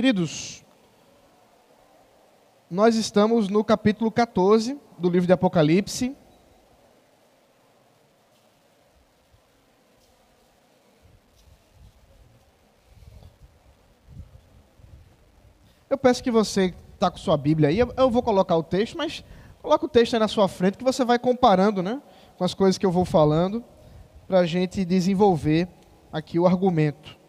Queridos, 0.00 0.64
nós 2.70 2.96
estamos 2.96 3.50
no 3.50 3.62
capítulo 3.62 4.10
14 4.10 4.80
do 4.96 5.10
livro 5.10 5.26
de 5.26 5.32
Apocalipse. 5.34 6.16
Eu 15.90 15.98
peço 15.98 16.22
que 16.22 16.30
você 16.30 16.74
está 16.94 17.10
com 17.10 17.18
sua 17.18 17.36
Bíblia 17.36 17.68
aí, 17.68 17.78
eu 17.78 18.10
vou 18.10 18.22
colocar 18.22 18.56
o 18.56 18.62
texto, 18.62 18.96
mas 18.96 19.22
coloca 19.60 19.84
o 19.84 19.88
texto 19.90 20.14
aí 20.14 20.20
na 20.20 20.28
sua 20.28 20.48
frente 20.48 20.78
que 20.78 20.84
você 20.84 21.04
vai 21.04 21.18
comparando 21.18 21.82
né, 21.82 22.00
com 22.38 22.44
as 22.44 22.54
coisas 22.54 22.78
que 22.78 22.86
eu 22.86 22.90
vou 22.90 23.04
falando 23.04 23.62
para 24.26 24.38
a 24.38 24.46
gente 24.46 24.82
desenvolver 24.82 25.68
aqui 26.10 26.38
o 26.38 26.46
argumento. 26.46 27.19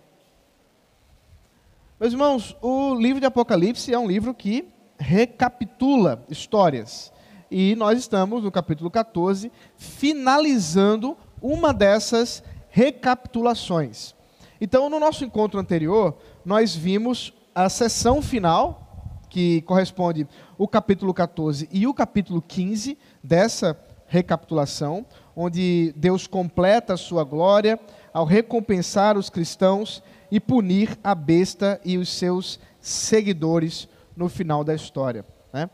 Meus 2.01 2.13
irmãos, 2.13 2.57
o 2.63 2.95
livro 2.95 3.19
de 3.19 3.27
Apocalipse 3.27 3.93
é 3.93 3.99
um 3.99 4.07
livro 4.07 4.33
que 4.33 4.67
recapitula 4.97 6.25
histórias. 6.27 7.13
E 7.51 7.75
nós 7.75 7.99
estamos 7.99 8.43
no 8.43 8.51
capítulo 8.51 8.89
14, 8.89 9.51
finalizando 9.77 11.15
uma 11.39 11.71
dessas 11.71 12.43
recapitulações. 12.71 14.15
Então, 14.59 14.89
no 14.89 14.99
nosso 14.99 15.23
encontro 15.23 15.59
anterior, 15.59 16.17
nós 16.43 16.75
vimos 16.75 17.35
a 17.53 17.69
sessão 17.69 18.19
final, 18.19 19.21
que 19.29 19.61
corresponde 19.61 20.27
o 20.57 20.67
capítulo 20.67 21.13
14 21.13 21.69
e 21.71 21.85
o 21.85 21.93
capítulo 21.93 22.41
15 22.41 22.97
dessa 23.23 23.79
recapitulação, 24.07 25.05
onde 25.35 25.93
Deus 25.95 26.25
completa 26.25 26.95
a 26.95 26.97
sua 26.97 27.23
glória 27.23 27.79
ao 28.11 28.25
recompensar 28.25 29.19
os 29.19 29.29
cristãos 29.29 30.01
e 30.31 30.39
punir 30.39 30.97
a 31.03 31.13
besta 31.13 31.79
e 31.83 31.97
os 31.97 32.09
seus 32.09 32.59
seguidores 32.79 33.87
no 34.15 34.29
final 34.29 34.63
da 34.63 34.73
história. 34.73 35.25
Né? 35.51 35.69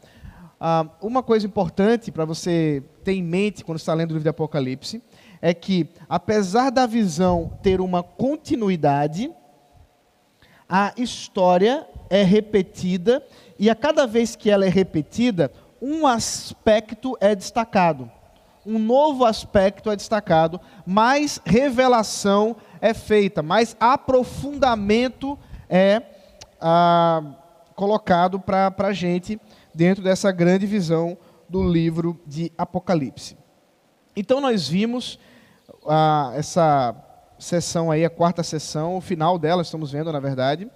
Ah, 0.59 0.87
uma 1.01 1.21
coisa 1.21 1.45
importante 1.45 2.11
para 2.11 2.25
você 2.25 2.83
ter 3.03 3.13
em 3.13 3.23
mente 3.23 3.63
quando 3.63 3.77
está 3.77 3.93
lendo 3.93 4.11
o 4.11 4.13
livro 4.13 4.23
de 4.23 4.29
Apocalipse 4.29 5.01
é 5.39 5.53
que, 5.53 5.87
apesar 6.09 6.71
da 6.71 6.87
visão 6.87 7.53
ter 7.61 7.79
uma 7.79 8.01
continuidade, 8.01 9.31
a 10.67 10.93
história 10.97 11.87
é 12.09 12.23
repetida 12.23 13.23
e 13.59 13.69
a 13.69 13.75
cada 13.75 14.07
vez 14.07 14.35
que 14.35 14.49
ela 14.49 14.65
é 14.65 14.69
repetida, 14.69 15.51
um 15.81 16.07
aspecto 16.07 17.15
é 17.21 17.35
destacado. 17.35 18.11
Um 18.65 18.79
novo 18.79 19.23
aspecto 19.23 19.89
é 19.89 19.95
destacado, 19.95 20.59
mais 20.85 21.39
revelação 21.45 22.55
é 22.81 22.93
feita, 22.93 23.41
mais 23.41 23.75
aprofundamento 23.79 25.37
é 25.69 26.01
ah, 26.59 27.21
colocado 27.75 28.39
para 28.39 28.73
a 28.77 28.93
gente 28.93 29.39
dentro 29.73 30.03
dessa 30.03 30.31
grande 30.31 30.65
visão 30.65 31.17
do 31.47 31.63
livro 31.63 32.19
de 32.25 32.51
Apocalipse. 32.57 33.37
Então 34.15 34.41
nós 34.41 34.67
vimos 34.67 35.19
ah, 35.87 36.31
essa 36.35 36.95
sessão 37.39 37.91
aí, 37.91 38.03
a 38.03 38.09
quarta 38.09 38.43
sessão, 38.43 38.97
o 38.97 39.01
final 39.01 39.37
dela, 39.37 39.61
estamos 39.61 39.91
vendo 39.91 40.11
na 40.11 40.19
verdade. 40.19 40.69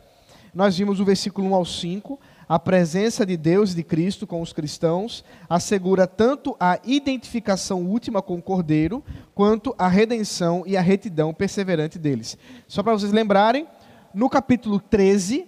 Nós 0.53 0.77
vimos 0.77 0.99
o 0.99 1.05
versículo 1.05 1.47
1 1.49 1.55
ao 1.55 1.66
5, 1.66 2.19
a 2.52 2.59
presença 2.59 3.25
de 3.25 3.38
Deus 3.38 3.71
e 3.71 3.77
de 3.77 3.81
Cristo 3.81 4.27
com 4.27 4.41
os 4.41 4.52
cristãos 4.52 5.23
assegura 5.49 6.05
tanto 6.05 6.53
a 6.59 6.77
identificação 6.83 7.85
última 7.85 8.21
com 8.21 8.35
o 8.35 8.41
Cordeiro, 8.41 9.02
quanto 9.33 9.73
a 9.77 9.88
redenção 9.88 10.66
e 10.67 10.75
a 10.75 10.81
retidão 10.81 11.33
perseverante 11.33 11.97
deles. 11.97 12.38
Só 12.67 12.83
para 12.83 12.91
vocês 12.91 13.13
lembrarem, 13.13 13.66
no 14.13 14.29
capítulo 14.29 14.81
13, 14.81 15.47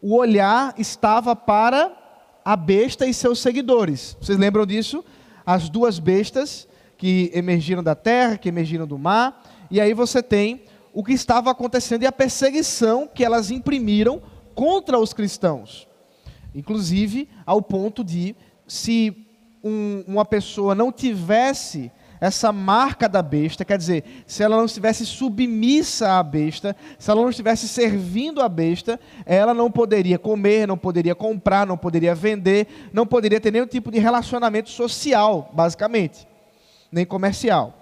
o 0.00 0.16
olhar 0.16 0.72
estava 0.78 1.36
para 1.36 1.94
a 2.42 2.56
besta 2.56 3.04
e 3.04 3.12
seus 3.12 3.38
seguidores. 3.40 4.16
Vocês 4.18 4.38
lembram 4.38 4.64
disso? 4.64 5.04
As 5.44 5.68
duas 5.68 5.98
bestas 5.98 6.66
que 6.96 7.30
emergiram 7.34 7.82
da 7.82 7.94
terra, 7.94 8.38
que 8.38 8.48
emergiram 8.48 8.86
do 8.86 8.96
mar, 8.96 9.44
e 9.70 9.78
aí 9.78 9.92
você 9.92 10.22
tem 10.22 10.62
o 10.94 11.04
que 11.04 11.12
estava 11.12 11.50
acontecendo 11.50 12.04
e 12.04 12.06
a 12.06 12.12
perseguição 12.12 13.06
que 13.06 13.26
elas 13.26 13.50
imprimiram 13.50 14.22
contra 14.54 14.98
os 14.98 15.12
cristãos 15.12 15.89
inclusive 16.54 17.28
ao 17.46 17.60
ponto 17.62 18.02
de, 18.02 18.34
se 18.66 19.26
um, 19.62 20.04
uma 20.06 20.24
pessoa 20.24 20.74
não 20.74 20.90
tivesse 20.90 21.90
essa 22.20 22.52
marca 22.52 23.08
da 23.08 23.22
besta, 23.22 23.64
quer 23.64 23.78
dizer, 23.78 24.04
se 24.26 24.42
ela 24.42 24.56
não 24.56 24.66
estivesse 24.66 25.06
submissa 25.06 26.18
à 26.18 26.22
besta, 26.22 26.76
se 26.98 27.10
ela 27.10 27.22
não 27.22 27.30
estivesse 27.30 27.66
servindo 27.66 28.42
à 28.42 28.48
besta, 28.48 29.00
ela 29.24 29.54
não 29.54 29.70
poderia 29.70 30.18
comer, 30.18 30.68
não 30.68 30.76
poderia 30.76 31.14
comprar, 31.14 31.66
não 31.66 31.78
poderia 31.78 32.14
vender, 32.14 32.66
não 32.92 33.06
poderia 33.06 33.40
ter 33.40 33.50
nenhum 33.50 33.66
tipo 33.66 33.90
de 33.90 33.98
relacionamento 33.98 34.68
social, 34.68 35.50
basicamente, 35.54 36.28
nem 36.92 37.06
comercial. 37.06 37.79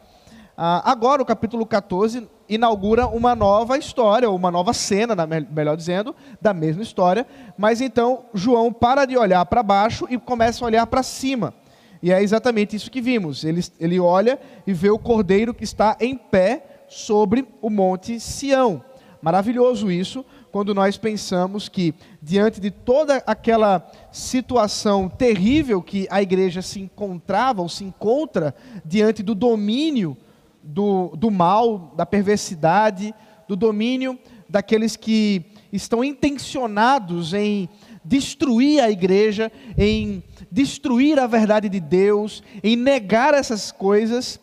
Ah, 0.61 0.91
agora, 0.91 1.23
o 1.23 1.25
capítulo 1.25 1.65
14 1.65 2.29
inaugura 2.49 3.07
uma 3.07 3.33
nova 3.37 3.79
história, 3.79 4.29
ou 4.29 4.35
uma 4.35 4.51
nova 4.51 4.73
cena, 4.73 5.15
melhor 5.25 5.77
dizendo, 5.77 6.17
da 6.43 6.53
mesma 6.53 6.83
história. 6.83 7.25
Mas 7.57 7.81
então 7.81 8.25
João 8.35 8.73
para 8.73 9.05
de 9.05 9.17
olhar 9.17 9.47
para 9.47 9.63
baixo 9.63 10.09
e 10.11 10.19
começa 10.19 10.65
a 10.65 10.67
olhar 10.67 10.85
para 10.89 11.05
cima. 11.05 11.55
E 12.03 12.11
é 12.11 12.21
exatamente 12.21 12.75
isso 12.75 12.91
que 12.91 13.01
vimos. 13.01 13.45
Ele, 13.45 13.65
ele 13.79 14.01
olha 14.01 14.37
e 14.67 14.73
vê 14.73 14.91
o 14.91 14.99
cordeiro 14.99 15.55
que 15.55 15.63
está 15.63 15.97
em 16.01 16.17
pé 16.17 16.83
sobre 16.89 17.47
o 17.63 17.71
monte 17.71 18.19
Sião. 18.19 18.83
Maravilhoso 19.23 19.93
isso, 19.93 20.25
quando 20.51 20.75
nós 20.75 20.97
pensamos 20.97 21.69
que, 21.69 21.95
diante 22.21 22.61
de 22.61 22.73
toda 22.73 23.23
aquela 23.29 23.89
situação 24.11 25.09
terrível 25.09 25.81
que 25.81 26.09
a 26.11 26.21
igreja 26.21 26.63
se 26.63 26.81
encontrava 26.81 27.63
ou 27.63 27.69
se 27.69 27.85
encontra 27.85 28.53
diante 28.85 29.23
do 29.23 29.37
domínio 29.37 30.17
do, 30.63 31.15
do 31.17 31.31
mal, 31.31 31.95
da 31.97 32.05
perversidade, 32.07 33.15
do 33.47 33.57
domínio 33.57 34.19
daqueles 34.49 34.97
que 34.97 35.45
estão 35.73 36.03
intencionados 36.03 37.35
em 37.35 37.69
destruir 38.05 38.81
a 38.81 38.91
igreja, 38.91 39.53
em 39.77 40.23
destruir 40.51 41.19
a 41.19 41.27
verdade 41.27 41.69
de 41.69 41.79
Deus, 41.79 42.43
em 42.63 42.75
negar 42.75 43.35
essas 43.35 43.71
coisas, 43.71 44.41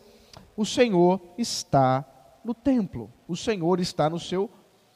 o 0.56 0.64
Senhor 0.64 1.20
está 1.36 2.04
no 2.44 2.54
templo, 2.54 3.10
o 3.26 3.36
Senhor 3.36 3.80
está 3.80 4.08
no 4.08 4.20
seu 4.20 4.48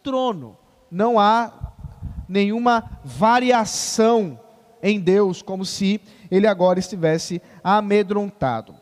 trono. 0.03 0.57
Não 0.91 1.19
há 1.19 1.75
nenhuma 2.29 3.01
variação 3.05 4.39
em 4.83 5.01
Deus, 5.01 5.43
como 5.43 5.65
se 5.65 6.01
ele 6.31 6.47
agora 6.47 6.79
estivesse 6.79 7.43
amedrontado. 7.63 8.80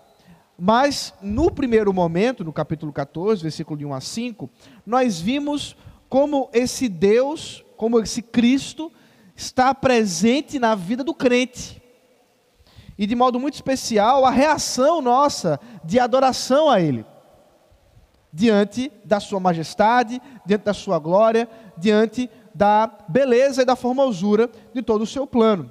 Mas, 0.61 1.15
no 1.23 1.53
primeiro 1.53 1.93
momento, 1.95 2.43
no 2.43 2.53
capítulo 2.53 2.93
14, 2.93 3.43
versículo 3.43 3.79
de 3.79 3.87
1 3.87 3.95
a 3.95 4.01
5, 4.01 4.51
nós 4.85 5.21
vimos 5.21 5.77
como 6.09 6.51
esse 6.53 6.89
Deus, 6.89 7.65
como 7.77 8.01
esse 8.01 8.21
Cristo, 8.21 8.91
está 9.37 9.73
presente 9.73 10.59
na 10.59 10.75
vida 10.75 11.05
do 11.05 11.15
crente. 11.15 11.81
E 12.99 13.07
de 13.07 13.15
modo 13.15 13.39
muito 13.39 13.55
especial, 13.55 14.25
a 14.25 14.31
reação 14.31 15.01
nossa 15.01 15.61
de 15.85 16.01
adoração 16.01 16.69
a 16.69 16.81
Ele. 16.81 17.07
Diante 18.33 18.91
da 19.05 19.21
Sua 19.21 19.39
majestade, 19.39 20.21
diante 20.45 20.65
da 20.65 20.75
Sua 20.75 20.99
glória, 20.99 21.49
diante 21.77 22.29
da 22.53 22.91
beleza 23.09 23.63
e 23.63 23.65
da 23.65 23.77
formosura 23.77 24.51
de 24.75 24.83
todo 24.83 25.03
o 25.03 25.07
seu 25.07 25.25
plano. 25.25 25.71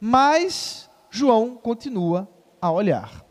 Mas 0.00 0.88
João 1.10 1.54
continua 1.54 2.26
a 2.62 2.70
olhar. 2.70 3.29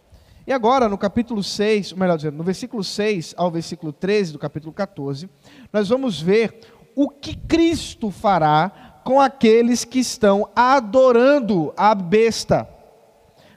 E 0.50 0.51
agora, 0.51 0.90
no 0.90 0.98
capítulo 0.98 1.44
6, 1.44 1.94
melhor 1.94 2.16
dizendo, 2.16 2.38
no 2.38 2.44
versículo 2.44 2.84
6 2.84 3.36
ao 3.38 3.51
versículo 3.51 3.94
13 3.94 4.34
do 4.34 4.40
capítulo 4.40 4.74
14, 4.74 5.30
nós 5.72 5.90
vamos 5.90 6.19
ver 6.19 6.62
o 6.96 7.07
que 7.07 7.36
Cristo 7.36 8.10
fará 8.10 9.00
com 9.04 9.22
aqueles 9.22 9.86
que 9.86 10.00
estão 10.00 10.50
adorando 10.56 11.72
a 11.78 11.94
besta, 11.94 12.68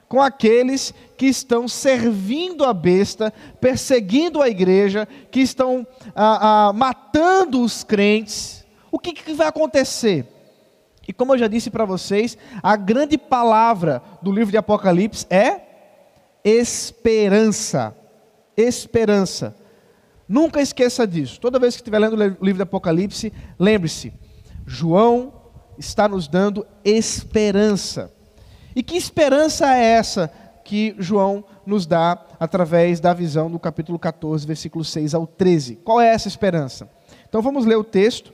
com 0.07 0.21
aqueles 0.21 0.93
que 1.17 1.25
estão 1.25 1.67
servindo 1.67 2.63
a 2.63 2.71
besta, 2.71 3.33
perseguindo 3.59 4.39
a 4.39 4.47
igreja, 4.47 5.07
que 5.31 5.39
estão 5.39 5.87
ah, 6.15 6.67
ah, 6.67 6.73
matando 6.73 7.63
os 7.63 7.83
crentes. 7.83 8.63
O 8.91 8.99
que, 8.99 9.13
que 9.13 9.33
vai 9.33 9.47
acontecer? 9.47 10.27
E 11.07 11.11
como 11.11 11.33
eu 11.33 11.39
já 11.39 11.47
disse 11.47 11.71
para 11.71 11.85
vocês, 11.85 12.37
a 12.61 12.75
grande 12.75 13.17
palavra 13.17 13.99
do 14.21 14.31
livro 14.31 14.51
de 14.51 14.57
Apocalipse 14.57 15.25
é 15.27 15.72
esperança. 16.43 17.95
Esperança. 18.55 19.55
Nunca 20.27 20.61
esqueça 20.61 21.05
disso. 21.05 21.39
Toda 21.39 21.59
vez 21.59 21.75
que 21.75 21.81
estiver 21.81 21.99
lendo 21.99 22.13
o 22.13 22.45
livro 22.45 22.57
do 22.57 22.63
Apocalipse, 22.63 23.33
lembre-se: 23.59 24.13
João 24.65 25.33
está 25.77 26.07
nos 26.07 26.27
dando 26.27 26.65
esperança. 26.83 28.11
E 28.75 28.81
que 28.81 28.97
esperança 28.97 29.75
é 29.75 29.83
essa 29.83 30.31
que 30.63 30.95
João 30.97 31.43
nos 31.65 31.85
dá 31.85 32.25
através 32.39 32.99
da 32.99 33.13
visão 33.13 33.51
do 33.51 33.59
capítulo 33.59 33.99
14, 33.99 34.47
versículo 34.47 34.83
6 34.83 35.13
ao 35.13 35.27
13? 35.27 35.75
Qual 35.77 35.99
é 35.99 36.07
essa 36.07 36.27
esperança? 36.27 36.89
Então 37.27 37.41
vamos 37.41 37.65
ler 37.65 37.75
o 37.75 37.83
texto 37.83 38.33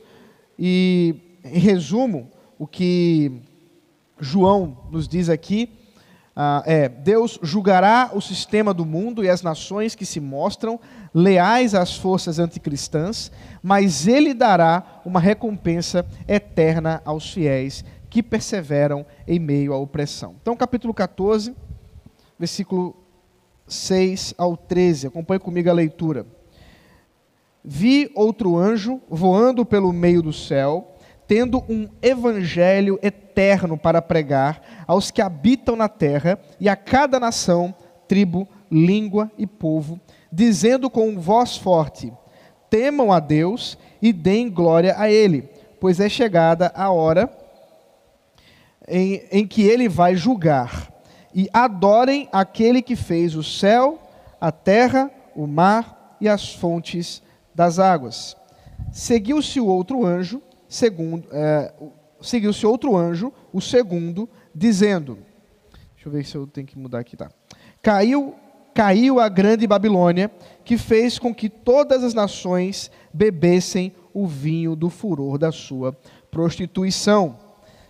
e 0.58 1.16
em 1.44 1.60
resumo, 1.60 2.30
o 2.58 2.68
que 2.68 3.42
João 4.20 4.78
nos 4.92 5.08
diz 5.08 5.30
aqui 5.30 5.72
ah, 6.42 6.64
é: 6.66 6.88
Deus 6.88 7.38
julgará 7.44 8.12
o 8.14 8.22
sistema 8.22 8.74
do 8.74 8.86
mundo 8.86 9.26
e 9.26 9.30
as 9.30 9.42
nações 9.42 9.94
que 9.94 10.06
se 10.06 10.22
mostram 10.22 10.80
leais 11.14 11.76
às 11.76 11.98
forças 11.98 12.40
anticristãs, 12.40 13.30
mas 13.62 14.08
Ele 14.08 14.34
dará 14.34 15.02
uma 15.04 15.20
recompensa 15.20 16.06
eterna 16.26 17.02
aos 17.04 17.30
fiéis 17.34 17.84
que 18.10 18.24
perseveram 18.24 19.06
em 19.28 19.38
meio 19.38 19.74
à 19.74 19.78
opressão. 19.78 20.38
Então, 20.42 20.56
capítulo 20.56 20.94
14, 20.94 21.54
versículo 22.40 22.96
6 23.68 24.34
ao 24.38 24.56
13. 24.56 25.08
Acompanhe 25.08 25.42
comigo 25.42 25.70
a 25.70 25.74
leitura. 25.74 26.26
Vi 27.62 28.10
outro 28.16 28.56
anjo 28.56 29.02
voando 29.10 29.66
pelo 29.66 29.92
meio 29.92 30.22
do 30.22 30.32
céu 30.32 30.96
tendo 31.30 31.64
um 31.70 31.88
evangelho 32.02 32.98
eterno 33.04 33.78
para 33.78 34.02
pregar 34.02 34.79
aos 34.90 35.12
que 35.12 35.22
habitam 35.22 35.76
na 35.76 35.88
terra 35.88 36.40
e 36.60 36.68
a 36.68 36.76
cada 36.76 37.20
nação, 37.20 37.76
tribo, 38.08 38.48
língua 38.72 39.32
e 39.38 39.46
povo, 39.46 40.00
dizendo 40.32 40.90
com 40.90 41.20
voz 41.20 41.56
forte: 41.56 42.12
Temam 42.72 43.12
a 43.12 43.20
Deus 43.20 43.78
e 44.02 44.12
deem 44.12 44.50
glória 44.50 44.96
a 44.98 45.08
Ele, 45.08 45.48
pois 45.80 46.00
é 46.00 46.10
chegada 46.10 46.72
a 46.74 46.90
hora 46.90 47.30
em, 48.88 49.22
em 49.32 49.46
que 49.46 49.62
Ele 49.62 49.88
vai 49.88 50.16
julgar. 50.16 50.92
E 51.36 51.48
adorem 51.54 52.28
aquele 52.32 52.82
que 52.82 52.96
fez 52.96 53.36
o 53.36 53.44
céu, 53.44 54.00
a 54.42 54.52
terra, 54.52 55.12
o 55.36 55.46
mar 55.46 56.18
e 56.20 56.28
as 56.28 56.52
fontes 56.52 57.22
das 57.54 57.78
águas. 57.78 58.36
Seguiu-se 58.92 59.60
o 59.60 59.68
outro 59.68 60.04
anjo 60.04 60.42
segundo, 60.68 61.28
é, 61.32 61.72
seguiu-se 62.22 62.66
outro 62.66 62.98
anjo, 62.98 63.32
o 63.54 63.62
segundo, 63.62 64.28
dizendo: 64.60 65.18
Deixa 65.96 66.08
eu 66.08 66.12
ver 66.12 66.26
se 66.26 66.36
eu 66.36 66.46
tenho 66.46 66.68
que 66.68 66.78
mudar 66.78 67.00
aqui, 67.00 67.16
tá? 67.16 67.32
Caiu, 67.82 68.36
caiu 68.74 69.20
a 69.20 69.30
grande 69.30 69.66
Babilônia, 69.66 70.30
que 70.66 70.78
fez 70.78 71.18
com 71.18 71.34
que 71.34 71.50
todas 71.50 72.04
as 72.04 72.14
nações 72.14 72.92
bebessem 73.14 73.94
o 74.14 74.28
vinho 74.28 74.76
do 74.76 74.90
furor 74.90 75.38
da 75.38 75.52
sua 75.52 75.98
prostituição. 76.30 77.38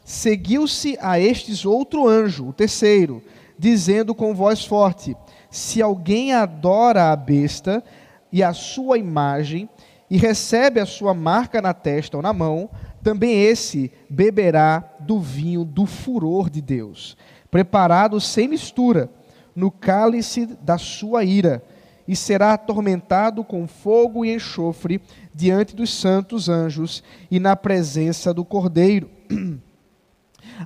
Seguiu-se 0.04 0.98
a 1.01 1.19
estes 1.19 1.66
outro 1.66 2.07
anjo, 2.07 2.48
o 2.48 2.54
terceiro, 2.54 3.21
dizendo 3.57 4.13
com 4.13 4.36
voz 4.36 4.63
forte: 4.63 5.16
Se 5.50 5.81
alguém 5.81 6.33
adora 6.33 7.12
a 7.12 7.16
besta 7.16 7.83
e 8.31 8.44
a 8.44 8.54
sua 8.54 9.00
imagem, 9.00 9.68
e 10.10 10.18
recebe 10.18 10.80
a 10.80 10.86
sua 10.86 11.13
marca 11.13 11.62
na 11.62 11.74
testa 11.74 12.18
ou 12.18 12.24
na 12.24 12.33
mão, 12.33 12.69
também 13.04 13.44
esse 13.44 13.92
beberá 14.10 14.84
do 15.00 15.19
vinho 15.19 15.63
do 15.63 15.86
furor 15.86 16.50
de 16.50 16.62
Deus, 16.62 17.18
preparado 17.50 18.19
sem 18.19 18.48
mistura, 18.48 19.10
no 19.56 19.72
cálice 19.72 20.46
da 20.46 20.78
sua 20.78 21.24
ira, 21.24 21.63
e 22.07 22.16
será 22.16 22.54
atormentado 22.54 23.44
com 23.44 23.68
fogo 23.68 24.25
e 24.25 24.34
enxofre 24.34 25.01
diante 25.34 25.75
dos 25.75 25.94
santos 25.94 26.50
anjos 26.50 27.04
e 27.30 27.40
na 27.40 27.56
presença 27.56 28.34
do 28.34 28.44
Cordeiro. 28.44 29.10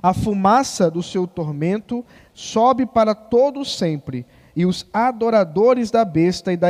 A 0.02 0.14
fumaça 0.14 0.90
do 0.90 1.02
seu 1.02 1.26
tormento 1.26 2.04
sobe 2.32 2.86
para 2.86 3.14
todo 3.14 3.64
sempre, 3.64 4.26
e 4.56 4.64
os 4.64 4.86
adoradores 4.92 5.90
da 5.90 6.04
besta 6.04 6.52
e 6.52 6.56
da, 6.56 6.68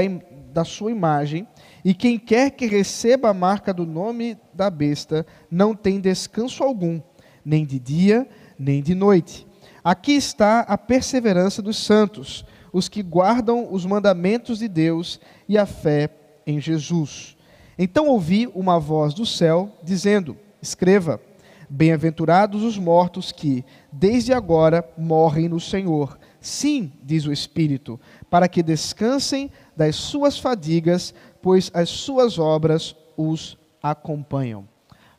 da 0.53 0.65
sua 0.65 0.91
imagem 0.91 1.47
e 1.85 1.93
quem 1.93 2.19
quer 2.19 2.51
que 2.51 2.67
receba 2.67 3.29
a 3.29 3.35
marca 3.35 3.75
do 3.75 3.85
nome 3.85 4.39
da 4.55 4.71
besta 4.71 5.27
não 5.51 5.75
tem 5.75 6.01
descanso 6.01 6.65
algum, 6.65 7.01
nem 7.45 7.67
de 7.67 7.79
dia, 7.79 8.27
nem 8.59 8.83
de 8.83 8.95
noite. 8.95 9.47
Aqui 9.83 10.13
está 10.13 10.61
a 10.61 10.79
perseverança 10.79 11.61
dos 11.61 11.77
santos, 11.77 12.43
os 12.73 12.89
que 12.89 13.03
guardam 13.03 13.69
os 13.71 13.85
mandamentos 13.85 14.61
de 14.61 14.69
Deus 14.69 15.21
e 15.47 15.59
a 15.59 15.67
fé 15.67 16.09
em 16.47 16.59
Jesus. 16.59 17.37
Então 17.79 18.09
ouvi 18.09 18.51
uma 18.55 18.81
voz 18.81 19.13
do 19.13 19.27
céu 19.27 19.71
dizendo: 19.83 20.39
Escreva, 20.63 21.21
bem-aventurados 21.69 22.63
os 22.63 22.79
mortos 22.79 23.31
que, 23.31 23.63
desde 23.93 24.33
agora, 24.33 24.89
morrem 24.97 25.51
no 25.51 25.61
Senhor. 25.61 26.19
Sim, 26.41 26.93
diz 27.03 27.27
o 27.27 27.33
Espírito, 27.33 27.99
para 28.29 28.49
que 28.49 28.63
descansem 28.63 29.51
das 29.77 29.97
suas 29.97 30.39
fadigas, 30.39 31.15
pois 31.45 31.71
as 31.75 31.91
suas 31.91 32.39
obras 32.39 32.97
os 33.19 33.59
acompanham. 33.83 34.67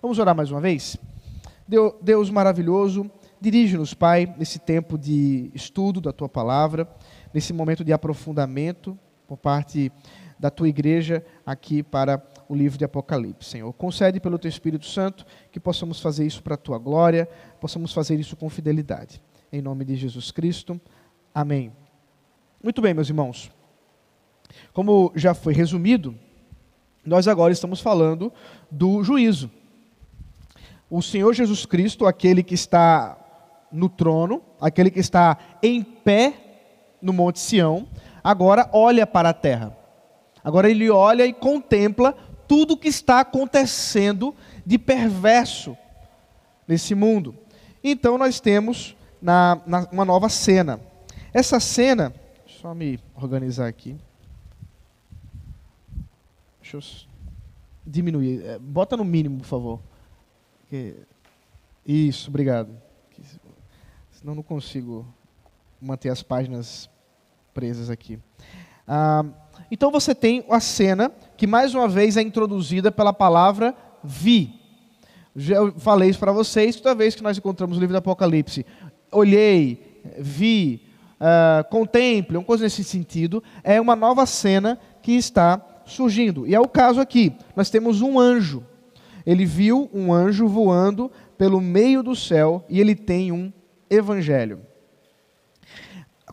Vamos 0.02 0.18
orar 0.18 0.36
mais 0.36 0.50
uma 0.50 0.60
vez? 0.60 0.98
Deus 2.02 2.32
maravilhoso, 2.32 3.12
dirige-nos, 3.40 3.94
Pai, 3.94 4.34
nesse 4.36 4.58
tempo 4.58 4.98
de 4.98 5.52
estudo 5.54 6.02
da 6.02 6.12
tua 6.12 6.28
palavra, 6.28 6.90
nesse 7.32 7.54
momento 7.54 7.84
de 7.86 7.94
aprofundamento 7.94 8.98
por 9.28 9.38
parte 9.38 9.92
da 10.40 10.50
tua 10.50 10.68
igreja 10.68 11.24
aqui 11.46 11.84
para 11.84 12.20
o 12.50 12.56
livro 12.56 12.80
de 12.80 12.86
Apocalipse. 12.86 13.48
Senhor, 13.48 13.72
concede 13.74 14.20
pelo 14.20 14.40
teu 14.40 14.50
Espírito 14.50 14.88
Santo 14.88 15.28
que 15.52 15.60
possamos 15.60 16.00
fazer 16.00 16.26
isso 16.26 16.42
para 16.42 16.56
a 16.56 16.58
tua 16.58 16.80
glória, 16.80 17.30
possamos 17.62 17.94
fazer 17.94 18.20
isso 18.20 18.36
com 18.36 18.50
fidelidade. 18.50 19.22
Em 19.54 19.62
nome 19.62 19.86
de 19.86 19.96
Jesus 19.96 20.32
Cristo. 20.32 20.82
Amém. 21.32 21.72
Muito 22.64 22.82
bem, 22.82 22.96
meus 22.96 23.10
irmãos. 23.10 23.52
Como 24.74 25.12
já 25.16 25.34
foi 25.34 25.54
resumido, 25.54 26.16
nós 27.06 27.28
agora 27.28 27.54
estamos 27.54 27.80
falando 27.80 28.32
do 28.70 29.04
juízo. 29.04 29.50
O 30.90 31.02
Senhor 31.02 31.34
Jesus 31.34 31.66
Cristo, 31.66 32.06
aquele 32.06 32.44
que 32.44 32.54
está 32.54 33.18
no 33.72 33.90
trono, 33.90 34.42
aquele 34.60 34.90
que 34.90 35.00
está 35.00 35.38
em 35.62 35.84
pé 35.84 36.34
no 37.02 37.14
Monte 37.14 37.40
Sião, 37.40 37.88
agora 38.24 38.70
olha 38.74 39.06
para 39.06 39.30
a 39.30 39.34
terra. 39.34 39.78
Agora 40.44 40.70
ele 40.70 40.90
olha 40.90 41.26
e 41.26 41.34
contempla 41.34 42.14
tudo 42.48 42.76
o 42.76 42.78
que 42.78 42.88
está 42.88 43.20
acontecendo 43.20 44.34
de 44.66 44.78
perverso 44.78 45.76
nesse 46.68 46.96
mundo. 46.96 47.36
Então 47.84 48.18
nós 48.18 48.40
temos 48.40 48.96
na, 49.22 49.62
na, 49.66 49.88
uma 49.92 50.06
nova 50.06 50.30
cena. 50.30 50.80
Essa 51.34 51.60
cena, 51.60 52.14
só 52.46 52.74
me 52.74 53.00
organizar 53.16 53.68
aqui. 53.68 53.96
Diminuir. 57.86 58.44
É, 58.46 58.60
bota 58.60 58.98
no 58.98 59.04
mínimo, 59.06 59.40
por 59.40 59.46
favor. 59.46 59.80
Isso, 61.86 62.30
obrigado. 62.30 62.70
Senão 64.12 64.36
não 64.36 64.44
consigo 64.44 65.06
manter 65.80 66.10
as 66.10 66.24
páginas 66.24 66.90
presas 67.54 67.90
aqui. 67.90 68.20
Ah, 68.88 69.24
então 69.70 69.92
você 69.92 70.14
tem 70.14 70.44
a 70.50 70.60
cena 70.60 71.12
que 71.38 71.48
mais 71.48 71.74
uma 71.74 71.88
vez 71.88 72.18
é 72.18 72.22
introduzida 72.22 72.92
pela 72.92 73.14
palavra 73.14 73.76
vi. 74.04 74.54
Já 75.36 75.70
falei 75.78 76.10
isso 76.10 76.20
para 76.20 76.32
vocês 76.32 76.76
toda 76.76 76.96
vez 76.96 77.16
que 77.16 77.24
nós 77.24 77.38
encontramos 77.38 77.78
o 77.78 77.80
livro 77.80 77.94
do 77.94 77.98
Apocalipse. 77.98 78.66
Olhei, 79.12 80.02
vi, 80.18 80.82
uh, 81.20 81.68
contemple, 81.70 82.38
uma 82.38 82.46
coisa 82.46 82.64
nesse 82.64 82.84
sentido. 82.84 83.44
É 83.64 83.82
uma 83.82 83.96
nova 83.96 84.26
cena 84.26 84.80
que 85.02 85.12
está 85.14 85.62
surgindo. 85.86 86.48
E 86.48 86.56
é 86.56 86.60
o 86.60 86.68
caso 86.68 87.00
aqui. 87.00 87.34
Nós 87.56 87.70
temos 87.70 88.02
um 88.02 88.20
anjo. 88.20 88.64
Ele 89.26 89.46
viu 89.46 89.90
um 89.94 90.14
anjo 90.14 90.48
voando 90.48 91.12
pelo 91.38 91.60
meio 91.60 92.04
do 92.04 92.16
céu 92.16 92.64
e 92.70 92.80
ele 92.80 92.96
tem 92.96 93.32
um 93.32 93.52
evangelho. 93.90 94.62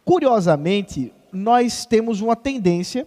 Curiosamente, 0.05 1.13
nós 1.33 1.87
temos 1.87 2.21
uma 2.21 2.37
tendência 2.37 3.07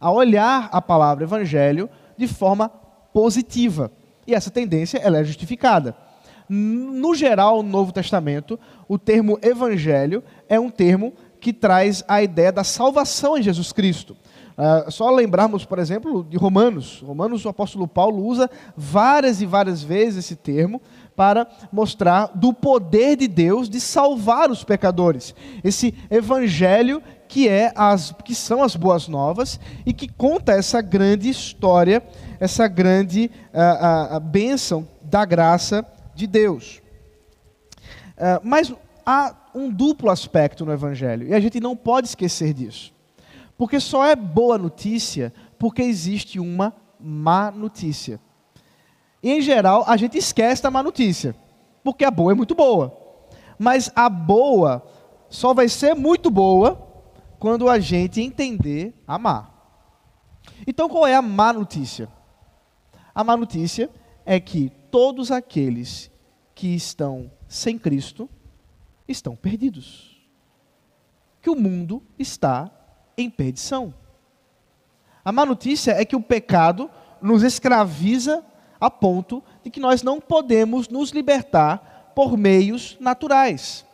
a 0.00 0.10
olhar 0.10 0.68
a 0.72 0.82
palavra 0.82 1.24
evangelho 1.24 1.88
de 2.16 2.26
forma 2.26 2.68
positiva. 2.68 3.92
E 4.26 4.34
essa 4.34 4.50
tendência 4.50 4.98
ela 4.98 5.18
é 5.18 5.24
justificada. 5.24 5.96
No 6.48 7.14
geral, 7.14 7.62
no 7.62 7.68
Novo 7.68 7.92
Testamento, 7.92 8.58
o 8.88 8.98
termo 8.98 9.38
evangelho 9.42 10.22
é 10.48 10.58
um 10.58 10.70
termo 10.70 11.14
que 11.40 11.52
traz 11.52 12.04
a 12.06 12.22
ideia 12.22 12.52
da 12.52 12.64
salvação 12.64 13.38
em 13.38 13.42
Jesus 13.42 13.72
Cristo. 13.72 14.16
Uh, 14.56 14.90
só 14.90 15.10
lembrarmos, 15.10 15.64
por 15.64 15.78
exemplo, 15.78 16.24
de 16.24 16.36
Romanos. 16.36 17.02
Romanos, 17.04 17.44
o 17.44 17.48
apóstolo 17.48 17.88
Paulo 17.88 18.24
usa 18.24 18.50
várias 18.76 19.40
e 19.40 19.46
várias 19.46 19.82
vezes 19.82 20.24
esse 20.24 20.36
termo 20.36 20.80
para 21.16 21.46
mostrar 21.70 22.30
do 22.34 22.52
poder 22.52 23.16
de 23.16 23.28
Deus 23.28 23.68
de 23.68 23.80
salvar 23.80 24.50
os 24.50 24.64
pecadores. 24.64 25.34
Esse 25.62 25.94
evangelho 26.10 27.02
que 27.28 27.48
é 27.48 27.72
as 27.74 28.14
que 28.24 28.34
são 28.34 28.62
as 28.62 28.76
boas 28.76 29.08
novas 29.08 29.58
e 29.86 29.92
que 29.92 30.06
conta 30.06 30.52
essa 30.52 30.82
grande 30.82 31.30
história, 31.30 32.02
essa 32.38 32.68
grande 32.68 33.30
uh, 33.54 34.16
uh, 34.16 34.20
bênção 34.20 34.86
da 35.00 35.24
graça 35.24 35.82
de 36.14 36.26
Deus. 36.26 36.82
Uh, 38.18 38.40
mas 38.42 38.72
há 39.06 39.34
um 39.54 39.70
duplo 39.70 40.10
aspecto 40.10 40.66
no 40.66 40.72
evangelho 40.72 41.26
e 41.26 41.34
a 41.34 41.40
gente 41.40 41.58
não 41.58 41.74
pode 41.74 42.08
esquecer 42.08 42.52
disso. 42.52 42.92
Porque 43.62 43.78
só 43.78 44.04
é 44.04 44.16
boa 44.16 44.58
notícia 44.58 45.32
porque 45.56 45.82
existe 45.82 46.40
uma 46.40 46.74
má 46.98 47.48
notícia. 47.48 48.20
em 49.22 49.40
geral, 49.40 49.84
a 49.86 49.96
gente 49.96 50.18
esquece 50.18 50.60
da 50.60 50.68
má 50.68 50.82
notícia, 50.82 51.32
porque 51.84 52.04
a 52.04 52.10
boa 52.10 52.32
é 52.32 52.34
muito 52.34 52.56
boa. 52.56 52.92
Mas 53.56 53.88
a 53.94 54.08
boa 54.08 54.84
só 55.30 55.54
vai 55.54 55.68
ser 55.68 55.94
muito 55.94 56.28
boa 56.28 56.76
quando 57.38 57.68
a 57.68 57.78
gente 57.78 58.20
entender 58.20 59.00
a 59.06 59.16
má. 59.16 59.48
Então, 60.66 60.88
qual 60.88 61.06
é 61.06 61.14
a 61.14 61.22
má 61.22 61.52
notícia? 61.52 62.08
A 63.14 63.22
má 63.22 63.36
notícia 63.36 63.88
é 64.26 64.40
que 64.40 64.70
todos 64.90 65.30
aqueles 65.30 66.10
que 66.52 66.74
estão 66.74 67.30
sem 67.46 67.78
Cristo 67.78 68.28
estão 69.06 69.36
perdidos. 69.36 70.20
Que 71.40 71.48
o 71.48 71.54
mundo 71.54 72.02
está 72.18 72.81
em 73.16 73.28
perdição. 73.30 73.94
A 75.24 75.30
má 75.30 75.46
notícia 75.46 75.92
é 75.92 76.04
que 76.04 76.16
o 76.16 76.20
pecado 76.20 76.90
nos 77.20 77.42
escraviza 77.42 78.44
a 78.80 78.90
ponto 78.90 79.42
de 79.62 79.70
que 79.70 79.78
nós 79.78 80.02
não 80.02 80.20
podemos 80.20 80.88
nos 80.88 81.10
libertar 81.10 82.12
por 82.14 82.36
meios 82.36 82.96
naturais. 83.00 83.84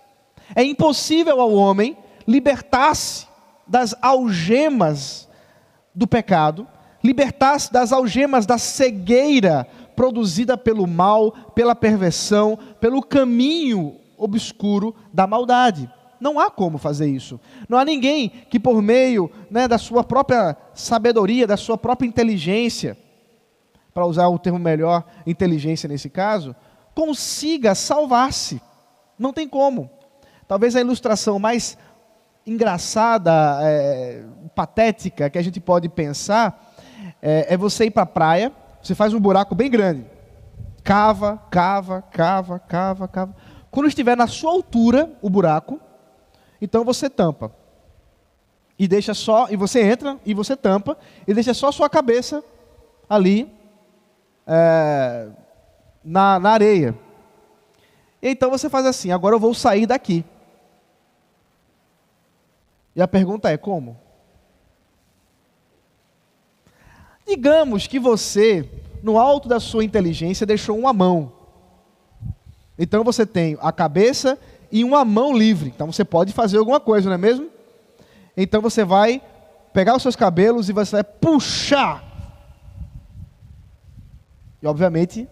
É 0.54 0.62
impossível 0.62 1.40
ao 1.40 1.52
homem 1.52 1.96
libertar-se 2.26 3.26
das 3.66 3.94
algemas 4.00 5.28
do 5.94 6.06
pecado, 6.06 6.66
libertar-se 7.04 7.72
das 7.72 7.92
algemas 7.92 8.46
da 8.46 8.56
cegueira 8.56 9.66
produzida 9.94 10.56
pelo 10.56 10.86
mal, 10.86 11.32
pela 11.54 11.74
perversão, 11.74 12.58
pelo 12.80 13.02
caminho 13.02 13.96
obscuro 14.16 14.94
da 15.12 15.26
maldade. 15.26 15.90
Não 16.20 16.38
há 16.38 16.50
como 16.50 16.78
fazer 16.78 17.08
isso. 17.08 17.40
Não 17.68 17.78
há 17.78 17.84
ninguém 17.84 18.28
que, 18.28 18.58
por 18.58 18.82
meio 18.82 19.30
né, 19.50 19.68
da 19.68 19.78
sua 19.78 20.02
própria 20.02 20.56
sabedoria, 20.74 21.46
da 21.46 21.56
sua 21.56 21.78
própria 21.78 22.06
inteligência, 22.06 22.96
para 23.94 24.06
usar 24.06 24.28
o 24.28 24.38
termo 24.38 24.58
melhor, 24.58 25.04
inteligência 25.26 25.88
nesse 25.88 26.08
caso, 26.08 26.54
consiga 26.94 27.74
salvar-se. 27.74 28.60
Não 29.18 29.32
tem 29.32 29.48
como. 29.48 29.90
Talvez 30.46 30.74
a 30.76 30.80
ilustração 30.80 31.38
mais 31.38 31.76
engraçada, 32.46 33.58
é, 33.62 34.22
patética 34.54 35.28
que 35.28 35.38
a 35.38 35.42
gente 35.42 35.60
pode 35.60 35.88
pensar 35.88 36.74
é, 37.20 37.54
é 37.54 37.56
você 37.56 37.86
ir 37.86 37.90
para 37.90 38.04
a 38.04 38.06
praia, 38.06 38.52
você 38.82 38.94
faz 38.94 39.12
um 39.12 39.20
buraco 39.20 39.54
bem 39.54 39.70
grande, 39.70 40.06
cava, 40.82 41.36
cava, 41.50 42.02
cava, 42.02 42.58
cava, 42.58 43.06
cava. 43.08 43.36
Quando 43.70 43.88
estiver 43.88 44.16
na 44.16 44.26
sua 44.26 44.50
altura 44.50 45.10
o 45.20 45.28
buraco, 45.28 45.78
então 46.60 46.84
você 46.84 47.08
tampa. 47.08 47.52
E 48.78 48.86
deixa 48.86 49.12
só, 49.12 49.48
e 49.50 49.56
você 49.56 49.82
entra 49.82 50.18
e 50.24 50.32
você 50.32 50.56
tampa, 50.56 50.96
e 51.26 51.34
deixa 51.34 51.52
só 51.52 51.68
a 51.68 51.72
sua 51.72 51.90
cabeça 51.90 52.44
ali 53.08 53.50
é, 54.46 55.28
na, 56.04 56.38
na 56.38 56.50
areia. 56.50 56.94
E 58.22 58.28
então 58.28 58.50
você 58.50 58.68
faz 58.68 58.86
assim: 58.86 59.10
agora 59.10 59.34
eu 59.34 59.40
vou 59.40 59.54
sair 59.54 59.86
daqui. 59.86 60.24
E 62.94 63.02
a 63.02 63.08
pergunta 63.08 63.50
é: 63.50 63.56
como? 63.56 63.96
Digamos 67.26 67.86
que 67.86 67.98
você, 67.98 68.68
no 69.02 69.18
alto 69.18 69.48
da 69.48 69.60
sua 69.60 69.84
inteligência, 69.84 70.46
deixou 70.46 70.78
uma 70.78 70.92
mão. 70.92 71.32
Então 72.78 73.04
você 73.04 73.26
tem 73.26 73.58
a 73.60 73.70
cabeça 73.70 74.38
e 74.70 74.84
uma 74.84 75.04
mão 75.04 75.36
livre. 75.36 75.72
Então 75.74 75.90
você 75.90 76.04
pode 76.04 76.32
fazer 76.32 76.58
alguma 76.58 76.80
coisa, 76.80 77.08
não 77.08 77.14
é 77.14 77.18
mesmo? 77.18 77.48
Então 78.36 78.60
você 78.60 78.84
vai 78.84 79.22
pegar 79.72 79.96
os 79.96 80.02
seus 80.02 80.16
cabelos 80.16 80.68
e 80.68 80.72
você 80.72 80.96
vai 80.96 81.04
puxar. 81.04 82.04
E 84.62 84.66
obviamente, 84.66 85.28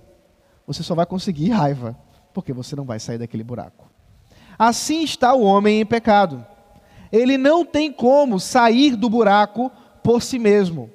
você 0.66 0.82
só 0.82 0.94
vai 0.94 1.06
conseguir 1.06 1.50
raiva, 1.50 1.96
porque 2.32 2.52
você 2.52 2.76
não 2.76 2.84
vai 2.84 2.98
sair 2.98 3.18
daquele 3.18 3.44
buraco. 3.44 3.90
Assim 4.58 5.02
está 5.02 5.34
o 5.34 5.42
homem 5.42 5.80
em 5.80 5.86
pecado. 5.86 6.44
Ele 7.12 7.36
não 7.36 7.64
tem 7.64 7.92
como 7.92 8.40
sair 8.40 8.96
do 8.96 9.08
buraco 9.08 9.70
por 10.02 10.22
si 10.22 10.38
mesmo. 10.38 10.90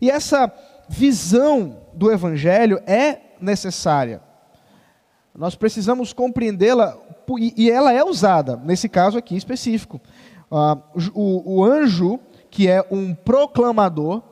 E 0.00 0.10
essa 0.10 0.52
visão 0.88 1.78
do 1.94 2.10
evangelho 2.10 2.80
é 2.86 3.20
necessária. 3.40 4.20
Nós 5.40 5.54
precisamos 5.54 6.12
compreendê-la 6.12 6.98
e 7.56 7.70
ela 7.70 7.94
é 7.94 8.04
usada, 8.04 8.60
nesse 8.62 8.90
caso 8.90 9.16
aqui 9.16 9.34
específico. 9.34 9.98
O, 11.14 11.60
o 11.60 11.64
anjo, 11.64 12.20
que 12.50 12.68
é 12.68 12.86
um 12.90 13.14
proclamador, 13.14 14.22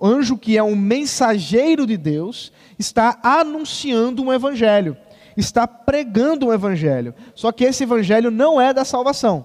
anjo 0.00 0.38
que 0.38 0.56
é 0.56 0.62
um 0.62 0.76
mensageiro 0.76 1.84
de 1.84 1.96
Deus, 1.96 2.52
está 2.78 3.18
anunciando 3.20 4.22
um 4.22 4.32
evangelho, 4.32 4.96
está 5.36 5.66
pregando 5.66 6.46
um 6.46 6.52
evangelho. 6.52 7.16
Só 7.34 7.50
que 7.50 7.64
esse 7.64 7.82
evangelho 7.82 8.30
não 8.30 8.60
é 8.60 8.72
da 8.72 8.84
salvação, 8.84 9.44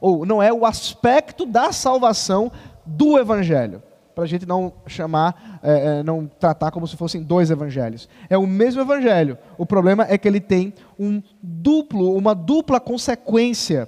ou 0.00 0.24
não 0.24 0.42
é 0.42 0.50
o 0.50 0.64
aspecto 0.64 1.44
da 1.44 1.70
salvação 1.70 2.50
do 2.86 3.18
evangelho 3.18 3.82
para 4.16 4.24
a 4.24 4.26
gente 4.26 4.46
não 4.46 4.72
chamar, 4.86 5.60
é, 5.62 5.98
é, 5.98 6.02
não 6.02 6.26
tratar 6.26 6.70
como 6.70 6.88
se 6.88 6.96
fossem 6.96 7.22
dois 7.22 7.50
evangelhos. 7.50 8.08
É 8.30 8.38
o 8.38 8.46
mesmo 8.46 8.80
evangelho. 8.80 9.36
O 9.58 9.66
problema 9.66 10.06
é 10.08 10.16
que 10.16 10.26
ele 10.26 10.40
tem 10.40 10.72
um 10.98 11.22
duplo, 11.42 12.16
uma 12.16 12.34
dupla 12.34 12.80
consequência: 12.80 13.86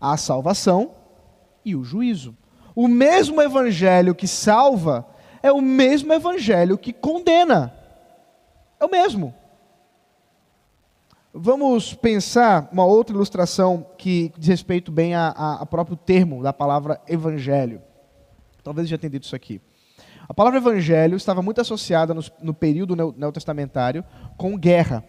a 0.00 0.16
salvação 0.16 0.90
e 1.64 1.76
o 1.76 1.84
juízo. 1.84 2.36
O 2.74 2.88
mesmo 2.88 3.40
evangelho 3.40 4.16
que 4.16 4.26
salva 4.26 5.06
é 5.40 5.52
o 5.52 5.60
mesmo 5.60 6.12
evangelho 6.12 6.76
que 6.76 6.92
condena. 6.92 7.72
É 8.80 8.84
o 8.84 8.90
mesmo. 8.90 9.32
Vamos 11.32 11.94
pensar 11.94 12.68
uma 12.72 12.84
outra 12.84 13.14
ilustração 13.14 13.86
que 13.96 14.32
diz 14.36 14.48
respeito 14.48 14.90
bem 14.90 15.14
a, 15.14 15.28
a, 15.28 15.62
a 15.62 15.66
próprio 15.66 15.96
termo 15.96 16.42
da 16.42 16.52
palavra 16.52 17.00
evangelho. 17.06 17.80
Talvez 18.62 18.88
já 18.88 18.96
tenha 18.96 19.10
dito 19.10 19.24
isso 19.24 19.36
aqui. 19.36 19.60
A 20.28 20.32
palavra 20.32 20.58
evangelho 20.58 21.16
estava 21.16 21.42
muito 21.42 21.60
associada 21.60 22.14
no, 22.14 22.22
no 22.40 22.54
período 22.54 22.94
neotestamentário 23.16 24.04
com 24.36 24.56
guerra. 24.56 25.04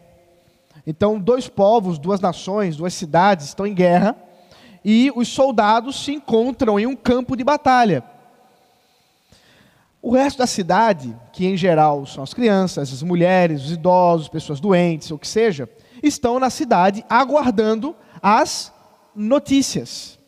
Então, 0.86 1.20
dois 1.20 1.48
povos, 1.48 2.00
duas 2.00 2.20
nações, 2.20 2.76
duas 2.76 2.94
cidades 2.94 3.48
estão 3.48 3.66
em 3.66 3.74
guerra 3.74 4.16
e 4.84 5.12
os 5.16 5.28
soldados 5.28 6.04
se 6.04 6.12
encontram 6.12 6.80
em 6.80 6.86
um 6.86 6.96
campo 6.96 7.36
de 7.38 7.44
batalha. 7.44 8.04
O 10.02 10.12
resto 10.12 10.40
da 10.40 10.48
cidade, 10.48 11.16
que 11.32 11.46
em 11.46 11.56
geral 11.56 12.06
são 12.06 12.24
as 12.24 12.34
crianças, 12.34 12.92
as 12.92 13.02
mulheres, 13.02 13.64
os 13.64 13.72
idosos, 13.72 14.28
pessoas 14.28 14.60
doentes, 14.60 15.10
ou 15.12 15.18
que 15.18 15.28
seja, 15.28 15.70
estão 16.02 16.40
na 16.40 16.50
cidade 16.50 17.06
aguardando 17.10 17.96
as 18.22 18.74
notícias. 19.16 20.20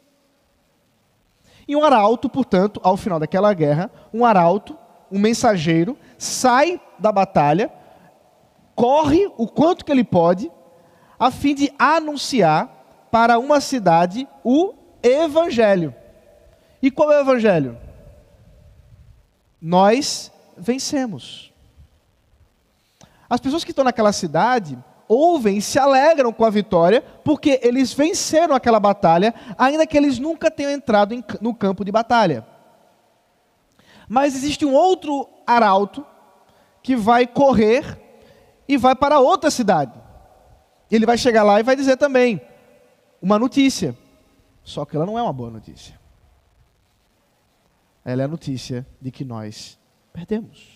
E 1.68 1.76
um 1.76 1.84
arauto, 1.84 2.30
portanto, 2.30 2.80
ao 2.84 2.96
final 2.96 3.20
daquela 3.20 3.54
guerra, 3.54 3.92
um 4.14 4.24
arauto, 4.24 4.78
um 5.12 5.20
mensageiro, 5.20 5.98
sai 6.18 6.80
da 7.00 7.12
batalha, 7.12 7.72
corre 8.76 9.32
o 9.38 9.48
quanto 9.48 9.84
que 9.84 9.92
ele 9.92 10.04
pode, 10.04 10.52
a 11.18 11.32
fim 11.32 11.56
de 11.56 11.74
anunciar 11.80 12.70
para 13.10 13.40
uma 13.40 13.62
cidade 13.62 14.28
o 14.44 14.74
evangelho. 15.02 15.94
E 16.82 16.92
qual 16.92 17.12
é 17.12 17.18
o 17.18 17.22
evangelho? 17.22 17.78
Nós 19.62 20.32
vencemos. 20.58 21.52
As 23.30 23.40
pessoas 23.40 23.64
que 23.64 23.72
estão 23.72 23.84
naquela 23.84 24.14
cidade 24.14 24.78
ouvem 25.08 25.58
e 25.58 25.62
se 25.62 25.78
alegram 25.78 26.32
com 26.34 26.46
a 26.46 26.50
vitória, 26.50 27.02
porque 27.24 27.60
eles 27.64 27.94
venceram 27.94 28.56
aquela 28.56 28.80
batalha, 28.80 29.34
ainda 29.58 29.86
que 29.86 29.98
eles 29.98 30.20
nunca 30.20 30.50
tenham 30.50 30.72
entrado 30.72 31.14
em, 31.14 31.24
no 31.42 31.54
campo 31.54 31.84
de 31.86 31.92
batalha. 31.92 32.46
Mas 34.08 34.36
existe 34.36 34.66
um 34.66 34.74
outro 34.74 35.28
arauto 35.46 36.06
que 36.84 36.96
vai 36.96 37.26
correr 37.26 38.00
e 38.68 38.78
vai 38.78 38.96
para 38.96 39.20
outra 39.20 39.50
cidade. 39.50 39.94
Ele 40.90 41.06
vai 41.06 41.18
chegar 41.18 41.44
lá 41.44 41.60
e 41.60 41.64
vai 41.64 41.76
dizer 41.76 41.98
também 41.98 42.42
uma 43.22 43.40
notícia. 43.40 43.98
Só 44.64 44.86
que 44.86 44.96
ela 44.96 45.06
não 45.06 45.18
é 45.18 45.22
uma 45.22 45.34
boa 45.34 45.50
notícia. 45.50 46.00
Ela 48.04 48.22
é 48.22 48.26
a 48.26 48.28
notícia 48.28 48.86
de 49.02 49.12
que 49.12 49.26
nós 49.26 49.80
perdemos. 50.14 50.75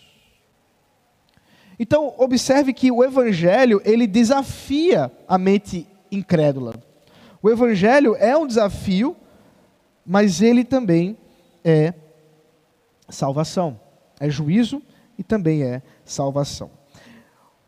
Então, 1.79 2.13
observe 2.17 2.73
que 2.73 2.91
o 2.91 3.03
evangelho, 3.03 3.81
ele 3.85 4.05
desafia 4.05 5.09
a 5.25 5.37
mente 5.37 5.87
incrédula. 6.11 6.75
O 7.41 7.49
evangelho 7.49 8.17
é 8.17 8.35
um 8.35 8.45
desafio, 8.45 9.15
mas 10.05 10.41
ele 10.41 10.65
também 10.65 11.17
é 11.63 11.93
salvação. 13.07 13.79
É 14.19 14.29
juízo 14.29 14.81
e 15.17 15.23
também 15.23 15.63
é 15.63 15.81
salvação. 16.03 16.69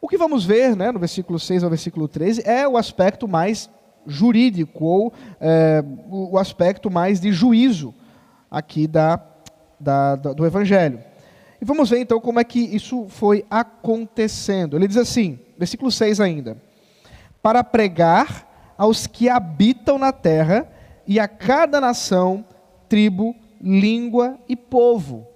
O 0.01 0.10
que 0.10 0.18
vamos 0.18 0.44
ver 0.44 0.75
né, 0.75 0.91
no 0.91 1.00
versículo 1.00 1.39
6 1.39 1.63
ao 1.63 1.70
versículo 1.70 2.08
13 2.08 2.41
é 2.46 2.68
o 2.68 2.75
aspecto 2.75 3.27
mais 3.27 3.70
jurídico, 4.06 4.84
ou 4.84 5.13
é, 5.39 5.84
o 6.10 6.38
aspecto 6.38 6.89
mais 6.89 7.20
de 7.20 7.32
juízo 7.32 7.94
aqui 8.50 8.88
da, 8.88 9.24
da, 9.80 10.15
da, 10.15 10.34
do 10.34 10.46
Evangelho. 10.46 11.00
E 11.62 11.65
vamos 11.65 11.91
ver 11.91 12.00
então 12.00 12.20
como 12.20 12.39
é 12.39 12.44
que 12.44 12.60
isso 12.60 13.06
foi 13.08 13.46
acontecendo. 13.48 14.75
Ele 14.75 14.88
diz 14.88 14.98
assim, 14.98 15.39
versículo 15.56 15.91
6 15.91 16.20
ainda: 16.20 16.58
Para 17.39 17.63
pregar 17.63 18.74
aos 18.75 19.06
que 19.06 19.30
habitam 19.30 20.00
na 20.00 20.12
terra 20.12 20.68
e 21.06 21.20
a 21.20 21.27
cada 21.27 21.80
nação, 21.80 22.44
tribo, 22.89 23.36
língua 23.62 24.39
e 24.50 24.56
povo. 24.56 25.27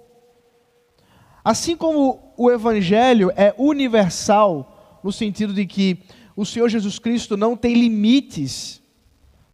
Assim 1.44 1.76
como 1.76 2.32
o 2.36 2.50
evangelho 2.50 3.30
é 3.36 3.54
universal, 3.56 4.98
no 5.04 5.12
sentido 5.12 5.54
de 5.54 5.64
que 5.64 6.02
o 6.34 6.44
Senhor 6.44 6.68
Jesus 6.68 6.98
Cristo 6.98 7.36
não 7.36 7.56
tem 7.56 7.74
limites 7.74 8.82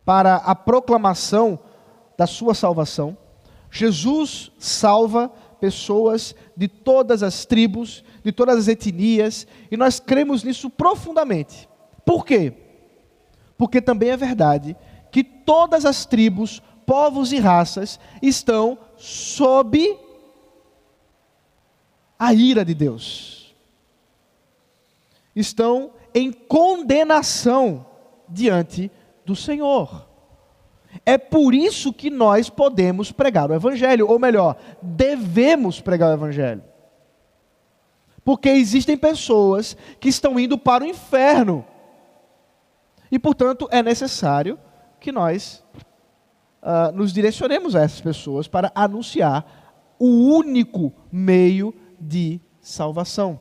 para 0.06 0.36
a 0.36 0.54
proclamação 0.54 1.58
da 2.16 2.26
sua 2.26 2.54
salvação, 2.54 3.14
Jesus 3.70 4.50
salva 4.58 5.30
pessoas 5.62 6.34
de 6.56 6.66
todas 6.66 7.22
as 7.22 7.46
tribos, 7.46 8.02
de 8.24 8.32
todas 8.32 8.58
as 8.58 8.66
etnias, 8.66 9.46
e 9.70 9.76
nós 9.76 10.00
cremos 10.00 10.42
nisso 10.42 10.68
profundamente. 10.68 11.68
Por 12.04 12.26
quê? 12.26 12.52
Porque 13.56 13.80
também 13.80 14.10
é 14.10 14.16
verdade 14.16 14.76
que 15.12 15.22
todas 15.22 15.86
as 15.86 16.04
tribos, 16.04 16.60
povos 16.84 17.32
e 17.32 17.38
raças 17.38 18.00
estão 18.20 18.76
sob 18.96 19.96
a 22.18 22.34
ira 22.34 22.64
de 22.64 22.74
Deus. 22.74 23.54
Estão 25.36 25.92
em 26.12 26.32
condenação 26.32 27.86
diante 28.28 28.90
do 29.24 29.36
Senhor. 29.36 30.08
É 31.04 31.16
por 31.16 31.54
isso 31.54 31.92
que 31.92 32.10
nós 32.10 32.50
podemos 32.50 33.10
pregar 33.10 33.50
o 33.50 33.54
Evangelho, 33.54 34.08
ou 34.08 34.18
melhor, 34.18 34.56
devemos 34.80 35.80
pregar 35.80 36.10
o 36.10 36.14
Evangelho. 36.14 36.62
Porque 38.24 38.48
existem 38.48 38.96
pessoas 38.96 39.76
que 39.98 40.08
estão 40.08 40.38
indo 40.38 40.56
para 40.56 40.84
o 40.84 40.86
inferno. 40.86 41.64
E, 43.10 43.18
portanto, 43.18 43.68
é 43.70 43.82
necessário 43.82 44.58
que 45.00 45.10
nós 45.10 45.64
uh, 46.62 46.92
nos 46.94 47.12
direcionemos 47.12 47.74
a 47.74 47.82
essas 47.82 48.00
pessoas 48.00 48.46
para 48.46 48.70
anunciar 48.74 49.44
o 49.98 50.06
único 50.06 50.92
meio 51.10 51.74
de 52.00 52.40
salvação. 52.60 53.40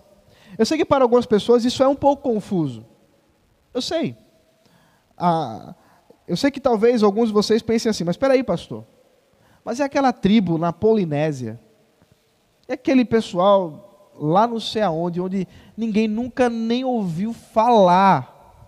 Eu 0.58 0.66
sei 0.66 0.78
que 0.78 0.86
para 0.86 1.04
algumas 1.04 1.26
pessoas 1.26 1.64
isso 1.64 1.84
é 1.84 1.88
um 1.88 1.96
pouco 1.96 2.24
confuso. 2.24 2.86
Eu 3.74 3.82
sei. 3.82 4.18
Ah, 5.18 5.76
eu 6.32 6.38
sei 6.38 6.50
que 6.50 6.62
talvez 6.62 7.04
alguns 7.04 7.28
de 7.28 7.34
vocês 7.34 7.62
pensem 7.62 7.90
assim, 7.90 8.06
mas 8.06 8.14
espera 8.14 8.36
aí, 8.36 8.42
pastor. 8.42 8.86
Mas 9.66 9.82
é 9.82 9.84
aquela 9.84 10.14
tribo 10.14 10.58
na 10.58 10.72
Polinésia. 10.72 11.60
É 12.70 12.76
aquele 12.76 13.04
pessoal 13.04 14.14
lá 14.18 14.48
não 14.48 14.58
sei 14.58 14.82
aonde, 14.82 15.20
onde 15.20 15.46
ninguém 15.76 16.08
nunca 16.08 16.50
nem 16.50 16.86
ouviu 16.86 17.34
falar 17.34 18.64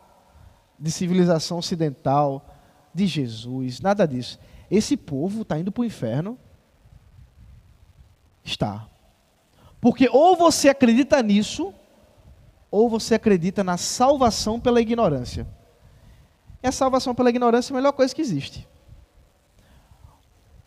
de 0.78 0.92
civilização 0.92 1.60
ocidental, 1.60 2.46
de 2.94 3.08
Jesus, 3.08 3.80
nada 3.80 4.06
disso. 4.06 4.38
Esse 4.70 4.98
povo 4.98 5.44
está 5.44 5.58
indo 5.58 5.72
para 5.72 5.84
o 5.84 5.86
inferno? 5.86 6.38
Está. 8.44 8.90
Porque 9.80 10.10
ou 10.12 10.36
você 10.36 10.68
acredita 10.68 11.24
nisso, 11.24 11.74
ou 12.70 12.90
você 12.90 13.16
acredita 13.16 13.64
na 13.64 13.78
salvação 13.78 14.60
pela 14.60 14.82
ignorância. 14.82 15.48
E 16.64 16.68
a 16.68 16.72
salvação 16.72 17.14
pela 17.14 17.30
ignorância 17.30 17.72
é 17.72 17.74
a 17.74 17.76
melhor 17.76 17.92
coisa 17.92 18.16
que 18.16 18.22
existe. 18.22 18.66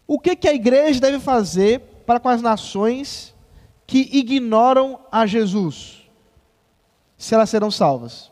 O 0.07 0.21
que, 0.21 0.37
que 0.37 0.47
a 0.47 0.53
igreja 0.53 1.01
deve 1.01 1.19
fazer 1.19 1.81
para 2.05 2.21
com 2.21 2.29
as 2.29 2.43
nações 2.43 3.35
que 3.87 3.99
ignoram 4.13 5.01
a 5.11 5.27
Jesus? 5.27 6.09
Se 7.17 7.35
elas 7.35 7.49
serão 7.49 7.71
salvas. 7.71 8.31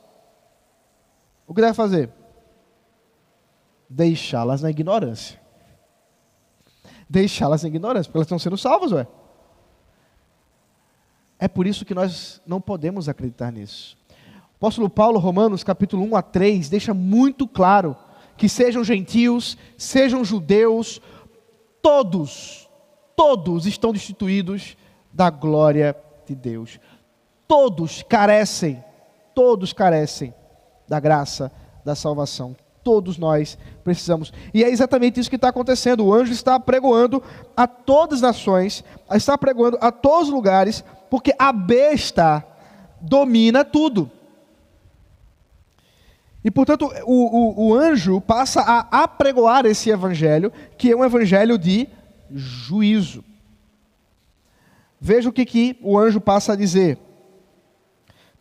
O 1.47 1.55
que 1.55 1.62
deve 1.62 1.73
fazer? 1.75 2.11
Deixá-las 3.88 4.61
na 4.61 4.71
ignorância. 4.71 5.41
Deixá-las 7.09 7.62
na 7.62 7.69
ignorância, 7.69 8.11
porque 8.11 8.19
elas 8.19 8.27
estão 8.27 8.38
sendo 8.38 8.59
salvas, 8.59 8.93
ué. 8.93 9.07
É 11.38 11.49
por 11.49 11.67
isso 11.67 11.85
que 11.85 11.95
nós 11.95 12.41
não 12.47 12.61
podemos 12.61 13.09
acreditar 13.09 13.51
nisso. 13.51 13.97
Apóstolo 14.64 14.88
Paulo, 14.88 15.18
Romanos, 15.18 15.62
capítulo 15.62 16.03
1 16.05 16.16
a 16.16 16.22
3, 16.22 16.70
deixa 16.70 16.94
muito 16.94 17.46
claro 17.46 17.94
que 18.35 18.48
sejam 18.48 18.83
gentios, 18.83 19.59
sejam 19.77 20.24
judeus, 20.24 21.03
todos, 21.83 22.66
todos 23.14 23.66
estão 23.66 23.92
destituídos 23.92 24.74
da 25.12 25.29
glória 25.29 25.94
de 26.27 26.35
Deus. 26.35 26.81
Todos 27.46 28.03
carecem, 28.09 28.83
todos 29.35 29.74
carecem 29.74 30.33
da 30.88 30.98
graça 30.98 31.53
da 31.85 31.94
salvação. 31.94 32.57
Todos 32.83 33.18
nós 33.18 33.59
precisamos. 33.85 34.33
E 34.55 34.64
é 34.64 34.70
exatamente 34.70 35.20
isso 35.20 35.29
que 35.29 35.37
está 35.37 35.50
acontecendo. 35.50 36.07
O 36.07 36.14
anjo 36.14 36.33
está 36.33 36.59
pregoando 36.59 37.22
a 37.55 37.66
todas 37.66 38.20
as 38.20 38.22
nações, 38.22 38.83
está 39.12 39.37
pregoando 39.37 39.77
a 39.83 39.92
todos 39.92 40.29
os 40.29 40.35
lugares, 40.35 40.83
porque 41.11 41.35
a 41.38 41.53
besta 41.53 42.42
domina 42.98 43.62
tudo. 43.62 44.11
E 46.45 46.51
portanto, 46.51 46.93
o, 47.07 47.65
o, 47.65 47.69
o, 47.69 47.75
anjo 47.75 48.21
passa 48.21 48.61
a 48.61 49.03
apregoar 49.03 49.65
esse 49.65 49.89
evangelho, 49.89 50.53
que 50.77 50.93
é 50.93 50.97
um 50.97 51.03
evangelho 51.03 51.57
de 51.57 51.89
juízo. 52.31 53.25
Veja 55.01 55.31
o 55.31 55.33
que, 55.33 55.47
que 55.47 55.79
o 55.81 55.99
anjo 55.99 56.21
passa 56.21 56.53
a 56.53 56.57
dizer: 56.57 56.99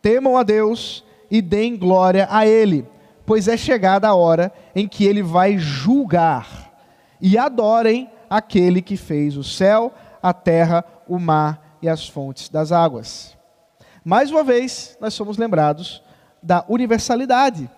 temam 0.02 0.38
a 0.38 0.44
Deus 0.44 1.06
e 1.32 1.42
deem 1.42 1.78
glória 1.78 2.28
a 2.30 2.46
Ele, 2.46 2.86
pois 3.26 3.48
é 3.48 3.56
chegada 3.56 4.10
a 4.10 4.14
hora 4.14 4.52
em 4.76 4.86
que 4.86 5.06
Ele 5.06 5.24
vai 5.24 5.58
julgar, 5.58 6.74
e 7.22 7.38
adorem 7.38 8.10
aquele 8.30 8.82
que 8.82 8.98
fez 8.98 9.38
o 9.38 9.46
céu, 9.46 9.94
a 10.22 10.34
terra, 10.34 10.84
o 11.08 11.18
mar 11.18 11.78
e 11.82 11.88
as 11.88 12.06
fontes 12.06 12.50
das 12.50 12.74
águas. 12.74 13.38
Mais 14.04 14.30
uma 14.30 14.44
vez, 14.44 14.98
nós 15.00 15.14
somos 15.14 15.38
lembrados 15.38 16.04
da 16.42 16.66
universalidade 16.68 17.70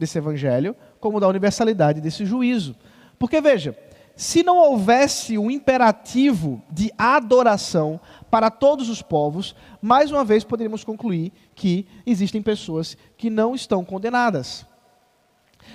desse 0.00 0.18
evangelho, 0.18 0.74
como 0.98 1.20
da 1.20 1.28
universalidade 1.28 2.00
desse 2.00 2.26
juízo. 2.26 2.74
Porque 3.18 3.40
veja, 3.40 3.76
se 4.16 4.42
não 4.42 4.58
houvesse 4.58 5.38
um 5.38 5.50
imperativo 5.50 6.62
de 6.70 6.92
adoração 6.98 8.00
para 8.30 8.50
todos 8.50 8.88
os 8.88 9.00
povos, 9.00 9.54
mais 9.80 10.10
uma 10.10 10.24
vez 10.24 10.42
poderíamos 10.42 10.82
concluir 10.82 11.32
que 11.54 11.86
existem 12.04 12.42
pessoas 12.42 12.96
que 13.16 13.30
não 13.30 13.54
estão 13.54 13.84
condenadas. 13.84 14.66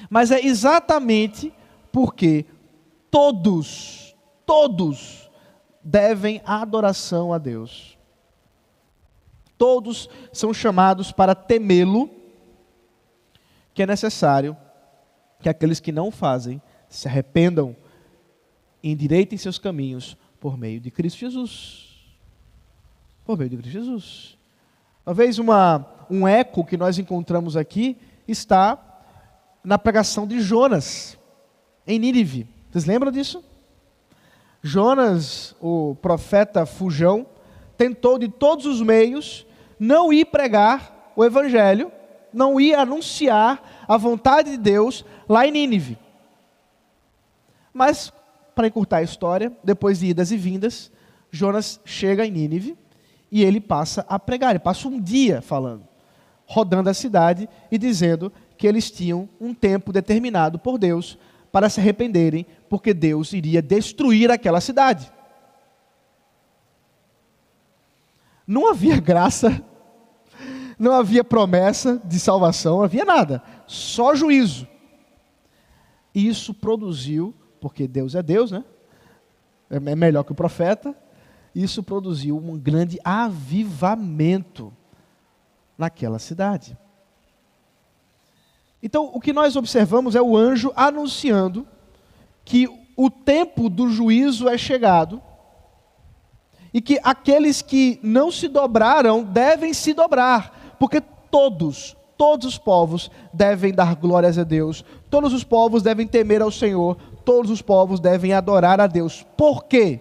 Mas 0.10 0.32
é 0.32 0.44
exatamente 0.46 1.54
porque 1.92 2.46
todos, 3.10 4.16
todos 4.46 5.30
devem 5.84 6.42
adoração 6.46 7.32
a 7.32 7.38
Deus. 7.38 7.98
Todos 9.58 10.10
são 10.34 10.54
chamados 10.54 11.12
para 11.12 11.34
temê-lo, 11.34 12.10
que 13.76 13.84
é 13.84 13.86
necessário 13.86 14.58
que 15.42 15.50
aqueles 15.50 15.80
que 15.80 15.92
não 15.92 16.10
fazem 16.10 16.62
se 16.88 17.08
arrependam 17.08 17.76
e 18.82 18.92
endireitem 18.92 19.38
seus 19.38 19.60
caminhos 19.60 20.18
por 20.40 20.58
meio 20.58 20.80
de 20.80 20.90
Cristo 20.90 21.20
Jesus. 21.20 22.08
Por 23.26 23.38
meio 23.38 23.50
de 23.50 23.58
Cristo 23.58 23.74
Jesus. 23.74 24.38
Talvez 25.04 25.38
uma, 25.38 25.86
um 26.10 26.26
eco 26.28 26.66
que 26.66 26.78
nós 26.78 26.98
encontramos 26.98 27.58
aqui 27.58 27.98
está 28.26 28.82
na 29.64 29.78
pregação 29.78 30.26
de 30.26 30.40
Jonas, 30.40 31.18
em 31.86 32.00
Nínive. 32.00 32.48
Vocês 32.72 32.86
lembram 32.86 33.12
disso? 33.12 33.44
Jonas, 34.64 35.56
o 35.60 35.96
profeta 36.02 36.66
fujão, 36.66 37.28
tentou 37.78 38.18
de 38.18 38.30
todos 38.30 38.66
os 38.66 38.82
meios 38.82 39.46
não 39.78 40.14
ir 40.14 40.26
pregar 40.26 41.12
o 41.16 41.26
evangelho, 41.26 41.92
não 42.36 42.60
ir 42.60 42.76
anunciar 42.76 43.86
a 43.88 43.98
vontade 43.98 44.52
de 44.52 44.58
Deus 44.58 45.06
lá 45.28 45.48
em 45.48 45.52
Nínive. 45.52 45.98
Mas, 47.74 48.12
para 48.54 48.68
encurtar 48.68 48.98
a 48.98 49.04
história, 49.04 49.52
depois 49.64 50.00
de 50.00 50.08
idas 50.08 50.32
e 50.32 50.38
vindas, 50.38 50.92
Jonas 51.32 51.80
chega 51.84 52.26
em 52.26 52.32
Nínive 52.32 52.78
e 53.32 53.44
ele 53.44 53.60
passa 53.60 54.06
a 54.08 54.20
pregar. 54.20 54.52
Ele 54.52 54.60
passa 54.60 54.88
um 54.88 55.00
dia 55.00 55.42
falando, 55.42 55.88
rodando 56.46 56.90
a 56.90 56.94
cidade 56.94 57.50
e 57.72 57.78
dizendo 57.78 58.32
que 58.58 58.68
eles 58.68 58.92
tinham 58.92 59.28
um 59.40 59.54
tempo 59.54 59.92
determinado 59.92 60.60
por 60.60 60.78
Deus 60.78 61.18
para 61.52 61.70
se 61.70 61.80
arrependerem, 61.80 62.46
porque 62.70 62.94
Deus 62.94 63.34
iria 63.34 63.62
destruir 63.62 64.30
aquela 64.30 64.60
cidade. 64.60 65.12
Não 68.46 68.70
havia 68.70 69.00
graça, 69.02 69.62
não 70.78 70.94
havia 70.94 71.24
promessa 71.24 72.02
de 72.04 72.20
salvação, 72.20 72.78
não 72.78 72.84
havia 72.84 73.06
nada, 73.06 73.42
só 73.66 74.14
juízo. 74.16 74.68
E 76.14 76.28
isso 76.28 76.54
produziu, 76.54 77.34
porque 77.60 77.88
Deus 77.88 78.16
é 78.16 78.24
Deus, 78.24 78.52
né? 78.52 78.64
É 79.70 79.80
melhor 79.80 80.24
que 80.24 80.32
o 80.32 80.36
profeta. 80.36 80.96
isso 81.54 81.82
produziu 81.82 82.38
um 82.38 82.58
grande 82.58 83.00
avivamento 83.04 84.74
naquela 85.78 86.20
cidade. 86.20 86.78
Então, 88.84 89.10
o 89.14 89.20
que 89.20 89.34
nós 89.34 89.56
observamos 89.56 90.16
é 90.16 90.22
o 90.22 90.38
anjo 90.38 90.72
anunciando 90.76 91.68
que 92.44 92.68
o 92.96 93.10
tempo 93.10 93.70
do 93.70 93.90
juízo 93.90 94.48
é 94.48 94.58
chegado 94.58 95.22
e 96.74 96.82
que 96.82 97.00
aqueles 97.04 97.62
que 97.62 98.00
não 98.04 98.30
se 98.30 98.48
dobraram 98.48 99.24
devem 99.24 99.74
se 99.74 99.94
dobrar, 99.94 100.55
porque 100.80 101.02
todos, 101.02 101.96
todos 102.18 102.48
os 102.48 102.58
povos 102.58 103.12
devem 103.34 103.74
dar 103.74 103.96
glórias 103.96 104.38
a 104.38 104.44
Deus, 104.44 104.84
todos 105.10 105.34
os 105.34 105.44
povos 105.44 105.82
devem 105.82 106.08
temer 106.08 106.42
ao 106.42 106.52
Senhor, 106.52 106.98
todos 107.24 107.52
os 107.52 107.62
povos 107.62 108.00
devem 108.00 108.34
adorar 108.34 108.80
a 108.80 108.88
Deus. 108.88 109.26
Por 109.36 109.66
quê? 109.66 110.00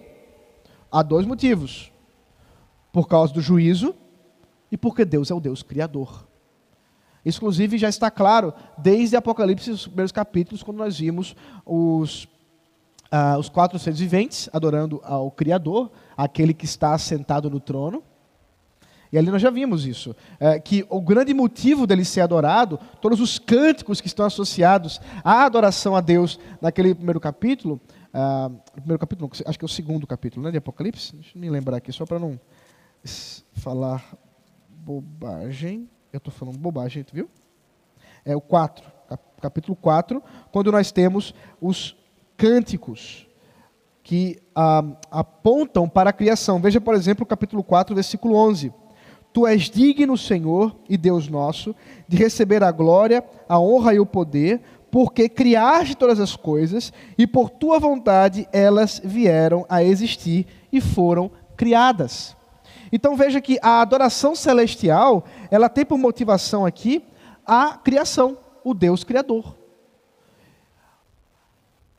Há 0.91 1.01
dois 1.03 1.25
motivos: 1.25 1.91
por 2.91 3.07
causa 3.07 3.33
do 3.33 3.41
juízo 3.41 3.95
e 4.71 4.77
porque 4.77 5.05
Deus 5.05 5.31
é 5.31 5.33
o 5.33 5.39
Deus 5.39 5.63
criador. 5.63 6.25
Inclusive, 7.25 7.77
já 7.77 7.89
está 7.89 8.11
claro 8.11 8.53
desde 8.77 9.15
Apocalipse, 9.15 9.71
os 9.71 9.87
primeiros 9.87 10.11
capítulos, 10.11 10.61
quando 10.61 10.77
nós 10.77 10.99
vimos 10.99 11.35
os 11.65 12.27
ah, 13.11 13.37
os 13.37 13.49
quatro 13.49 13.79
seres 13.79 13.99
viventes 13.99 14.49
adorando 14.51 14.99
ao 15.03 15.31
Criador, 15.31 15.91
aquele 16.17 16.53
que 16.53 16.65
está 16.65 16.97
sentado 16.97 17.49
no 17.49 17.59
trono. 17.59 18.03
E 19.15 19.17
ali 19.17 19.31
nós 19.31 19.41
já 19.41 19.49
vimos 19.49 19.85
isso, 19.85 20.13
é, 20.37 20.59
que 20.59 20.85
o 20.89 20.99
grande 20.99 21.33
motivo 21.33 21.87
dele 21.87 22.03
ser 22.03 22.19
adorado, 22.19 22.77
todos 22.99 23.21
os 23.21 23.39
cânticos 23.39 24.01
que 24.01 24.07
estão 24.07 24.25
associados 24.25 24.99
à 25.23 25.45
adoração 25.45 25.95
a 25.95 26.01
Deus 26.01 26.37
naquele 26.61 26.93
primeiro 26.93 27.21
capítulo, 27.21 27.79
ah, 28.13 28.51
primeiro 28.73 28.99
capítulo, 28.99 29.31
acho 29.45 29.57
que 29.57 29.63
é 29.63 29.67
o 29.67 29.69
segundo 29.69 30.05
capítulo, 30.05 30.43
né, 30.43 30.51
de 30.51 30.57
Apocalipse. 30.57 31.15
Deixa 31.15 31.31
eu 31.33 31.39
me 31.39 31.49
lembrar 31.49 31.77
aqui, 31.77 31.93
só 31.93 32.05
para 32.05 32.19
não 32.19 32.37
falar 33.53 34.03
bobagem. 34.67 35.89
Eu 36.11 36.17
estou 36.17 36.33
falando 36.33 36.57
bobagem, 36.57 37.01
tu 37.01 37.15
viu? 37.15 37.29
É 38.25 38.35
o 38.35 38.41
4, 38.41 38.85
capítulo 39.39 39.77
4, 39.77 40.21
quando 40.51 40.73
nós 40.73 40.91
temos 40.91 41.33
os 41.61 41.95
cânticos 42.35 43.29
que 44.03 44.41
ah, 44.53 44.83
apontam 45.09 45.87
para 45.87 46.09
a 46.09 46.13
criação. 46.13 46.59
Veja, 46.59 46.81
por 46.81 46.95
exemplo, 46.95 47.23
o 47.23 47.25
capítulo 47.25 47.63
4, 47.63 47.95
versículo 47.95 48.35
11. 48.35 48.73
Tu 49.35 49.45
és 49.45 49.63
digno, 49.63 50.17
Senhor 50.17 50.73
e 50.87 50.95
Deus 50.95 51.27
nosso, 51.27 51.75
de 52.07 52.15
receber 52.15 52.63
a 52.63 52.71
glória, 52.71 53.21
a 53.49 53.59
honra 53.59 53.93
e 53.93 53.99
o 53.99 54.05
poder, 54.05 54.61
porque 54.89 55.27
criaste 55.27 55.93
todas 55.93 56.21
as 56.21 56.37
coisas 56.37 56.93
e 57.17 57.27
por 57.27 57.49
tua 57.49 57.77
vontade 57.77 58.47
elas 58.53 59.01
vieram 59.03 59.65
a 59.67 59.83
existir 59.83 60.47
e 60.71 60.79
foram 60.79 61.29
criadas. 61.57 62.33
Então 62.93 63.17
veja 63.17 63.41
que 63.41 63.59
a 63.61 63.81
adoração 63.81 64.35
celestial, 64.35 65.25
ela 65.51 65.67
tem 65.67 65.83
por 65.83 65.97
motivação 65.97 66.65
aqui 66.65 67.03
a 67.45 67.73
criação, 67.73 68.37
o 68.63 68.73
Deus 68.73 69.03
criador. 69.03 69.53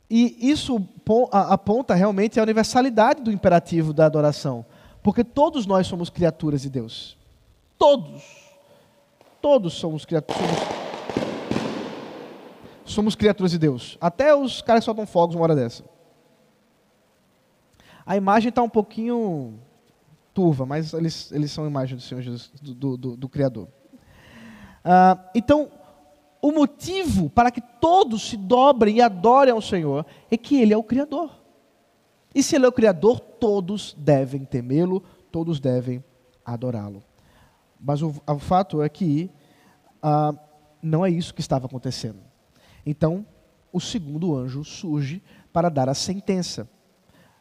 E 0.09 0.49
isso 0.49 0.83
aponta 1.31 1.93
realmente 1.93 2.39
a 2.39 2.43
universalidade 2.43 3.21
do 3.21 3.31
imperativo 3.31 3.93
da 3.93 4.07
adoração. 4.07 4.65
Porque 5.03 5.23
todos 5.23 5.67
nós 5.67 5.85
somos 5.85 6.09
criaturas 6.09 6.63
de 6.63 6.69
Deus. 6.71 7.15
Todos. 7.77 8.23
Todos 9.41 9.73
somos 9.73 10.05
criaturas. 10.05 10.41
Somos, 12.83 13.15
criaturas 13.15 13.51
de 13.51 13.59
Deus. 13.59 13.97
Até 13.99 14.33
os 14.33 14.61
caras 14.61 14.83
soltam 14.83 15.05
fogos 15.05 15.35
uma 15.35 15.43
hora 15.43 15.55
dessa. 15.55 15.83
A 18.05 18.15
imagem 18.15 18.49
está 18.49 18.63
um 18.63 18.69
pouquinho 18.69 19.59
turva, 20.33 20.65
mas 20.65 20.93
eles, 20.93 21.31
eles 21.31 21.51
são 21.51 21.67
imagem 21.67 21.97
do 21.97 22.01
Senhor 22.01 22.21
Jesus, 22.21 22.51
do, 22.61 22.95
do, 22.95 23.17
do 23.17 23.29
Criador. 23.29 23.67
Uh, 24.85 25.19
então, 25.35 25.69
o 26.41 26.51
motivo 26.51 27.29
para 27.29 27.51
que 27.51 27.61
todos 27.61 28.29
se 28.29 28.37
dobrem 28.37 28.97
e 28.97 29.01
adorem 29.01 29.53
ao 29.53 29.61
Senhor 29.61 30.05
é 30.31 30.37
que 30.37 30.61
Ele 30.61 30.73
é 30.73 30.77
o 30.77 30.83
Criador. 30.83 31.31
E 32.33 32.41
se 32.41 32.55
Ele 32.55 32.65
é 32.65 32.69
o 32.69 32.71
Criador, 32.71 33.19
todos 33.19 33.93
devem 33.97 34.45
temê-lo, 34.45 35.03
todos 35.31 35.59
devem 35.59 36.03
adorá-lo. 36.45 37.03
Mas 37.79 38.01
o, 38.01 38.13
o, 38.25 38.39
fato 38.39 38.81
é 38.81 38.89
que 38.89 39.29
ah, 40.01 40.33
não 40.81 41.05
é 41.05 41.09
isso 41.09 41.33
que 41.33 41.41
estava 41.41 41.65
acontecendo. 41.65 42.19
Então, 42.85 43.25
o 43.71 43.79
segundo 43.79 44.35
anjo 44.35 44.63
surge 44.63 45.21
para 45.51 45.69
dar 45.69 45.89
a 45.89 45.93
sentença. 45.93 46.67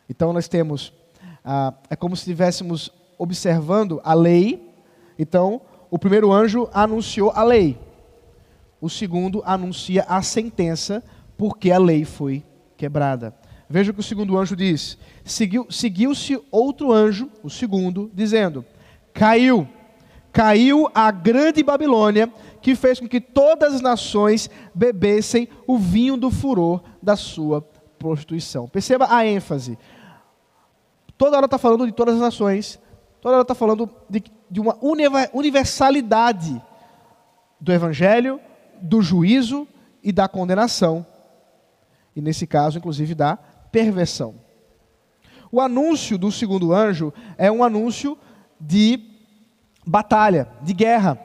Então, 0.08 0.32
nós 0.32 0.48
temos, 0.48 0.92
ah, 1.44 1.74
é 1.88 1.96
como 1.96 2.16
se 2.16 2.22
estivéssemos 2.22 2.90
observando 3.18 4.00
a 4.04 4.14
lei. 4.14 4.72
Então, 5.18 5.60
o 5.90 5.98
primeiro 5.98 6.32
anjo 6.32 6.68
anunciou 6.72 7.30
a 7.30 7.42
lei. 7.42 7.78
O 8.80 8.90
segundo 8.90 9.42
anuncia 9.44 10.04
a 10.08 10.20
sentença, 10.22 11.02
porque 11.36 11.70
a 11.70 11.78
lei 11.78 12.04
foi 12.04 12.44
quebrada. 12.76 13.34
Veja 13.68 13.90
o 13.90 13.94
que 13.94 14.00
o 14.00 14.02
segundo 14.02 14.36
anjo 14.38 14.54
diz: 14.54 14.98
Seguiu-se 15.24 16.40
outro 16.50 16.92
anjo, 16.92 17.30
o 17.42 17.50
segundo, 17.50 18.10
dizendo: 18.14 18.64
Caiu, 19.12 19.68
caiu 20.36 20.86
a 20.94 21.10
grande 21.10 21.62
Babilônia, 21.62 22.30
que 22.60 22.74
fez 22.74 23.00
com 23.00 23.08
que 23.08 23.22
todas 23.22 23.76
as 23.76 23.80
nações 23.80 24.50
bebessem 24.74 25.48
o 25.66 25.78
vinho 25.78 26.14
do 26.14 26.30
furor 26.30 26.82
da 27.02 27.16
sua 27.16 27.62
prostituição. 27.98 28.68
Perceba 28.68 29.06
a 29.08 29.24
ênfase. 29.24 29.78
Toda 31.16 31.38
hora 31.38 31.46
está 31.46 31.56
falando 31.56 31.86
de 31.86 31.92
todas 31.92 32.16
as 32.16 32.20
nações, 32.20 32.78
toda 33.18 33.36
hora 33.36 33.42
está 33.44 33.54
falando 33.54 33.88
de, 34.10 34.24
de 34.50 34.60
uma 34.60 34.76
universalidade 35.32 36.62
do 37.58 37.72
Evangelho, 37.72 38.38
do 38.78 39.00
juízo 39.00 39.66
e 40.02 40.12
da 40.12 40.28
condenação. 40.28 41.06
E 42.14 42.20
nesse 42.20 42.46
caso, 42.46 42.76
inclusive, 42.76 43.14
da 43.14 43.38
perversão. 43.72 44.34
O 45.50 45.62
anúncio 45.62 46.18
do 46.18 46.30
segundo 46.30 46.74
anjo 46.74 47.10
é 47.38 47.50
um 47.50 47.64
anúncio 47.64 48.18
de 48.60 49.15
batalha, 49.86 50.48
de 50.62 50.74
guerra. 50.74 51.18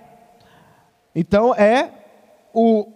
Então 1.15 1.54
é 1.56 1.89
o 2.54 2.88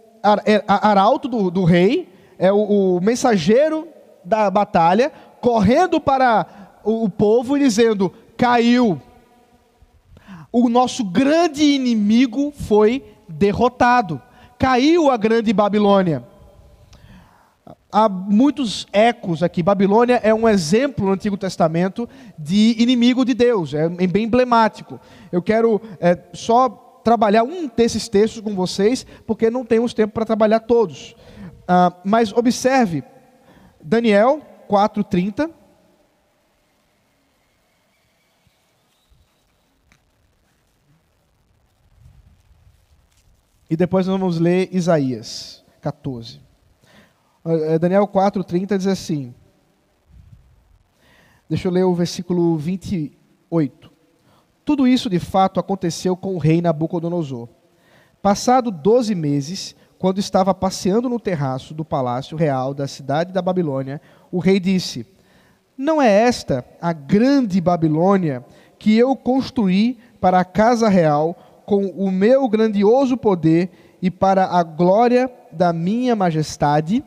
é, 0.46 0.64
arauto 0.68 1.28
do, 1.28 1.50
do 1.50 1.64
rei, 1.64 2.08
é 2.38 2.52
o, 2.52 2.98
o, 2.98 3.02
mensageiro 3.02 3.88
da 4.24 4.50
batalha, 4.50 5.12
correndo 5.42 6.00
para 6.00 6.46
o, 6.84 7.06
o 7.06 7.10
povo 7.10 7.58
e 7.58 7.60
dizendo: 7.60 8.14
caiu. 8.38 9.02
O 10.52 10.70
nosso 10.70 11.04
grande 11.04 11.64
inimigo 11.64 12.52
foi 12.52 13.04
derrotado 13.28 14.22
caiu 14.58 15.10
a 15.10 15.18
grande 15.18 15.54
Babilônia. 15.54 16.26
Há 17.98 18.10
muitos 18.10 18.86
ecos 18.92 19.42
aqui. 19.42 19.64
Babilônia 19.64 20.20
é 20.22 20.34
um 20.34 20.50
exemplo 20.50 21.06
no 21.06 21.14
Antigo 21.14 21.38
Testamento 21.38 22.10
de 22.38 22.76
inimigo 22.78 23.24
de 23.24 23.34
Deus, 23.34 23.74
é 23.74 23.88
bem 23.88 24.26
emblemático. 24.26 25.00
Eu 25.32 25.42
quero 25.42 25.82
é, 26.02 26.20
só 26.34 26.68
trabalhar 27.06 27.44
um 27.44 27.70
desses 27.74 28.10
textos 28.10 28.42
com 28.42 28.54
vocês, 28.54 29.08
porque 29.26 29.50
não 29.50 29.64
temos 29.64 29.94
tempo 29.94 30.14
para 30.14 30.26
trabalhar 30.26 30.60
todos. 30.60 31.16
Ah, 31.66 31.96
mas 32.04 32.34
observe, 32.34 33.02
Daniel 33.82 34.42
4,30. 34.70 35.50
E 43.70 43.78
depois 43.78 44.06
nós 44.06 44.20
vamos 44.20 44.38
ler 44.38 44.68
Isaías 44.76 45.64
14. 45.80 46.45
É, 47.46 47.78
Daniel 47.78 48.08
4,30 48.08 48.78
diz 48.78 48.88
assim. 48.88 49.34
Deixa 51.48 51.68
eu 51.68 51.72
ler 51.72 51.84
o 51.84 51.94
versículo 51.94 52.58
28. 52.58 53.92
Tudo 54.64 54.88
isso 54.88 55.08
de 55.10 55.20
fato 55.20 55.60
aconteceu 55.60 56.18
com 56.18 56.34
o 56.36 56.40
rei 56.40 56.60
Nabucodonosor. 56.60 57.48
Passado 58.20 58.72
doze 58.72 59.14
meses, 59.14 59.76
quando 60.00 60.18
estava 60.18 60.56
passeando 60.56 61.08
no 61.08 61.20
terraço 61.20 61.76
do 61.76 61.86
palácio 61.86 62.36
real 62.36 62.74
da 62.74 62.88
cidade 62.88 63.32
da 63.32 63.44
Babilônia, 63.44 64.02
o 64.32 64.40
rei 64.40 64.60
disse: 64.60 65.06
Não 65.78 66.02
é 66.02 66.10
esta 66.10 66.66
a 66.82 66.92
grande 66.92 67.62
Babilônia 67.62 68.44
que 68.80 68.98
eu 68.98 69.16
construí 69.16 70.00
para 70.20 70.40
a 70.40 70.46
casa 70.46 70.90
real 70.90 71.62
com 71.68 71.86
o 71.86 72.10
meu 72.10 72.50
grandioso 72.50 73.16
poder 73.16 73.70
e 74.02 74.10
para 74.10 74.46
a 74.46 74.64
glória 74.64 75.32
da 75.52 75.72
minha 75.72 76.16
majestade. 76.16 77.04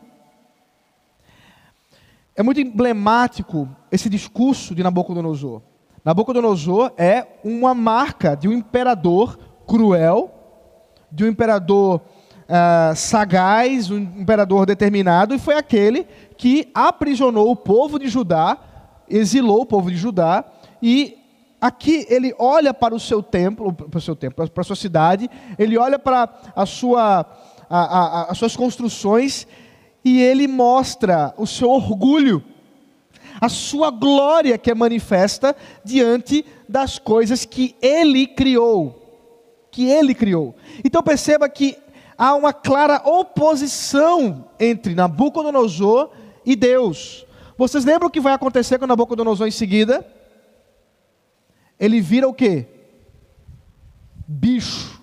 É 2.39 2.43
muito 2.43 2.61
emblemático 2.61 3.67
esse 3.91 4.09
discurso 4.09 4.73
de 4.73 4.81
Nabucodonosor. 4.81 5.61
Nabucodonosor 6.05 6.93
é 6.97 7.27
uma 7.43 7.73
marca 7.73 8.33
de 8.33 8.47
um 8.47 8.53
imperador 8.53 9.37
cruel, 9.67 10.31
de 11.11 11.25
um 11.25 11.27
imperador 11.27 11.99
uh, 11.99 12.95
sagaz, 12.95 13.91
um 13.91 13.97
imperador 13.97 14.65
determinado, 14.65 15.35
e 15.35 15.37
foi 15.37 15.55
aquele 15.55 16.07
que 16.37 16.71
aprisionou 16.73 17.51
o 17.51 17.57
povo 17.57 17.99
de 17.99 18.07
Judá, 18.07 18.57
exilou 19.09 19.63
o 19.63 19.65
povo 19.65 19.91
de 19.91 19.97
Judá 19.97 20.45
e 20.81 21.17
aqui 21.59 22.05
ele 22.09 22.33
olha 22.39 22.73
para 22.73 22.95
o 22.95 22.99
seu 23.01 23.21
templo, 23.21 23.73
para 23.73 23.97
o 23.97 24.01
seu 24.01 24.15
templo, 24.15 24.49
para 24.49 24.61
a 24.61 24.63
sua 24.63 24.77
cidade, 24.77 25.29
ele 25.57 25.77
olha 25.77 25.99
para 25.99 26.29
a 26.55 26.65
sua, 26.65 27.25
a, 27.69 27.79
a, 27.79 28.31
as 28.31 28.37
suas 28.37 28.55
construções 28.55 29.45
e 30.03 30.21
ele 30.21 30.47
mostra 30.47 31.33
o 31.37 31.45
seu 31.45 31.69
orgulho, 31.69 32.43
a 33.39 33.49
sua 33.49 33.89
glória 33.89 34.57
que 34.57 34.71
é 34.71 34.75
manifesta 34.75 35.55
diante 35.83 36.45
das 36.67 36.99
coisas 36.99 37.45
que 37.45 37.75
ele 37.81 38.27
criou, 38.27 39.67
que 39.71 39.85
ele 39.85 40.13
criou. 40.13 40.55
Então 40.83 41.01
perceba 41.01 41.47
que 41.47 41.77
há 42.17 42.35
uma 42.35 42.51
clara 42.53 43.01
oposição 43.05 44.49
entre 44.59 44.93
Nabucodonosor 44.93 46.11
e 46.45 46.55
Deus. 46.55 47.25
Vocês 47.57 47.85
lembram 47.85 48.07
o 48.07 48.11
que 48.11 48.21
vai 48.21 48.33
acontecer 48.33 48.77
com 48.77 48.87
Nabucodonosor 48.87 49.47
em 49.47 49.51
seguida? 49.51 50.05
Ele 51.79 52.01
vira 52.01 52.27
o 52.27 52.33
quê? 52.33 52.67
Bicho. 54.27 54.99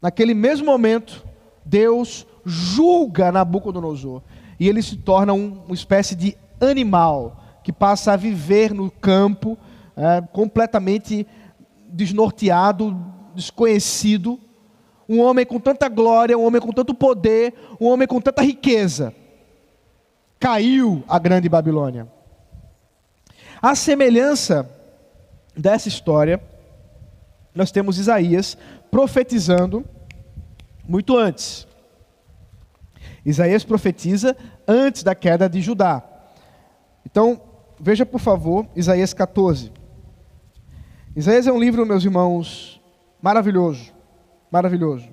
Naquele 0.00 0.34
mesmo 0.34 0.66
momento, 0.66 1.24
Deus 1.64 2.26
julga 2.44 3.30
Nabucodonosor 3.32 4.22
e 4.58 4.68
ele 4.68 4.82
se 4.82 4.96
torna 4.96 5.32
um, 5.32 5.62
uma 5.64 5.74
espécie 5.74 6.14
de 6.14 6.36
animal 6.60 7.36
que 7.62 7.72
passa 7.72 8.12
a 8.12 8.16
viver 8.16 8.72
no 8.72 8.90
campo, 8.90 9.56
é, 9.96 10.20
completamente 10.32 11.26
desnorteado, 11.88 12.96
desconhecido. 13.34 14.38
Um 15.08 15.20
homem 15.20 15.44
com 15.44 15.58
tanta 15.60 15.88
glória, 15.88 16.38
um 16.38 16.44
homem 16.44 16.60
com 16.60 16.72
tanto 16.72 16.94
poder, 16.94 17.54
um 17.80 17.86
homem 17.86 18.06
com 18.06 18.20
tanta 18.20 18.42
riqueza. 18.42 19.14
Caiu 20.38 21.04
a 21.08 21.18
grande 21.18 21.48
Babilônia. 21.48 22.08
A 23.60 23.74
semelhança 23.74 24.68
dessa 25.56 25.88
história, 25.88 26.42
nós 27.54 27.70
temos 27.70 27.98
Isaías 27.98 28.56
profetizando 28.90 29.84
muito 30.88 31.16
antes. 31.16 31.66
Isaías 33.24 33.64
profetiza 33.64 34.36
antes 34.66 35.02
da 35.02 35.14
queda 35.14 35.48
de 35.48 35.60
Judá. 35.60 36.02
Então, 37.06 37.40
veja 37.80 38.04
por 38.04 38.20
favor 38.20 38.66
Isaías 38.74 39.14
14. 39.14 39.72
Isaías 41.14 41.46
é 41.46 41.52
um 41.52 41.60
livro, 41.60 41.84
meus 41.84 42.04
irmãos, 42.04 42.80
maravilhoso, 43.20 43.92
maravilhoso. 44.50 45.08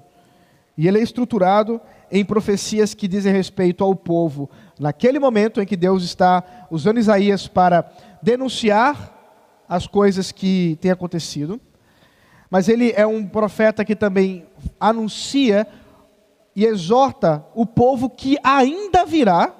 E 0.77 0.87
ele 0.87 0.99
é 0.99 1.03
estruturado 1.03 1.81
em 2.11 2.23
profecias 2.23 2.93
que 2.93 3.07
dizem 3.07 3.33
respeito 3.33 3.83
ao 3.83 3.93
povo, 3.93 4.49
naquele 4.79 5.19
momento 5.19 5.61
em 5.61 5.65
que 5.65 5.75
Deus 5.75 6.03
está 6.03 6.41
usando 6.71 6.99
Isaías 6.99 7.47
para 7.47 7.91
denunciar 8.21 9.17
as 9.67 9.85
coisas 9.85 10.31
que 10.31 10.77
têm 10.81 10.89
acontecido, 10.89 11.59
mas 12.49 12.67
ele 12.67 12.91
é 12.95 13.05
um 13.05 13.27
profeta 13.27 13.85
que 13.85 13.95
também 13.95 14.47
anuncia 14.79 15.67
e 16.55 16.65
exorta 16.65 17.45
o 17.53 17.65
povo 17.65 18.09
que 18.09 18.37
ainda 18.43 19.05
virá, 19.05 19.53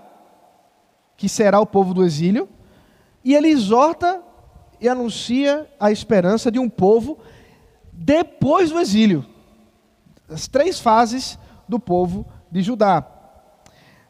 que 1.15 1.29
será 1.29 1.59
o 1.59 1.65
povo 1.65 1.93
do 1.93 2.03
exílio, 2.03 2.49
e 3.23 3.35
ele 3.35 3.49
exorta 3.49 4.21
e 4.79 4.87
anuncia 4.87 5.69
a 5.79 5.91
esperança 5.91 6.51
de 6.51 6.59
um 6.59 6.69
povo 6.69 7.19
depois 7.91 8.71
do 8.71 8.79
exílio. 8.79 9.25
As 10.29 10.47
três 10.47 10.79
fases 10.79 11.37
do 11.67 11.79
povo 11.79 12.25
de 12.51 12.61
Judá. 12.61 13.05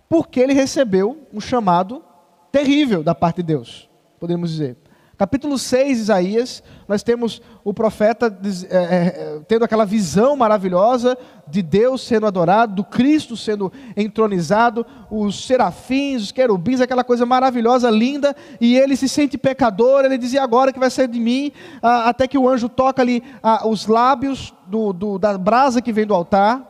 Porque 0.07 0.39
ele 0.39 0.53
recebeu 0.53 1.27
um 1.33 1.39
chamado 1.39 2.03
terrível 2.51 3.03
da 3.03 3.13
parte 3.13 3.37
de 3.37 3.43
Deus, 3.43 3.89
podemos 4.19 4.51
dizer. 4.51 4.77
Capítulo 5.19 5.57
6, 5.57 5.99
Isaías, 5.99 6.63
nós 6.87 7.03
temos 7.03 7.41
o 7.61 7.73
profeta 7.73 8.33
é, 8.69 8.77
é, 8.77 9.41
tendo 9.49 9.65
aquela 9.65 9.83
visão 9.83 10.37
maravilhosa 10.37 11.17
de 11.45 11.61
Deus 11.61 12.07
sendo 12.07 12.25
adorado, 12.25 12.75
do 12.75 12.85
Cristo 12.85 13.35
sendo 13.35 13.69
entronizado, 13.97 14.85
os 15.11 15.45
serafins, 15.45 16.23
os 16.23 16.31
querubins, 16.31 16.79
aquela 16.79 17.03
coisa 17.03 17.25
maravilhosa, 17.25 17.89
linda, 17.89 18.33
e 18.61 18.77
ele 18.77 18.95
se 18.95 19.09
sente 19.09 19.37
pecador, 19.37 20.05
ele 20.05 20.17
dizia 20.17 20.41
agora 20.41 20.71
que 20.71 20.79
vai 20.79 20.89
sair 20.89 21.09
de 21.09 21.19
mim, 21.19 21.51
até 21.81 22.25
que 22.25 22.37
o 22.37 22.47
anjo 22.47 22.69
toca 22.69 23.01
ali 23.01 23.21
os 23.65 23.87
lábios 23.87 24.53
do, 24.67 24.93
do, 24.93 25.19
da 25.19 25.37
brasa 25.37 25.81
que 25.81 25.91
vem 25.91 26.07
do 26.07 26.13
altar, 26.15 26.65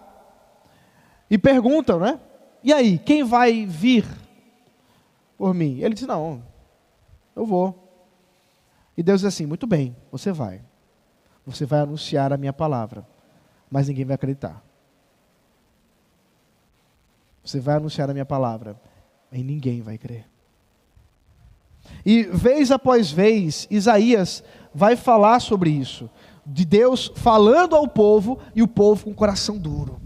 e 1.30 1.38
perguntam, 1.38 2.00
né? 2.00 2.20
E 2.64 2.74
aí, 2.74 2.98
quem 2.98 3.24
vai 3.24 3.64
vir 3.68 4.08
por 5.38 5.54
mim? 5.54 5.78
Ele 5.82 5.94
diz: 5.94 6.08
Não, 6.08 6.42
eu 7.36 7.46
vou. 7.46 7.79
E 9.00 9.04
Deus 9.04 9.22
diz 9.22 9.34
assim: 9.34 9.46
muito 9.46 9.66
bem, 9.66 9.96
você 10.12 10.30
vai. 10.30 10.62
Você 11.46 11.66
vai 11.66 11.80
anunciar 11.80 12.34
a 12.34 12.38
minha 12.38 12.52
palavra, 12.52 13.08
mas 13.72 13.88
ninguém 13.88 14.04
vai 14.04 14.16
acreditar. 14.16 14.62
Você 17.42 17.62
vai 17.62 17.78
anunciar 17.78 18.10
a 18.10 18.14
minha 18.14 18.26
palavra, 18.26 18.78
e 19.32 19.42
ninguém 19.42 19.82
vai 19.82 19.98
crer. 19.98 20.28
E 22.06 22.24
vez 22.24 22.72
após 22.72 23.10
vez, 23.10 23.70
Isaías 23.72 24.44
vai 24.76 24.98
falar 24.98 25.40
sobre 25.40 25.70
isso, 25.70 26.10
de 26.46 26.66
Deus 26.66 27.10
falando 27.16 27.78
ao 27.78 27.88
povo 27.88 28.38
e 28.54 28.62
o 28.62 28.68
povo 28.68 29.06
com 29.06 29.12
o 29.12 29.16
coração 29.16 29.58
duro. 29.58 30.02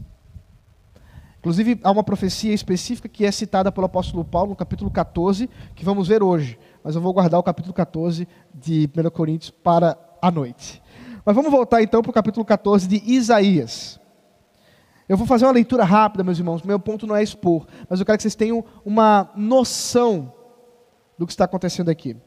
Inclusive, 1.43 1.79
há 1.83 1.91
uma 1.91 2.03
profecia 2.03 2.53
específica 2.53 3.09
que 3.09 3.25
é 3.25 3.31
citada 3.31 3.71
pelo 3.71 3.85
apóstolo 3.85 4.23
Paulo 4.23 4.51
no 4.51 4.55
capítulo 4.55 4.89
14, 4.89 5.49
que 5.75 5.83
vamos 5.83 6.07
ver 6.07 6.23
hoje 6.23 6.57
mas 6.83 6.95
eu 6.95 7.01
vou 7.01 7.13
guardar 7.13 7.39
o 7.39 7.43
capítulo 7.43 7.73
14 7.73 8.27
de 8.53 8.89
1 8.95 9.09
Coríntios 9.09 9.49
para 9.49 9.97
a 10.21 10.29
noite. 10.29 10.83
Mas 11.25 11.35
vamos 11.35 11.49
voltar 11.49 11.81
então 11.81 12.01
para 12.01 12.09
o 12.09 12.13
capítulo 12.13 12.43
14 12.43 12.87
de 12.87 13.01
Isaías. 13.05 13.99
Eu 15.07 15.15
vou 15.15 15.25
fazer 15.25 15.45
uma 15.45 15.53
leitura 15.53 15.85
rápida, 15.85 16.23
meus 16.23 16.37
irmãos. 16.37 16.61
Meu 16.63 16.79
ponto 16.79 17.07
não 17.07 17.15
é 17.15 17.23
expor, 17.23 17.65
mas 17.89 17.99
eu 17.99 18.05
quero 18.05 18.17
que 18.17 18.23
vocês 18.23 18.35
tenham 18.35 18.63
uma 18.85 19.31
noção 19.35 20.33
do 21.17 21.25
que 21.25 21.31
está 21.31 21.45
acontecendo 21.45 21.89
aqui. 21.89 22.17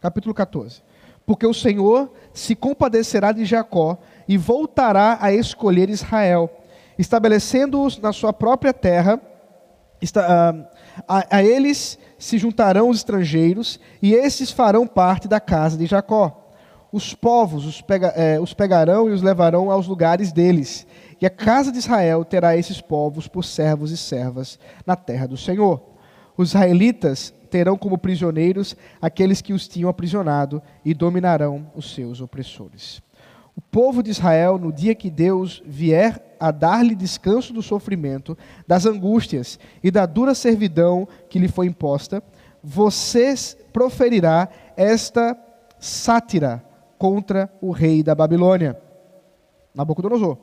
Capítulo 0.00 0.34
14. 0.34 0.82
Porque 1.26 1.46
o 1.46 1.54
Senhor 1.54 2.10
se 2.32 2.56
compadecerá 2.56 3.30
de 3.32 3.44
Jacó 3.44 3.98
e 4.26 4.38
voltará 4.38 5.18
a 5.20 5.32
escolher 5.32 5.90
Israel, 5.90 6.50
estabelecendo-os 6.98 7.98
na 7.98 8.12
sua 8.12 8.32
própria 8.32 8.72
terra. 8.72 9.20
Uh, 10.02 10.66
a, 11.06 11.36
a 11.36 11.44
eles 11.44 11.98
se 12.18 12.38
juntarão 12.38 12.88
os 12.88 12.98
estrangeiros, 12.98 13.80
e 14.00 14.14
esses 14.14 14.50
farão 14.50 14.86
parte 14.86 15.28
da 15.28 15.40
casa 15.40 15.76
de 15.76 15.86
Jacó. 15.86 16.38
Os 16.92 17.14
povos 17.14 17.64
os, 17.64 17.80
pega, 17.80 18.08
é, 18.08 18.38
os 18.38 18.52
pegarão 18.52 19.08
e 19.08 19.12
os 19.12 19.22
levarão 19.22 19.70
aos 19.70 19.86
lugares 19.86 20.30
deles, 20.30 20.86
e 21.20 21.26
a 21.26 21.30
casa 21.30 21.72
de 21.72 21.78
Israel 21.78 22.24
terá 22.24 22.56
esses 22.56 22.80
povos 22.80 23.28
por 23.28 23.44
servos 23.44 23.90
e 23.90 23.96
servas 23.96 24.58
na 24.84 24.96
terra 24.96 25.26
do 25.26 25.36
Senhor. 25.36 25.80
Os 26.36 26.50
israelitas 26.50 27.32
terão 27.48 27.76
como 27.76 27.98
prisioneiros 27.98 28.74
aqueles 29.00 29.40
que 29.40 29.52
os 29.52 29.68
tinham 29.68 29.88
aprisionado 29.88 30.60
e 30.84 30.92
dominarão 30.92 31.70
os 31.74 31.94
seus 31.94 32.20
opressores. 32.20 33.02
O 33.54 33.60
povo 33.60 34.02
de 34.02 34.10
Israel, 34.10 34.58
no 34.58 34.72
dia 34.72 34.94
que 34.94 35.10
Deus 35.10 35.62
vier 35.64 36.31
a 36.42 36.50
dar-lhe 36.50 36.96
descanso 36.96 37.52
do 37.52 37.62
sofrimento, 37.62 38.36
das 38.66 38.84
angústias 38.84 39.60
e 39.80 39.92
da 39.92 40.04
dura 40.06 40.34
servidão 40.34 41.06
que 41.30 41.38
lhe 41.38 41.46
foi 41.46 41.66
imposta, 41.66 42.20
vocês 42.60 43.56
proferirá 43.72 44.48
esta 44.76 45.38
sátira 45.78 46.60
contra 46.98 47.48
o 47.60 47.70
rei 47.70 48.02
da 48.02 48.12
Babilônia, 48.12 48.76
Nabucodonosor. 49.72 50.36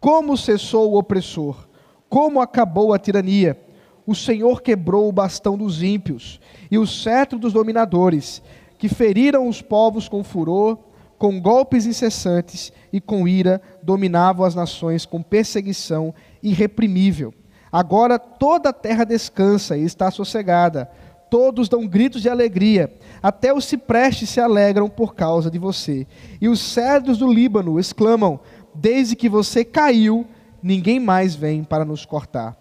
Como 0.00 0.34
cessou 0.34 0.92
o 0.92 0.98
opressor, 0.98 1.68
como 2.08 2.40
acabou 2.40 2.94
a 2.94 2.98
tirania, 2.98 3.62
o 4.06 4.14
Senhor 4.14 4.62
quebrou 4.62 5.10
o 5.10 5.12
bastão 5.12 5.58
dos 5.58 5.82
ímpios 5.82 6.40
e 6.70 6.78
o 6.78 6.86
cetro 6.86 7.38
dos 7.38 7.52
dominadores, 7.52 8.42
que 8.78 8.88
feriram 8.88 9.46
os 9.46 9.60
povos 9.60 10.08
com 10.08 10.24
furor 10.24 10.78
com 11.20 11.38
golpes 11.38 11.84
incessantes 11.84 12.72
e 12.90 12.98
com 12.98 13.28
ira 13.28 13.60
dominavam 13.82 14.42
as 14.42 14.54
nações 14.54 15.04
com 15.04 15.22
perseguição 15.22 16.14
irreprimível. 16.42 17.34
Agora 17.70 18.18
toda 18.18 18.70
a 18.70 18.72
terra 18.72 19.04
descansa 19.04 19.76
e 19.76 19.84
está 19.84 20.10
sossegada. 20.10 20.90
Todos 21.28 21.68
dão 21.68 21.86
gritos 21.86 22.22
de 22.22 22.30
alegria, 22.30 22.90
até 23.22 23.52
os 23.52 23.66
ciprestes 23.66 24.30
se 24.30 24.40
alegram 24.40 24.88
por 24.88 25.14
causa 25.14 25.50
de 25.50 25.58
você. 25.58 26.06
E 26.40 26.48
os 26.48 26.58
cedros 26.58 27.18
do 27.18 27.30
Líbano 27.30 27.78
exclamam: 27.78 28.40
Desde 28.74 29.14
que 29.14 29.28
você 29.28 29.62
caiu, 29.62 30.26
ninguém 30.62 30.98
mais 30.98 31.34
vem 31.34 31.62
para 31.62 31.84
nos 31.84 32.06
cortar. 32.06 32.56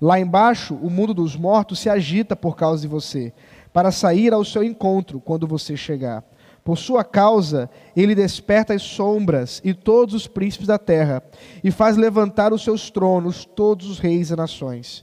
Lá 0.00 0.18
embaixo, 0.18 0.74
o 0.76 0.88
mundo 0.88 1.12
dos 1.12 1.36
mortos 1.36 1.78
se 1.78 1.90
agita 1.90 2.34
por 2.34 2.56
causa 2.56 2.80
de 2.80 2.88
você, 2.88 3.34
para 3.70 3.92
sair 3.92 4.32
ao 4.32 4.46
seu 4.46 4.64
encontro 4.64 5.20
quando 5.20 5.46
você 5.46 5.76
chegar. 5.76 6.24
Por 6.68 6.76
sua 6.76 7.02
causa, 7.02 7.70
ele 7.96 8.14
desperta 8.14 8.74
as 8.74 8.82
sombras 8.82 9.58
e 9.64 9.72
todos 9.72 10.14
os 10.14 10.26
príncipes 10.26 10.66
da 10.66 10.76
terra, 10.76 11.22
e 11.64 11.70
faz 11.70 11.96
levantar 11.96 12.52
os 12.52 12.62
seus 12.62 12.90
tronos 12.90 13.46
todos 13.46 13.88
os 13.88 13.98
reis 13.98 14.28
e 14.28 14.36
nações. 14.36 15.02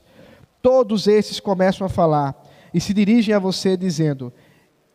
Todos 0.62 1.08
esses 1.08 1.40
começam 1.40 1.84
a 1.84 1.90
falar 1.90 2.40
e 2.72 2.80
se 2.80 2.94
dirigem 2.94 3.34
a 3.34 3.40
você, 3.40 3.76
dizendo: 3.76 4.32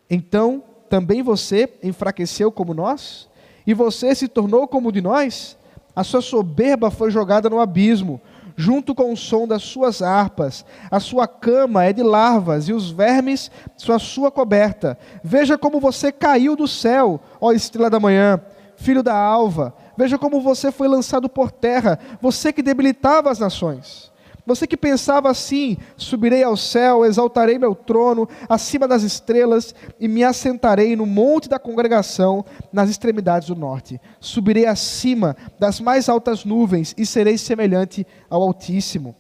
Então 0.10 0.64
também 0.90 1.22
você 1.22 1.70
enfraqueceu 1.84 2.50
como 2.54 2.74
nós? 2.74 3.28
E 3.68 3.74
você 3.74 4.16
se 4.16 4.30
tornou 4.30 4.66
como 4.66 4.94
de 4.94 5.02
nós? 5.02 5.58
A 5.94 6.06
sua 6.06 6.22
soberba 6.22 6.90
foi 6.90 7.12
jogada 7.12 7.50
no 7.50 7.60
abismo, 7.60 8.22
junto 8.62 8.94
com 8.94 9.12
o 9.12 9.18
som 9.18 9.48
das 9.48 9.64
suas 9.64 10.04
harpas. 10.04 10.64
A 10.92 11.00
sua 11.00 11.28
cama 11.28 11.84
é 11.84 11.92
de 11.92 12.04
larvas 12.04 12.70
e 12.70 12.74
os 12.74 12.92
vermes 12.92 13.50
são 13.76 13.96
a 13.96 14.00
sua 14.00 14.30
coberta. 14.30 14.98
Veja 15.24 15.58
como 15.58 15.80
você 15.80 16.12
caiu 16.12 16.56
do 16.56 16.68
céu, 16.68 17.20
ó 17.42 17.52
estrela 17.52 17.90
da 17.90 18.00
manhã, 18.00 18.40
filho 18.76 19.02
da 19.02 19.18
alva. 19.18 19.74
Veja 19.98 20.16
como 20.18 20.40
você 20.40 20.72
foi 20.72 20.88
lançado 20.88 21.28
por 21.28 21.52
terra, 21.52 21.98
você 22.22 22.54
que 22.54 22.62
debilitava 22.62 23.32
as 23.32 23.40
nações. 23.40 24.11
Você 24.52 24.68
que 24.68 24.76
pensava 24.76 25.30
assim: 25.32 25.78
subirei 25.96 26.44
ao 26.44 26.58
céu, 26.58 27.06
exaltarei 27.06 27.58
meu 27.58 27.74
trono 27.74 28.28
acima 28.50 28.86
das 28.86 29.02
estrelas 29.02 29.74
e 29.98 30.10
me 30.10 30.26
assentarei 30.26 30.94
no 30.94 31.06
monte 31.06 31.48
da 31.48 31.58
congregação 31.58 32.44
nas 32.72 32.90
extremidades 32.90 33.48
do 33.48 33.56
norte. 33.56 34.00
Subirei 34.20 34.66
acima 34.66 35.38
das 35.58 35.80
mais 35.80 36.10
altas 36.10 36.44
nuvens 36.44 36.94
e 36.98 37.06
serei 37.06 37.38
semelhante 37.38 38.06
ao 38.30 38.42
Altíssimo. 38.42 39.16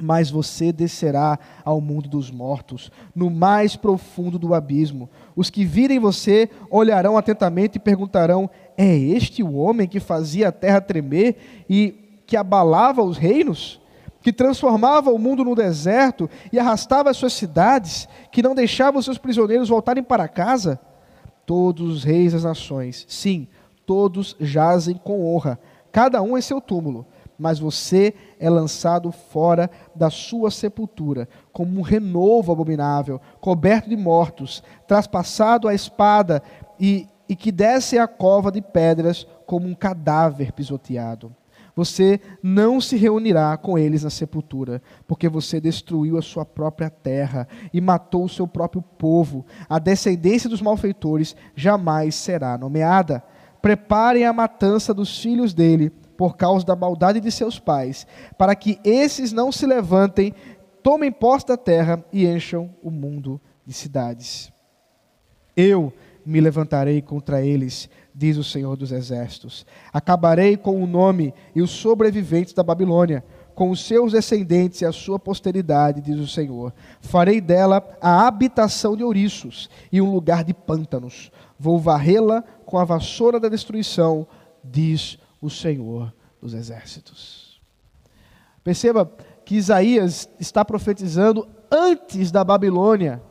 Mas 0.00 0.30
você 0.30 0.72
descerá 0.72 1.38
ao 1.64 1.80
mundo 1.80 2.08
dos 2.08 2.28
mortos, 2.32 2.90
no 3.14 3.30
mais 3.30 3.76
profundo 3.76 4.36
do 4.36 4.52
abismo. 4.52 5.08
Os 5.36 5.48
que 5.48 5.64
virem 5.64 6.00
você 6.00 6.50
olharão 6.68 7.16
atentamente 7.16 7.76
e 7.76 7.80
perguntarão: 7.80 8.50
É 8.76 8.96
este 8.98 9.44
o 9.44 9.54
homem 9.54 9.86
que 9.86 10.00
fazia 10.00 10.48
a 10.48 10.52
terra 10.52 10.80
tremer 10.80 11.36
e 11.70 12.20
que 12.26 12.36
abalava 12.36 13.00
os 13.04 13.16
reinos? 13.16 13.80
Que 14.26 14.32
transformava 14.32 15.12
o 15.12 15.20
mundo 15.20 15.44
no 15.44 15.54
deserto 15.54 16.28
e 16.52 16.58
arrastava 16.58 17.08
as 17.08 17.16
suas 17.16 17.32
cidades, 17.32 18.08
que 18.32 18.42
não 18.42 18.56
deixava 18.56 18.98
os 18.98 19.04
seus 19.04 19.18
prisioneiros 19.18 19.68
voltarem 19.68 20.02
para 20.02 20.26
casa? 20.26 20.80
Todos 21.46 21.98
os 21.98 22.02
reis 22.02 22.32
das 22.32 22.42
nações, 22.42 23.06
sim, 23.08 23.46
todos 23.86 24.34
jazem 24.40 24.96
com 24.96 25.32
honra, 25.32 25.60
cada 25.92 26.20
um 26.22 26.36
em 26.36 26.40
seu 26.40 26.60
túmulo, 26.60 27.06
mas 27.38 27.60
você 27.60 28.14
é 28.40 28.50
lançado 28.50 29.12
fora 29.12 29.70
da 29.94 30.10
sua 30.10 30.50
sepultura, 30.50 31.28
como 31.52 31.78
um 31.78 31.82
renovo 31.82 32.50
abominável, 32.50 33.20
coberto 33.40 33.88
de 33.88 33.96
mortos, 33.96 34.60
traspassado 34.88 35.68
a 35.68 35.74
espada 35.74 36.42
e, 36.80 37.06
e 37.28 37.36
que 37.36 37.52
desce 37.52 37.96
a 37.96 38.08
cova 38.08 38.50
de 38.50 38.60
pedras 38.60 39.24
como 39.46 39.68
um 39.68 39.74
cadáver 39.74 40.50
pisoteado. 40.50 41.32
Você 41.76 42.18
não 42.42 42.80
se 42.80 42.96
reunirá 42.96 43.54
com 43.58 43.78
eles 43.78 44.02
na 44.02 44.08
sepultura, 44.08 44.82
porque 45.06 45.28
você 45.28 45.60
destruiu 45.60 46.16
a 46.16 46.22
sua 46.22 46.42
própria 46.42 46.88
terra 46.88 47.46
e 47.70 47.82
matou 47.82 48.24
o 48.24 48.28
seu 48.30 48.48
próprio 48.48 48.80
povo. 48.80 49.44
A 49.68 49.78
descendência 49.78 50.48
dos 50.48 50.62
malfeitores 50.62 51.36
jamais 51.54 52.14
será 52.14 52.56
nomeada. 52.56 53.22
Preparem 53.60 54.24
a 54.24 54.32
matança 54.32 54.94
dos 54.94 55.20
filhos 55.20 55.52
dele, 55.52 55.90
por 56.16 56.34
causa 56.34 56.64
da 56.64 56.74
maldade 56.74 57.20
de 57.20 57.30
seus 57.30 57.58
pais, 57.58 58.06
para 58.38 58.54
que 58.54 58.80
esses 58.82 59.30
não 59.30 59.52
se 59.52 59.66
levantem, 59.66 60.32
tomem 60.82 61.12
posse 61.12 61.46
da 61.46 61.58
terra 61.58 62.02
e 62.10 62.26
encham 62.26 62.70
o 62.82 62.90
mundo 62.90 63.38
de 63.66 63.74
cidades. 63.74 64.50
Eu 65.54 65.92
me 66.24 66.40
levantarei 66.40 67.02
contra 67.02 67.44
eles 67.44 67.90
diz 68.16 68.38
o 68.38 68.44
Senhor 68.44 68.76
dos 68.76 68.92
Exércitos. 68.92 69.66
Acabarei 69.92 70.56
com 70.56 70.82
o 70.82 70.86
nome 70.86 71.34
e 71.54 71.60
os 71.60 71.70
sobreviventes 71.70 72.54
da 72.54 72.62
Babilônia, 72.62 73.22
com 73.54 73.70
os 73.70 73.86
seus 73.86 74.12
descendentes 74.12 74.80
e 74.80 74.86
a 74.86 74.92
sua 74.92 75.18
posteridade, 75.18 76.00
diz 76.00 76.18
o 76.18 76.26
Senhor. 76.26 76.72
Farei 77.00 77.40
dela 77.40 77.86
a 78.00 78.26
habitação 78.26 78.96
de 78.96 79.04
ouriços 79.04 79.68
e 79.92 80.00
um 80.00 80.10
lugar 80.10 80.42
de 80.44 80.54
pântanos. 80.54 81.30
Vou 81.58 81.78
varrê-la 81.78 82.42
com 82.64 82.78
a 82.78 82.84
vassoura 82.84 83.38
da 83.38 83.48
destruição, 83.48 84.26
diz 84.64 85.18
o 85.40 85.50
Senhor 85.50 86.12
dos 86.40 86.54
Exércitos. 86.54 87.60
Perceba 88.64 89.10
que 89.44 89.56
Isaías 89.56 90.28
está 90.40 90.64
profetizando 90.64 91.46
antes 91.70 92.30
da 92.30 92.42
Babilônia 92.42 93.22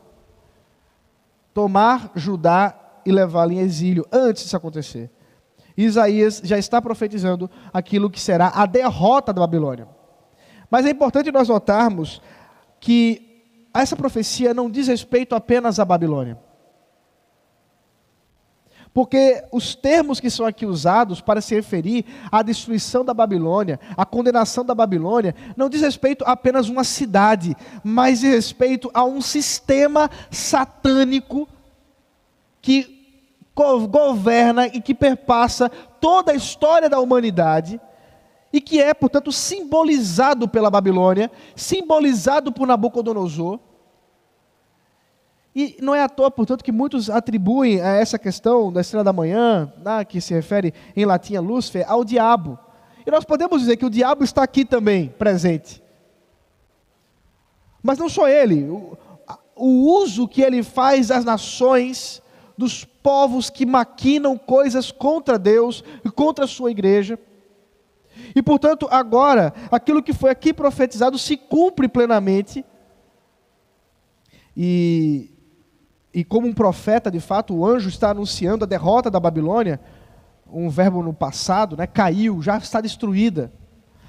tomar 1.52 2.12
Judá 2.14 2.85
e 3.06 3.12
levá-lo 3.12 3.52
em 3.52 3.60
exílio, 3.60 4.06
antes 4.12 4.42
disso 4.42 4.56
acontecer. 4.56 5.10
Isaías 5.76 6.40
já 6.42 6.58
está 6.58 6.80
profetizando 6.80 7.50
aquilo 7.72 8.10
que 8.10 8.20
será 8.20 8.48
a 8.54 8.66
derrota 8.66 9.32
da 9.32 9.40
Babilônia. 9.40 9.88
Mas 10.70 10.84
é 10.86 10.90
importante 10.90 11.30
nós 11.30 11.48
notarmos 11.48 12.20
que 12.80 13.44
essa 13.72 13.94
profecia 13.94 14.54
não 14.54 14.70
diz 14.70 14.88
respeito 14.88 15.34
apenas 15.34 15.78
à 15.78 15.84
Babilônia. 15.84 16.38
Porque 18.96 19.44
os 19.52 19.74
termos 19.74 20.18
que 20.18 20.30
são 20.30 20.46
aqui 20.46 20.64
usados 20.64 21.20
para 21.20 21.42
se 21.42 21.54
referir 21.54 22.06
à 22.32 22.40
destruição 22.42 23.04
da 23.04 23.12
Babilônia, 23.12 23.78
à 23.94 24.06
condenação 24.06 24.64
da 24.64 24.74
Babilônia, 24.74 25.34
não 25.54 25.68
diz 25.68 25.82
respeito 25.82 26.24
a 26.24 26.32
apenas 26.32 26.70
uma 26.70 26.82
cidade, 26.82 27.54
mas 27.84 28.20
diz 28.20 28.30
respeito 28.30 28.90
a 28.94 29.04
um 29.04 29.20
sistema 29.20 30.10
satânico 30.30 31.46
que 32.62 32.95
governa 33.56 34.66
e 34.66 34.80
que 34.80 34.94
perpassa 34.94 35.70
toda 36.00 36.32
a 36.32 36.34
história 36.34 36.88
da 36.90 37.00
humanidade 37.00 37.80
e 38.52 38.60
que 38.60 38.80
é, 38.80 38.92
portanto, 38.92 39.32
simbolizado 39.32 40.46
pela 40.46 40.70
Babilônia, 40.70 41.30
simbolizado 41.54 42.52
por 42.52 42.66
Nabucodonosor. 42.66 43.58
E 45.54 45.76
não 45.80 45.94
é 45.94 46.02
à 46.02 46.08
toa, 46.08 46.30
portanto, 46.30 46.62
que 46.62 46.70
muitos 46.70 47.08
atribuem 47.08 47.80
a 47.80 47.94
essa 47.94 48.18
questão 48.18 48.70
da 48.70 48.82
estrela 48.82 49.02
da 49.02 49.12
manhã, 49.12 49.72
né, 49.82 50.04
que 50.04 50.20
se 50.20 50.34
refere 50.34 50.74
em 50.94 51.06
latim 51.06 51.34
a 51.34 51.40
Lúcifer, 51.40 51.84
ao 51.90 52.04
diabo. 52.04 52.58
E 53.06 53.10
nós 53.10 53.24
podemos 53.24 53.60
dizer 53.60 53.76
que 53.76 53.86
o 53.86 53.90
diabo 53.90 54.22
está 54.22 54.42
aqui 54.42 54.64
também, 54.64 55.08
presente. 55.08 55.82
Mas 57.82 57.98
não 57.98 58.08
só 58.08 58.28
ele, 58.28 58.64
o, 58.64 58.98
o 59.54 59.66
uso 60.02 60.28
que 60.28 60.42
ele 60.42 60.62
faz 60.62 61.08
das 61.08 61.24
nações, 61.24 62.20
dos 62.56 62.84
povos 62.84 63.50
que 63.50 63.66
maquinam 63.66 64.38
coisas 64.38 64.90
contra 64.90 65.38
Deus 65.38 65.84
e 66.04 66.10
contra 66.10 66.44
a 66.44 66.48
sua 66.48 66.70
igreja. 66.70 67.18
E 68.34 68.42
portanto, 68.42 68.88
agora, 68.90 69.52
aquilo 69.70 70.02
que 70.02 70.12
foi 70.12 70.30
aqui 70.30 70.52
profetizado 70.52 71.18
se 71.18 71.36
cumpre 71.36 71.88
plenamente. 71.88 72.64
E, 74.56 75.30
e 76.14 76.24
como 76.24 76.46
um 76.46 76.54
profeta, 76.54 77.10
de 77.10 77.20
fato, 77.20 77.54
o 77.54 77.66
anjo 77.66 77.88
está 77.88 78.10
anunciando 78.10 78.64
a 78.64 78.68
derrota 78.68 79.10
da 79.10 79.20
Babilônia, 79.20 79.78
um 80.50 80.70
verbo 80.70 81.02
no 81.02 81.12
passado, 81.12 81.76
né, 81.76 81.86
caiu, 81.86 82.40
já 82.40 82.56
está 82.56 82.80
destruída. 82.80 83.52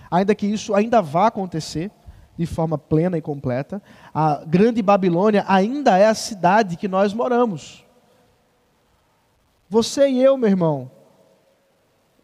Ainda 0.09 0.33
que 0.33 0.47
isso 0.47 0.73
ainda 0.73 1.01
vá 1.01 1.27
acontecer 1.27 1.91
de 2.37 2.45
forma 2.45 2.77
plena 2.77 3.17
e 3.17 3.21
completa, 3.21 3.81
a 4.13 4.43
grande 4.45 4.81
Babilônia 4.81 5.43
ainda 5.47 5.97
é 5.97 6.05
a 6.05 6.13
cidade 6.13 6.77
que 6.77 6.87
nós 6.87 7.11
moramos. 7.11 7.86
Você 9.69 10.07
e 10.07 10.23
eu, 10.23 10.37
meu 10.37 10.49
irmão, 10.49 10.89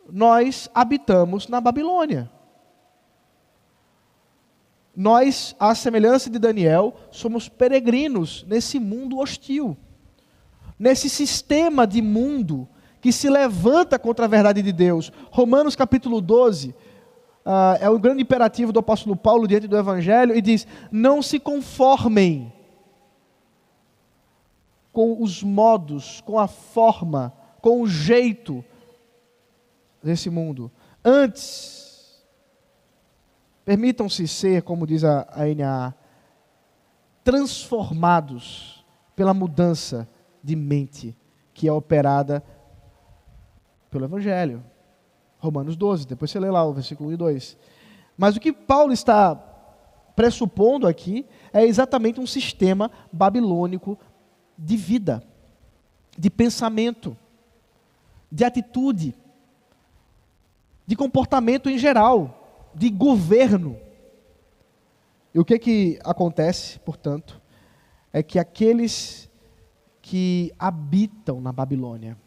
nós 0.09 0.69
habitamos 0.73 1.47
na 1.47 1.59
Babilônia. 1.59 2.29
Nós, 4.95 5.55
à 5.59 5.73
semelhança 5.73 6.29
de 6.29 6.37
Daniel, 6.37 6.95
somos 7.09 7.49
peregrinos 7.49 8.45
nesse 8.47 8.79
mundo 8.79 9.17
hostil, 9.17 9.75
nesse 10.77 11.09
sistema 11.09 11.87
de 11.87 12.01
mundo 12.01 12.67
que 13.01 13.11
se 13.11 13.29
levanta 13.29 13.99
contra 13.99 14.25
a 14.25 14.29
verdade 14.29 14.61
de 14.61 14.71
Deus. 14.71 15.11
Romanos 15.31 15.75
capítulo 15.75 16.21
12 16.21 16.69
uh, 16.69 16.73
ah, 17.43 17.77
é 17.81 17.89
o 17.89 17.99
grande 17.99 18.21
imperativo 18.21 18.71
do 18.71 18.79
apóstolo 18.79 19.15
Paulo 19.15 19.47
diante 19.47 19.67
do 19.67 19.77
Evangelho 19.77 20.35
e 20.35 20.41
diz: 20.41 20.65
Não 20.91 21.21
se 21.21 21.39
conformem 21.39 22.53
com 24.93 25.21
os 25.21 25.43
modos, 25.43 26.21
com 26.21 26.39
a 26.39 26.47
forma, 26.47 27.33
com 27.59 27.81
o 27.81 27.87
jeito 27.87 28.63
desse 30.01 30.29
mundo. 30.29 30.71
Antes, 31.03 32.23
permitam-se 33.65 34.27
ser, 34.27 34.61
como 34.61 34.85
diz 34.85 35.03
a, 35.03 35.27
a 35.31 35.93
transformados 37.23 38.85
pela 39.15 39.33
mudança 39.33 40.07
de 40.43 40.55
mente 40.55 41.17
que 41.53 41.67
é 41.67 41.71
operada 41.71 42.43
pelo 43.89 44.05
Evangelho. 44.05 44.63
Romanos 45.39 45.75
12, 45.75 46.07
depois 46.07 46.31
você 46.31 46.39
lê 46.39 46.49
lá 46.49 46.63
o 46.63 46.73
versículo 46.73 47.09
1 47.09 47.13
e 47.13 47.17
2. 47.17 47.57
Mas 48.17 48.35
o 48.35 48.39
que 48.39 48.53
Paulo 48.53 48.93
está 48.93 49.35
pressupondo 50.15 50.87
aqui 50.87 51.25
é 51.51 51.65
exatamente 51.65 52.19
um 52.19 52.27
sistema 52.27 52.91
babilônico 53.11 53.97
de 54.57 54.77
vida, 54.77 55.23
de 56.17 56.29
pensamento, 56.29 57.17
de 58.31 58.43
atitude, 58.43 59.15
de 60.85 60.95
comportamento 60.95 61.69
em 61.69 61.77
geral, 61.77 62.71
de 62.73 62.89
governo. 62.89 63.77
E 65.33 65.39
o 65.39 65.45
que 65.45 65.57
que 65.57 65.99
acontece, 66.03 66.79
portanto, 66.79 67.41
é 68.11 68.21
que 68.21 68.37
aqueles 68.37 69.29
que 70.01 70.51
habitam 70.59 71.39
na 71.39 71.51
Babilônia, 71.51 72.17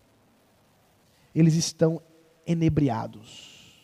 eles 1.35 1.55
estão 1.55 2.01
enebriados, 2.47 3.77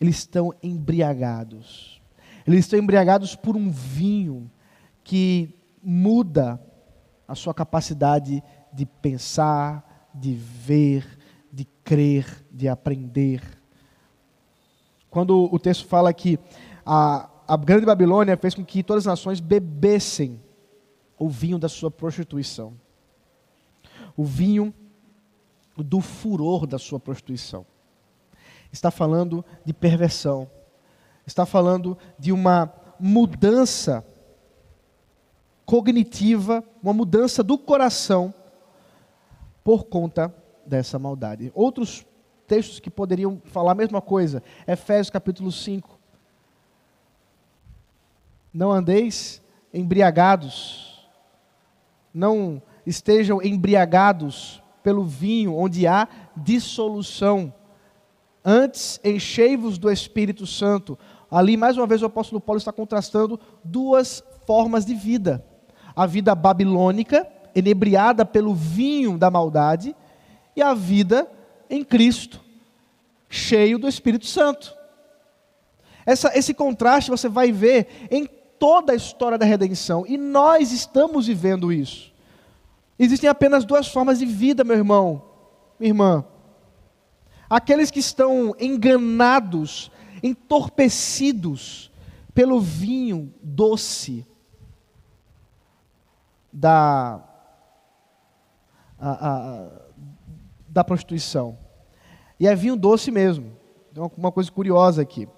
eles 0.00 0.18
estão 0.18 0.52
embriagados, 0.62 2.00
eles 2.46 2.60
estão 2.60 2.78
embriagados 2.78 3.34
por 3.34 3.56
um 3.56 3.70
vinho 3.70 4.50
que 5.02 5.56
muda 5.82 6.60
a 7.26 7.34
sua 7.34 7.54
capacidade 7.54 8.42
de 8.72 8.86
pensar, 8.86 10.08
de 10.14 10.34
ver, 10.34 11.18
de 11.52 11.64
crer, 11.84 12.44
de 12.50 12.68
aprender. 12.68 13.42
Quando 15.10 15.48
o 15.52 15.58
texto 15.58 15.86
fala 15.86 16.12
que 16.12 16.38
a, 16.84 17.28
a 17.46 17.56
grande 17.56 17.86
Babilônia 17.86 18.36
fez 18.36 18.54
com 18.54 18.64
que 18.64 18.82
todas 18.82 19.06
as 19.06 19.12
nações 19.12 19.40
bebessem 19.40 20.40
o 21.18 21.28
vinho 21.28 21.58
da 21.58 21.68
sua 21.68 21.90
prostituição, 21.90 22.74
o 24.16 24.24
vinho 24.24 24.74
do 25.76 26.00
furor 26.00 26.66
da 26.66 26.78
sua 26.78 26.98
prostituição. 26.98 27.64
Está 28.72 28.90
falando 28.90 29.44
de 29.64 29.72
perversão, 29.72 30.50
está 31.26 31.46
falando 31.46 31.96
de 32.18 32.32
uma 32.32 32.72
mudança 32.98 34.04
cognitiva, 35.72 36.62
uma 36.82 36.92
mudança 36.92 37.42
do 37.42 37.56
coração 37.56 38.34
por 39.64 39.84
conta 39.84 40.30
dessa 40.66 40.98
maldade. 40.98 41.50
Outros 41.54 42.04
textos 42.46 42.78
que 42.78 42.90
poderiam 42.90 43.40
falar 43.46 43.72
a 43.72 43.74
mesma 43.74 44.02
coisa, 44.02 44.42
Efésios 44.68 45.08
capítulo 45.08 45.50
5. 45.50 45.98
Não 48.52 48.70
andeis 48.70 49.40
embriagados, 49.72 51.08
não 52.12 52.60
estejam 52.84 53.42
embriagados 53.42 54.62
pelo 54.82 55.06
vinho 55.06 55.56
onde 55.56 55.86
há 55.86 56.06
dissolução. 56.36 57.50
Antes, 58.44 59.00
enchei-vos 59.02 59.78
do 59.78 59.90
Espírito 59.90 60.46
Santo. 60.46 60.98
Ali, 61.30 61.56
mais 61.56 61.78
uma 61.78 61.86
vez, 61.86 62.02
o 62.02 62.06
apóstolo 62.06 62.42
Paulo 62.42 62.58
está 62.58 62.74
contrastando 62.74 63.40
duas 63.64 64.22
formas 64.44 64.84
de 64.84 64.94
vida: 64.94 65.42
a 65.94 66.06
vida 66.06 66.34
babilônica, 66.34 67.26
enebriada 67.54 68.24
pelo 68.24 68.54
vinho 68.54 69.18
da 69.18 69.30
maldade, 69.30 69.94
e 70.56 70.62
a 70.62 70.74
vida 70.74 71.30
em 71.68 71.84
Cristo, 71.84 72.40
cheio 73.28 73.78
do 73.78 73.88
Espírito 73.88 74.26
Santo. 74.26 74.74
Essa, 76.04 76.36
esse 76.36 76.52
contraste 76.52 77.10
você 77.10 77.28
vai 77.28 77.52
ver 77.52 78.08
em 78.10 78.26
toda 78.58 78.92
a 78.92 78.96
história 78.96 79.38
da 79.38 79.46
redenção, 79.46 80.04
e 80.06 80.16
nós 80.16 80.72
estamos 80.72 81.26
vivendo 81.26 81.72
isso. 81.72 82.12
Existem 82.98 83.28
apenas 83.28 83.64
duas 83.64 83.88
formas 83.88 84.18
de 84.18 84.26
vida, 84.26 84.64
meu 84.64 84.76
irmão, 84.76 85.22
minha 85.78 85.90
irmã. 85.90 86.24
Aqueles 87.48 87.90
que 87.90 87.98
estão 87.98 88.54
enganados, 88.58 89.90
entorpecidos 90.22 91.90
pelo 92.34 92.60
vinho 92.60 93.32
doce 93.42 94.26
da, 96.52 97.20
a, 98.98 99.28
a, 99.30 99.70
da 100.68 100.84
prostituição. 100.84 101.56
E 102.38 102.46
é 102.46 102.54
vinho 102.54 102.76
doce 102.76 103.10
mesmo. 103.10 103.52
Então, 103.90 104.10
uma 104.16 104.32
coisa 104.32 104.50
curiosa 104.50 105.02
aqui. 105.02 105.28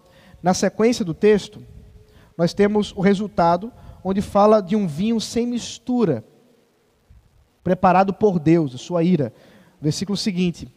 Na 0.42 0.52
sequência 0.52 1.04
do 1.04 1.14
texto, 1.14 1.62
nós 2.36 2.52
temos 2.52 2.92
o 2.92 3.00
resultado 3.00 3.72
onde 4.02 4.20
fala 4.20 4.60
de 4.60 4.76
um 4.76 4.86
vinho 4.86 5.20
sem 5.20 5.46
mistura, 5.46 6.24
preparado 7.62 8.12
por 8.12 8.38
Deus, 8.38 8.74
a 8.74 8.78
sua 8.78 9.02
ira. 9.02 9.32
Versículo 9.80 10.16
seguinte. 10.16 10.68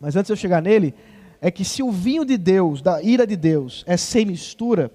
Mas 0.00 0.14
antes 0.14 0.26
de 0.26 0.32
eu 0.32 0.36
chegar 0.36 0.62
nele, 0.62 0.94
é 1.40 1.50
que 1.50 1.64
se 1.64 1.82
o 1.82 1.90
vinho 1.90 2.24
de 2.24 2.36
Deus, 2.36 2.82
da 2.82 3.02
ira 3.02 3.26
de 3.26 3.36
Deus, 3.36 3.84
é 3.86 3.96
sem 3.96 4.24
mistura, 4.24 4.90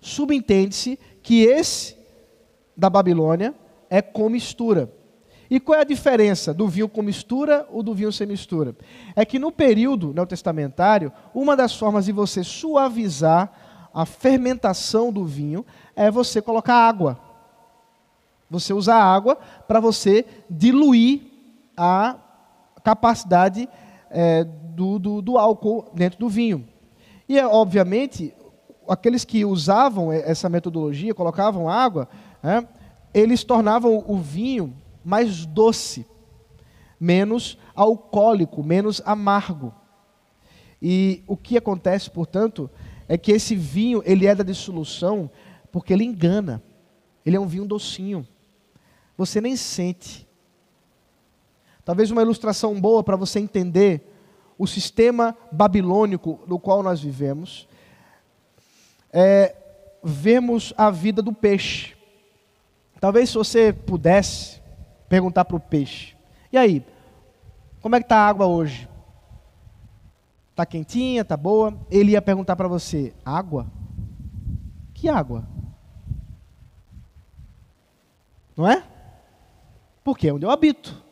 subentende-se 0.00 0.98
que 1.22 1.42
esse 1.44 1.96
da 2.76 2.90
Babilônia 2.90 3.54
é 3.88 4.00
com 4.02 4.28
mistura. 4.28 4.90
E 5.48 5.60
qual 5.60 5.78
é 5.78 5.82
a 5.82 5.84
diferença 5.84 6.52
do 6.52 6.66
vinho 6.66 6.88
com 6.88 7.02
mistura 7.02 7.66
ou 7.70 7.82
do 7.82 7.94
vinho 7.94 8.12
sem 8.12 8.26
mistura? 8.26 8.74
É 9.14 9.24
que 9.24 9.38
no 9.38 9.52
período 9.52 10.12
neotestamentário, 10.12 11.12
uma 11.34 11.56
das 11.56 11.74
formas 11.74 12.06
de 12.06 12.12
você 12.12 12.42
suavizar 12.42 13.52
a 13.94 14.04
fermentação 14.04 15.12
do 15.12 15.24
vinho 15.24 15.64
é 15.94 16.10
você 16.10 16.42
colocar 16.42 16.74
água. 16.74 17.18
Você 18.50 18.72
usa 18.72 18.94
água 18.94 19.36
para 19.66 19.80
você 19.80 20.24
diluir 20.50 21.22
a 21.76 22.16
capacidade 22.84 23.68
é, 24.10 24.44
do, 24.44 24.98
do, 24.98 25.22
do 25.22 25.38
álcool 25.38 25.90
dentro 25.94 26.18
do 26.18 26.28
vinho. 26.28 26.68
E, 27.28 27.38
é, 27.38 27.46
obviamente, 27.46 28.34
aqueles 28.88 29.24
que 29.24 29.44
usavam 29.44 30.12
essa 30.12 30.48
metodologia, 30.48 31.14
colocavam 31.14 31.68
água, 31.68 32.08
né, 32.42 32.66
eles 33.16 33.42
tornavam 33.42 34.04
o 34.06 34.18
vinho 34.18 34.76
mais 35.02 35.46
doce, 35.46 36.06
menos 37.00 37.56
alcoólico, 37.74 38.62
menos 38.62 39.00
amargo. 39.06 39.74
E 40.82 41.24
o 41.26 41.34
que 41.34 41.56
acontece, 41.56 42.10
portanto, 42.10 42.68
é 43.08 43.16
que 43.16 43.32
esse 43.32 43.56
vinho, 43.56 44.02
ele 44.04 44.26
é 44.26 44.34
da 44.34 44.44
dissolução 44.44 45.30
porque 45.72 45.94
ele 45.94 46.04
engana. 46.04 46.62
Ele 47.24 47.36
é 47.36 47.40
um 47.40 47.46
vinho 47.46 47.64
docinho. 47.64 48.28
Você 49.16 49.40
nem 49.40 49.56
sente. 49.56 50.28
Talvez 51.86 52.10
uma 52.10 52.20
ilustração 52.20 52.78
boa 52.78 53.02
para 53.02 53.16
você 53.16 53.40
entender 53.40 54.12
o 54.58 54.66
sistema 54.66 55.34
babilônico 55.50 56.38
no 56.46 56.58
qual 56.58 56.82
nós 56.82 57.00
vivemos 57.00 57.66
é 59.10 59.56
a 60.76 60.90
vida 60.90 61.22
do 61.22 61.32
peixe. 61.32 61.95
Talvez 63.00 63.30
se 63.30 63.36
você 63.36 63.72
pudesse 63.72 64.60
perguntar 65.08 65.44
para 65.44 65.56
o 65.56 65.60
peixe: 65.60 66.16
E 66.52 66.56
aí, 66.56 66.84
como 67.80 67.94
é 67.96 68.00
que 68.00 68.04
está 68.04 68.18
a 68.18 68.28
água 68.28 68.46
hoje? 68.46 68.88
Está 70.50 70.64
quentinha, 70.64 71.22
está 71.22 71.36
boa? 71.36 71.78
Ele 71.90 72.12
ia 72.12 72.22
perguntar 72.22 72.56
para 72.56 72.68
você: 72.68 73.14
Água? 73.24 73.66
Que 74.94 75.08
água? 75.08 75.46
Não 78.56 78.66
é? 78.66 78.82
Porque 80.02 80.28
é 80.28 80.32
onde 80.32 80.46
eu 80.46 80.50
habito. 80.50 81.04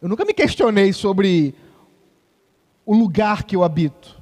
Eu 0.00 0.08
nunca 0.08 0.24
me 0.24 0.32
questionei 0.32 0.92
sobre 0.92 1.54
o 2.86 2.94
lugar 2.94 3.44
que 3.44 3.54
eu 3.54 3.62
habito. 3.62 4.15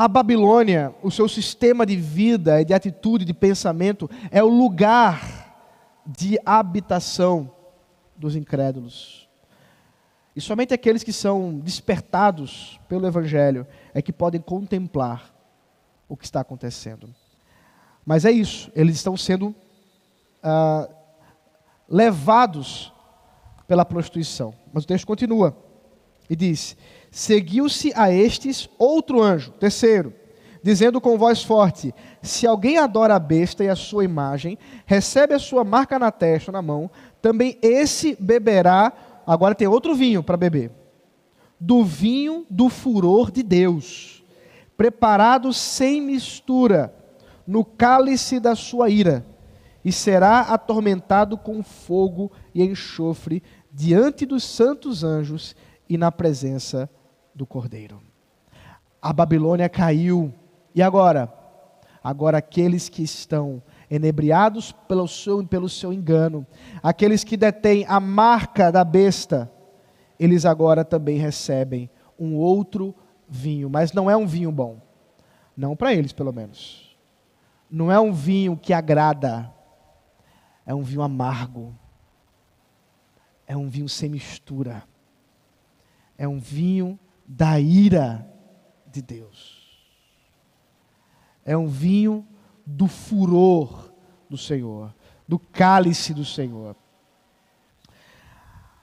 A 0.00 0.08
Babilônia, 0.08 0.94
o 1.02 1.10
seu 1.10 1.28
sistema 1.28 1.84
de 1.84 1.94
vida, 1.94 2.64
de 2.64 2.72
atitude, 2.72 3.22
de 3.22 3.34
pensamento, 3.34 4.08
é 4.30 4.42
o 4.42 4.48
lugar 4.48 5.54
de 6.06 6.38
habitação 6.42 7.52
dos 8.16 8.34
incrédulos. 8.34 9.28
E 10.34 10.40
somente 10.40 10.72
aqueles 10.72 11.04
que 11.04 11.12
são 11.12 11.58
despertados 11.58 12.80
pelo 12.88 13.06
Evangelho 13.06 13.66
é 13.92 14.00
que 14.00 14.10
podem 14.10 14.40
contemplar 14.40 15.34
o 16.08 16.16
que 16.16 16.24
está 16.24 16.40
acontecendo. 16.40 17.14
Mas 18.02 18.24
é 18.24 18.30
isso, 18.30 18.72
eles 18.74 18.96
estão 18.96 19.18
sendo 19.18 19.54
ah, 20.42 20.88
levados 21.86 22.90
pela 23.68 23.84
prostituição. 23.84 24.54
Mas 24.72 24.84
o 24.84 24.86
texto 24.86 25.06
continua 25.06 25.54
e 26.30 26.34
diz: 26.34 26.74
Seguiu-se 27.10 27.92
a 27.96 28.12
estes 28.12 28.70
outro 28.78 29.20
anjo, 29.20 29.50
terceiro, 29.52 30.14
dizendo 30.62 31.00
com 31.00 31.18
voz 31.18 31.42
forte: 31.42 31.92
Se 32.22 32.46
alguém 32.46 32.78
adora 32.78 33.16
a 33.16 33.18
besta 33.18 33.64
e 33.64 33.68
a 33.68 33.74
sua 33.74 34.04
imagem, 34.04 34.56
recebe 34.86 35.34
a 35.34 35.38
sua 35.38 35.64
marca 35.64 35.98
na 35.98 36.12
testa, 36.12 36.52
na 36.52 36.62
mão, 36.62 36.88
também 37.20 37.58
esse 37.60 38.16
beberá. 38.20 38.92
Agora 39.26 39.54
tem 39.54 39.66
outro 39.66 39.94
vinho 39.94 40.22
para 40.22 40.36
beber. 40.36 40.70
Do 41.58 41.84
vinho 41.84 42.46
do 42.48 42.68
furor 42.68 43.30
de 43.30 43.42
Deus, 43.42 44.24
preparado 44.76 45.52
sem 45.52 46.00
mistura, 46.00 46.94
no 47.46 47.64
cálice 47.64 48.38
da 48.38 48.54
sua 48.54 48.88
ira, 48.88 49.26
e 49.84 49.90
será 49.90 50.40
atormentado 50.42 51.36
com 51.36 51.62
fogo 51.62 52.30
e 52.54 52.62
enxofre 52.62 53.42
diante 53.72 54.24
dos 54.24 54.44
santos 54.44 55.02
anjos 55.02 55.56
e 55.88 55.98
na 55.98 56.12
presença 56.12 56.88
do 57.40 57.46
Cordeiro. 57.46 58.02
A 59.00 59.14
Babilônia 59.14 59.66
caiu 59.66 60.30
e 60.74 60.82
agora? 60.82 61.32
Agora, 62.04 62.36
aqueles 62.36 62.90
que 62.90 63.02
estão 63.02 63.62
enebriados 63.90 64.72
pelo 64.72 65.08
seu, 65.08 65.42
pelo 65.46 65.66
seu 65.66 65.90
engano, 65.90 66.46
aqueles 66.82 67.24
que 67.24 67.38
detêm 67.38 67.86
a 67.88 67.98
marca 67.98 68.70
da 68.70 68.84
besta, 68.84 69.50
eles 70.18 70.44
agora 70.44 70.84
também 70.84 71.16
recebem 71.16 71.88
um 72.18 72.36
outro 72.36 72.94
vinho, 73.26 73.70
mas 73.70 73.94
não 73.94 74.10
é 74.10 74.14
um 74.14 74.26
vinho 74.26 74.52
bom. 74.52 74.78
Não 75.56 75.74
para 75.74 75.94
eles, 75.94 76.12
pelo 76.12 76.32
menos. 76.32 76.94
Não 77.70 77.90
é 77.90 77.98
um 77.98 78.12
vinho 78.12 78.54
que 78.54 78.74
agrada, 78.74 79.50
é 80.66 80.74
um 80.74 80.82
vinho 80.82 81.00
amargo. 81.00 81.74
é 83.46 83.56
um 83.56 83.68
vinho 83.68 83.88
sem 83.88 84.10
mistura. 84.10 84.84
É 86.16 86.28
um 86.28 86.38
vinho 86.38 86.98
da 87.32 87.60
ira 87.60 88.28
de 88.90 89.00
Deus. 89.00 89.78
É 91.44 91.56
um 91.56 91.68
vinho 91.68 92.26
do 92.66 92.88
furor 92.88 93.92
do 94.28 94.36
Senhor, 94.36 94.92
do 95.28 95.38
cálice 95.38 96.12
do 96.12 96.24
Senhor. 96.24 96.74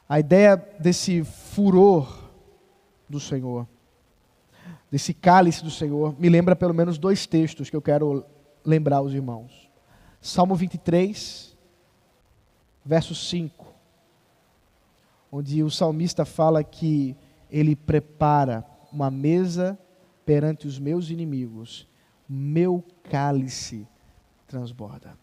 A 0.08 0.18
ideia 0.18 0.56
desse 0.80 1.26
furor 1.26 2.32
do 3.10 3.20
Senhor, 3.20 3.68
desse 4.90 5.14
cálice 5.14 5.62
do 5.62 5.70
Senhor, 5.70 6.18
me 6.18 6.30
lembra 6.30 6.56
pelo 6.56 6.74
menos 6.74 6.98
dois 6.98 7.26
textos 7.26 7.70
que 7.70 7.76
eu 7.76 7.82
quero 7.82 8.26
lembrar 8.64 8.98
aos 8.98 9.12
irmãos. 9.12 9.70
Salmo 10.22 10.56
23, 10.56 11.54
verso 12.86 13.14
5, 13.14 13.74
onde 15.30 15.62
o 15.62 15.70
salmista 15.70 16.24
fala 16.24 16.64
que 16.64 17.14
ele 17.50 17.76
prepara 17.76 18.66
uma 18.92 19.10
mesa 19.10 19.78
perante 20.26 20.68
os 20.68 20.78
meus 20.78 21.10
inimigos, 21.10 21.88
meu 22.28 22.84
cálice 23.10 23.88
transborda. 24.48 25.18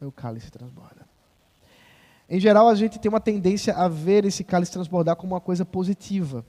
Meu 0.00 0.12
cálice 0.12 0.50
transborda. 0.50 1.06
Em 2.28 2.38
geral, 2.38 2.68
a 2.68 2.74
gente 2.74 2.98
tem 2.98 3.08
uma 3.08 3.20
tendência 3.20 3.74
a 3.74 3.88
ver 3.88 4.24
esse 4.24 4.44
cálice 4.44 4.72
transbordar 4.72 5.16
como 5.16 5.34
uma 5.34 5.40
coisa 5.40 5.64
positiva. 5.64 6.44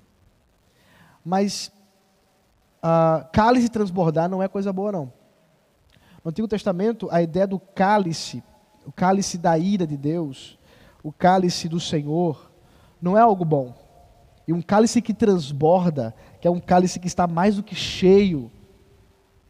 Mas 1.24 1.72
uh, 2.84 3.28
cálice 3.32 3.70
transbordar 3.70 4.30
não 4.30 4.44
é 4.44 4.48
coisa 4.48 4.72
boa, 4.74 4.92
não. 4.92 5.14
No 6.24 6.32
Antigo 6.32 6.48
Testamento, 6.48 7.08
a 7.12 7.22
ideia 7.22 7.48
do 7.48 7.60
cálice, 7.60 8.44
o 8.86 8.92
cálice 8.92 9.38
da 9.38 9.58
ira 9.58 9.88
de 9.88 9.96
Deus, 9.96 10.60
o 11.02 11.12
cálice 11.12 11.70
do 11.70 11.80
Senhor, 11.80 12.52
não 13.02 13.18
é 13.18 13.22
algo 13.22 13.46
bom. 13.46 13.74
E 14.50 14.52
um 14.52 14.64
cálice 14.64 15.00
que 15.00 15.14
transborda, 15.14 16.12
que 16.42 16.48
é 16.48 16.50
um 16.50 16.60
cálice 16.60 17.00
que 17.00 17.06
está 17.06 17.28
mais 17.28 17.58
do 17.58 17.62
que 17.62 17.76
cheio, 17.76 18.52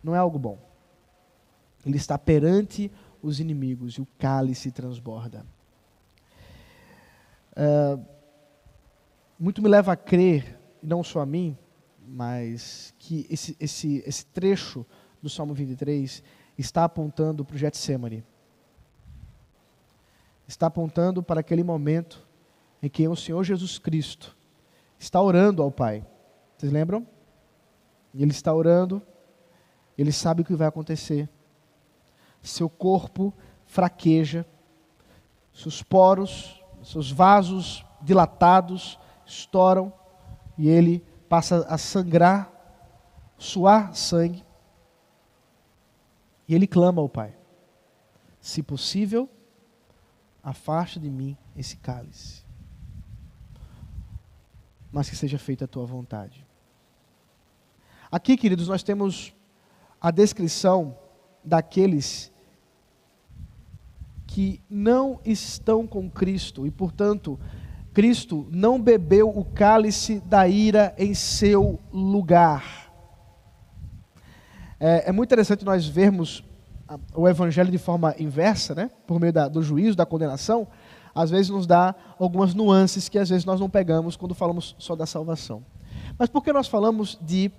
não 0.04 0.14
é 0.14 0.18
algo 0.18 0.38
bom. 0.38 0.60
Ele 1.86 1.96
está 1.96 2.18
perante 2.18 2.92
os 3.22 3.40
inimigos 3.40 3.94
e 3.94 4.02
o 4.02 4.08
cálice 4.18 4.70
transborda. 4.72 5.46
Uh, 7.52 8.06
muito 9.40 9.62
me 9.62 9.70
leva 9.70 9.94
a 9.94 9.96
crer, 9.96 10.60
não 10.84 11.02
só 11.02 11.22
a 11.22 11.26
mim, 11.26 11.58
mas 12.06 12.94
que 13.00 13.26
esse, 13.30 13.56
esse, 13.58 14.04
esse 14.06 14.26
trecho 14.26 14.86
do 15.22 15.30
Salmo 15.30 15.54
23 15.54 16.22
está 16.58 16.84
apontando 16.84 17.46
para 17.46 17.56
o 17.56 17.58
Getsemane. 17.58 18.22
Está 20.46 20.68
apontando 20.68 21.24
para 21.24 21.40
aquele 21.40 21.64
momento 21.64 22.28
em 22.84 22.90
que 22.90 23.08
o 23.08 23.16
Senhor 23.16 23.46
Jesus 23.46 23.80
Cristo 23.80 24.38
está 25.00 25.22
orando 25.22 25.64
ao 25.64 25.72
Pai. 25.72 26.06
Vocês 26.58 26.72
lembram? 26.72 27.08
Ele 28.14 28.32
está 28.32 28.54
orando, 28.54 29.02
ele 29.98 30.12
sabe 30.12 30.42
o 30.42 30.46
que 30.46 30.56
vai 30.56 30.68
acontecer. 30.68 31.30
Seu 32.42 32.70
corpo 32.70 33.34
fraqueja, 33.66 34.46
seus 35.54 35.82
poros, 35.82 36.62
seus 36.84 37.12
vasos 37.12 37.86
dilatados 38.02 39.00
estouram 39.26 39.94
e 40.58 40.68
ele 40.68 41.06
passa 41.30 41.66
a 41.68 41.78
sangrar, 41.78 42.52
suar 43.38 43.96
sangue. 43.96 44.44
E 46.48 46.56
ele 46.56 46.66
clama 46.66 47.02
ao 47.02 47.08
Pai: 47.08 47.38
Se 48.42 48.64
possível, 48.64 49.30
afaste 50.44 51.00
de 51.00 51.10
mim 51.10 51.38
esse 51.56 51.78
cálice, 51.78 52.44
mas 54.92 55.10
que 55.10 55.16
seja 55.16 55.38
feita 55.38 55.66
a 55.66 55.68
tua 55.68 55.86
vontade. 55.86 56.46
Aqui, 58.12 58.36
queridos, 58.36 58.68
nós 58.68 58.82
temos 58.82 59.36
a 60.02 60.10
descrição 60.12 60.98
daqueles 61.44 62.32
que 64.26 64.62
não 64.70 65.20
estão 65.26 65.86
com 65.86 66.10
Cristo 66.10 66.66
e, 66.66 66.72
portanto, 66.72 67.40
Cristo 67.94 68.48
não 68.52 68.82
bebeu 68.82 69.30
o 69.30 69.44
cálice 69.44 70.20
da 70.22 70.48
ira 70.48 70.94
em 70.98 71.14
seu 71.14 71.80
lugar. 71.92 72.92
É, 74.80 75.10
é 75.10 75.12
muito 75.12 75.30
interessante 75.30 75.66
nós 75.66 75.86
vermos 75.86 76.44
o 77.14 77.28
evangelho 77.28 77.72
de 77.72 77.78
forma 77.78 78.16
inversa, 78.18 78.74
né? 78.74 78.90
por 79.06 79.20
meio 79.20 79.34
da, 79.34 79.48
do 79.48 79.62
juízo, 79.62 79.96
da 79.96 80.06
condenação, 80.06 80.68
às 81.22 81.30
vezes 81.30 81.50
nos 81.50 81.68
dá 81.68 81.94
algumas 82.18 82.54
nuances 82.54 83.10
que 83.10 83.20
às 83.20 83.30
vezes 83.30 83.46
nós 83.46 83.60
não 83.60 83.70
pegamos 83.70 84.16
quando 84.16 84.34
falamos 84.34 84.76
só 84.80 84.96
da 84.96 85.06
salvação. 85.06 85.64
Mas 86.18 86.30
por 86.30 86.44
que 86.44 86.54
nós 86.54 86.68
falamos 86.68 87.18
de 87.22 87.52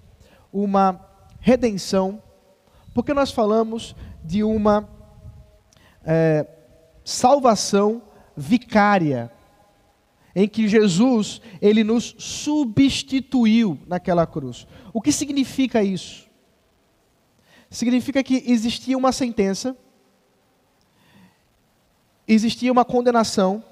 uma 0.52 1.00
redenção? 1.40 2.22
Por 2.94 3.04
que 3.04 3.12
nós 3.12 3.30
falamos 3.30 3.94
de 4.24 4.42
uma 4.42 4.88
é, 6.04 6.46
salvação 7.04 8.02
vicária? 8.36 9.30
Em 10.34 10.48
que 10.48 10.68
Jesus, 10.68 11.40
ele 11.60 11.82
nos 11.82 12.14
substituiu 12.18 13.78
naquela 13.86 14.26
cruz. 14.26 14.66
O 14.92 15.02
que 15.02 15.10
significa 15.10 15.82
isso? 15.82 16.30
significa 17.70 18.22
que 18.22 18.42
existia 18.46 18.98
uma 18.98 19.12
sentença, 19.12 19.76
existia 22.34 22.70
uma 22.70 22.84
condenação, 22.84 23.62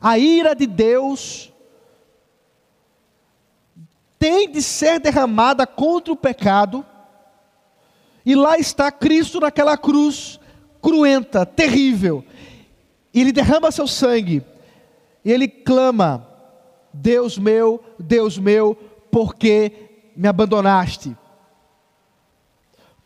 a 0.00 0.18
ira 0.18 0.54
de 0.54 0.66
Deus 0.66 1.52
tem 4.18 4.50
de 4.50 4.62
ser 4.62 5.00
derramada 5.00 5.66
contra 5.66 6.12
o 6.12 6.16
pecado, 6.16 6.84
e 8.24 8.34
lá 8.34 8.58
está 8.58 8.92
Cristo 8.92 9.40
naquela 9.40 9.76
cruz 9.78 10.38
cruenta, 10.80 11.46
terrível. 11.46 12.24
E 13.12 13.20
ele 13.20 13.32
derrama 13.32 13.70
seu 13.70 13.86
sangue, 13.86 14.44
e 15.24 15.32
ele 15.32 15.48
clama: 15.48 16.26
Deus 16.92 17.38
meu, 17.38 17.82
Deus 17.98 18.38
meu, 18.38 18.74
por 19.10 19.34
que 19.34 20.12
me 20.14 20.28
abandonaste? 20.28 21.16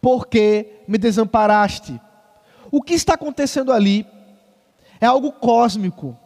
porque 0.05 0.83
me 0.87 0.99
desamparaste. 0.99 1.99
O 2.71 2.83
que 2.83 2.93
está 2.93 3.15
acontecendo 3.15 3.73
ali 3.73 4.07
é 5.05 5.07
algo 5.07 5.31
cósmico, 5.31 6.19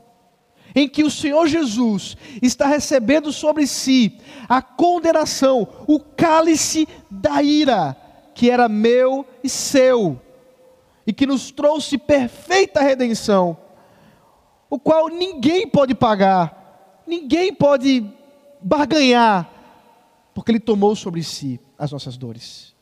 em 0.75 0.89
que 0.89 1.03
o 1.03 1.11
Senhor 1.11 1.49
Jesus 1.49 2.17
está 2.41 2.67
recebendo 2.67 3.33
sobre 3.33 3.67
si 3.67 4.19
a 4.49 4.63
condenação, 4.63 5.67
o 5.87 5.99
cálice 5.99 6.87
da 7.11 7.43
ira, 7.43 7.97
que 8.35 8.49
era 8.49 8.69
meu 8.69 9.27
e 9.43 9.49
seu, 9.49 10.21
e 11.05 11.13
que 11.13 11.27
nos 11.27 11.51
trouxe 11.51 11.99
perfeita 11.99 12.81
redenção, 12.81 13.59
o 14.71 14.79
qual 14.79 15.09
ninguém 15.09 15.67
pode 15.67 15.95
pagar, 15.95 17.03
ninguém 17.05 17.53
pode 17.53 18.09
barganhar, 18.61 19.51
porque 20.33 20.53
Ele 20.53 20.61
tomou 20.61 20.95
sobre 20.95 21.23
si 21.25 21.59
as 21.77 21.91
nossas 21.91 22.17
dores. 22.17 22.77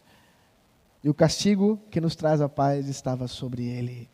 E 1.03 1.09
o 1.09 1.15
castigo 1.15 1.81
que 1.91 2.01
nos 2.01 2.17
traz 2.17 2.41
a 2.41 2.49
paz 2.49 2.89
estava 2.89 3.29
sobre 3.29 3.65
ele, 3.67 4.11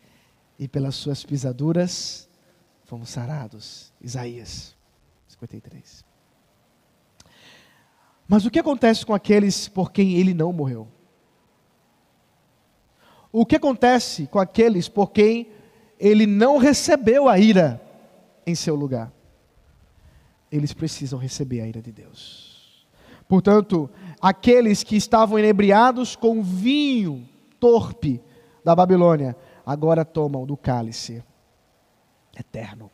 e 0.62 0.68
pelas 0.68 0.94
suas 0.94 1.24
pisaduras 1.24 2.28
fomos 2.84 3.08
sarados. 3.08 3.92
Isaías 4.00 4.76
53. 5.26 6.04
Mas 8.28 8.46
o 8.46 8.50
que 8.50 8.60
acontece 8.60 9.04
com 9.04 9.12
aqueles 9.12 9.66
por 9.66 9.90
quem 9.90 10.14
ele 10.14 10.32
não 10.32 10.52
morreu? 10.52 10.86
O 13.32 13.44
que 13.44 13.56
acontece 13.56 14.28
com 14.28 14.38
aqueles 14.38 14.88
por 14.88 15.10
quem 15.10 15.50
ele 15.98 16.28
não 16.28 16.58
recebeu 16.58 17.28
a 17.28 17.40
ira 17.40 17.82
em 18.46 18.54
seu 18.54 18.76
lugar? 18.76 19.12
Eles 20.48 20.72
precisam 20.72 21.18
receber 21.18 21.60
a 21.60 21.66
ira 21.66 21.82
de 21.82 21.90
Deus. 21.90 22.86
Portanto, 23.26 23.90
aqueles 24.20 24.84
que 24.84 24.94
estavam 24.94 25.40
inebriados 25.40 26.14
com 26.14 26.40
vinho 26.40 27.28
torpe 27.58 28.22
da 28.64 28.76
Babilônia, 28.76 29.36
agora 29.64 30.04
tomam 30.04 30.46
do 30.46 30.56
cálice 30.56 31.22
eterno 32.38 32.90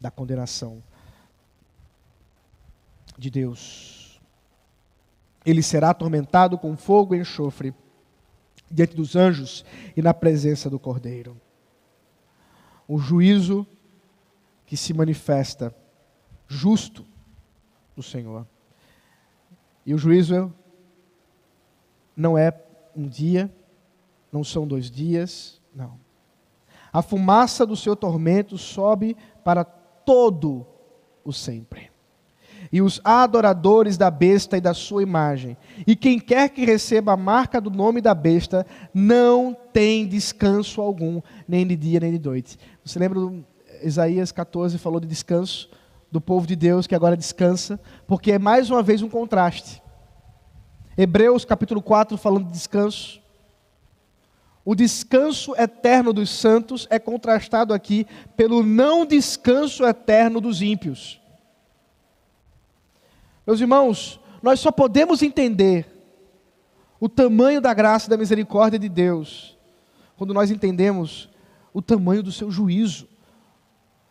da 0.00 0.10
condenação 0.10 0.82
de 3.18 3.30
Deus. 3.30 4.20
Ele 5.44 5.62
será 5.62 5.90
atormentado 5.90 6.58
com 6.58 6.76
fogo 6.76 7.14
e 7.14 7.20
enxofre 7.20 7.74
diante 8.70 8.94
dos 8.94 9.16
anjos 9.16 9.64
e 9.96 10.00
na 10.00 10.14
presença 10.14 10.70
do 10.70 10.78
Cordeiro. 10.78 11.38
O 12.88 12.98
juízo 12.98 13.66
que 14.64 14.76
se 14.76 14.94
manifesta 14.94 15.74
justo 16.46 17.04
do 17.94 18.02
Senhor. 18.02 18.46
E 19.84 19.92
o 19.92 19.98
juízo 19.98 20.52
não 22.16 22.36
é 22.36 22.52
um 22.94 23.08
dia, 23.08 23.52
não 24.32 24.44
são 24.44 24.66
dois 24.66 24.90
dias, 24.90 25.60
não. 25.74 25.98
A 26.92 27.02
fumaça 27.02 27.64
do 27.64 27.76
seu 27.76 27.94
tormento 27.94 28.58
sobe 28.58 29.16
para 29.44 29.64
todo 29.64 30.66
o 31.24 31.32
sempre. 31.32 31.90
E 32.72 32.80
os 32.82 33.00
adoradores 33.02 33.96
da 33.96 34.10
besta 34.10 34.56
e 34.56 34.60
da 34.60 34.74
sua 34.74 35.02
imagem, 35.02 35.56
e 35.86 35.96
quem 35.96 36.20
quer 36.20 36.48
que 36.50 36.64
receba 36.64 37.12
a 37.12 37.16
marca 37.16 37.60
do 37.60 37.70
nome 37.70 38.00
da 38.00 38.14
besta, 38.14 38.66
não 38.94 39.56
tem 39.72 40.06
descanso 40.06 40.80
algum, 40.80 41.20
nem 41.48 41.66
de 41.66 41.74
dia 41.74 42.00
nem 42.00 42.12
de 42.12 42.24
noite. 42.24 42.58
Você 42.84 42.98
lembra 42.98 43.18
do 43.18 43.44
Isaías 43.82 44.30
14 44.30 44.78
falou 44.78 45.00
de 45.00 45.08
descanso 45.08 45.68
do 46.10 46.20
povo 46.20 46.46
de 46.46 46.54
Deus 46.54 46.86
que 46.86 46.94
agora 46.94 47.16
descansa, 47.16 47.80
porque 48.06 48.32
é 48.32 48.38
mais 48.38 48.70
uma 48.70 48.82
vez 48.82 49.00
um 49.02 49.08
contraste. 49.08 49.82
Hebreus 50.98 51.44
capítulo 51.44 51.80
4 51.80 52.16
falando 52.18 52.46
de 52.46 52.52
descanso. 52.52 53.19
O 54.64 54.74
descanso 54.74 55.54
eterno 55.56 56.12
dos 56.12 56.28
santos 56.30 56.86
é 56.90 56.98
contrastado 56.98 57.72
aqui 57.72 58.06
pelo 58.36 58.62
não 58.62 59.06
descanso 59.06 59.84
eterno 59.84 60.40
dos 60.40 60.60
ímpios. 60.60 61.20
Meus 63.46 63.60
irmãos, 63.60 64.20
nós 64.42 64.60
só 64.60 64.70
podemos 64.70 65.22
entender 65.22 65.86
o 67.00 67.08
tamanho 67.08 67.60
da 67.60 67.72
graça 67.72 68.06
e 68.06 68.10
da 68.10 68.16
misericórdia 68.16 68.78
de 68.78 68.88
Deus 68.88 69.58
quando 70.16 70.34
nós 70.34 70.50
entendemos 70.50 71.30
o 71.72 71.80
tamanho 71.80 72.22
do 72.22 72.30
seu 72.30 72.50
juízo. 72.50 73.08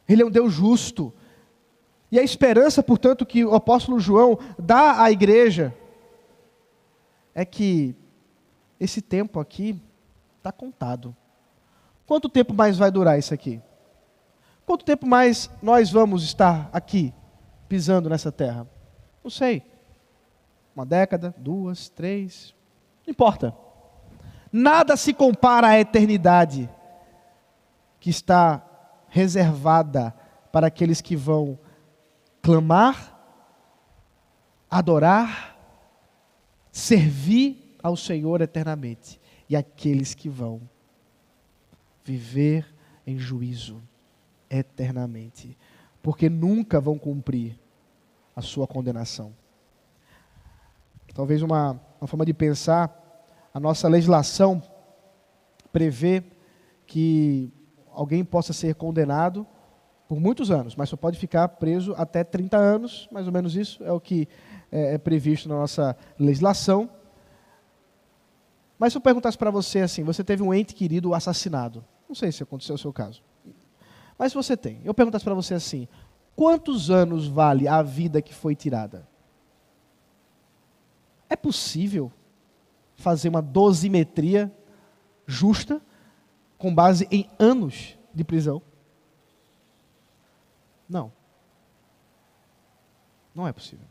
Ele 0.08 0.24
é 0.24 0.26
um 0.26 0.32
Deus 0.32 0.52
justo. 0.52 1.14
E 2.12 2.20
a 2.20 2.24
esperança, 2.24 2.82
portanto, 2.82 3.26
que 3.26 3.45
o 3.45 3.54
apóstolo 3.54 4.00
João 4.00 4.39
dá 4.58 5.04
à 5.04 5.12
igreja 5.12 5.72
é 7.36 7.45
que 7.45 7.95
esse 8.80 9.04
tempo 9.04 9.39
aqui 9.39 9.80
está 10.40 10.52
contado. 10.52 11.16
Quanto 12.08 12.28
tempo 12.28 12.54
mais 12.54 12.78
vai 12.78 12.90
durar 12.90 13.20
isso 13.20 13.34
aqui? 13.34 13.62
Quanto 14.66 14.84
tempo 14.86 15.06
mais 15.06 15.50
nós 15.62 15.92
vamos 15.92 16.24
estar 16.24 16.70
aqui, 16.74 17.14
pisando 17.68 18.10
nessa 18.10 18.32
terra? 18.32 18.68
Não 19.24 19.30
sei. 19.30 19.64
Uma 20.76 20.86
década, 20.86 21.36
duas, 21.38 21.90
três, 21.90 22.56
não 23.06 23.12
importa. 23.12 23.54
Nada 24.52 24.96
se 24.96 25.14
compara 25.14 25.68
à 25.68 25.80
eternidade 25.80 26.70
que 28.00 28.10
está 28.10 28.66
reservada 29.10 30.14
para 30.52 30.68
aqueles 30.68 31.02
que 31.02 31.16
vão 31.16 31.60
clamar, 32.42 33.16
adorar, 34.72 35.58
servir 36.72 37.78
ao 37.84 37.98
Senhor 37.98 38.42
eternamente 38.42 39.18
e 39.50 39.56
aqueles 39.56 40.14
que 40.14 40.30
vão 40.30 40.62
viver 42.04 42.66
em 43.06 43.18
juízo 43.18 43.82
eternamente, 44.50 45.58
porque 46.02 46.30
nunca 46.30 46.80
vão 46.80 46.97
cumprir 46.97 47.60
a 48.36 48.41
sua 48.41 48.68
condenação. 48.68 49.34
Talvez 51.14 51.41
uma, 51.41 51.80
uma 52.00 52.08
forma 52.08 52.26
de 52.26 52.34
pensar, 52.34 52.95
a 53.54 53.60
nossa 53.60 53.88
legislação 53.88 54.62
prevê 55.72 56.24
que 56.88 57.52
alguém 57.91 58.24
possa 58.24 58.54
ser 58.54 58.76
condenado 58.76 59.45
por 60.08 60.20
muitos 60.20 60.50
anos, 60.50 60.76
mas 60.76 60.89
só 60.89 60.95
pode 60.95 61.20
ficar 61.20 61.47
preso 61.47 61.93
até 61.97 62.24
30 62.24 62.58
anos, 62.58 63.08
mais 63.12 63.28
ou 63.28 63.34
menos 63.34 63.56
isso 63.56 63.84
é 63.84 63.91
o 63.91 64.00
que 64.00 64.28
é, 64.72 64.95
é 64.95 64.97
previsto 64.97 65.47
na 65.50 65.56
nossa 65.56 65.95
legislação. 66.18 66.89
Mas 68.80 68.94
se 68.94 68.98
eu 68.98 69.02
perguntasse 69.02 69.38
para 69.38 69.52
você 69.52 69.82
assim, 69.82 70.04
você 70.04 70.24
teve 70.24 70.42
um 70.42 70.54
ente 70.54 70.74
querido 70.74 71.14
assassinado, 71.14 71.86
não 72.08 72.16
sei 72.16 72.32
se 72.32 72.42
aconteceu 72.42 72.76
o 72.76 72.78
seu 72.78 72.94
caso, 72.94 73.22
mas 74.18 74.34
você 74.34 74.56
tem. 74.56 74.82
Eu 74.86 74.94
perguntasse 74.94 75.24
para 75.24 75.34
você 75.34 75.54
assim, 75.54 75.88
quantos 76.36 76.90
anos 76.90 77.28
vale 77.28 77.68
a 77.68 77.82
vida 77.82 78.22
que 78.22 78.34
foi 78.34 78.56
tirada? 78.56 79.06
É 81.30 81.36
possível 81.36 82.12
fazer 82.96 83.28
uma 83.28 83.42
dosimetria 83.42 84.52
justa 85.28 85.82
com 86.58 86.74
base 86.74 87.08
em 87.12 87.30
anos 87.38 87.98
de 88.14 88.24
prisão? 88.24 88.62
Não. 90.88 91.12
Não 93.36 93.48
é 93.48 93.54
possível. 93.54 93.86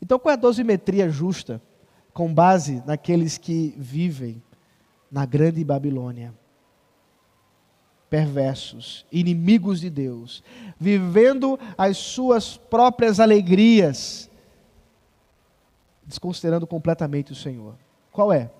Então, 0.00 0.18
qual 0.18 0.30
é 0.30 0.34
a 0.34 0.40
dosimetria 0.40 1.08
justa 1.08 1.60
com 2.16 2.32
base 2.32 2.82
naqueles 2.86 3.36
que 3.36 3.74
vivem 3.76 4.42
na 5.10 5.26
grande 5.26 5.62
Babilônia? 5.62 6.32
Perversos, 8.08 9.04
inimigos 9.12 9.80
de 9.80 9.90
Deus, 9.90 10.42
vivendo 10.80 11.58
as 11.76 11.98
suas 11.98 12.56
próprias 12.56 13.20
alegrias, 13.20 14.30
desconsiderando 16.06 16.66
completamente 16.66 17.32
o 17.32 17.36
Senhor. 17.36 17.76
Qual 18.10 18.32
é? 18.32 18.50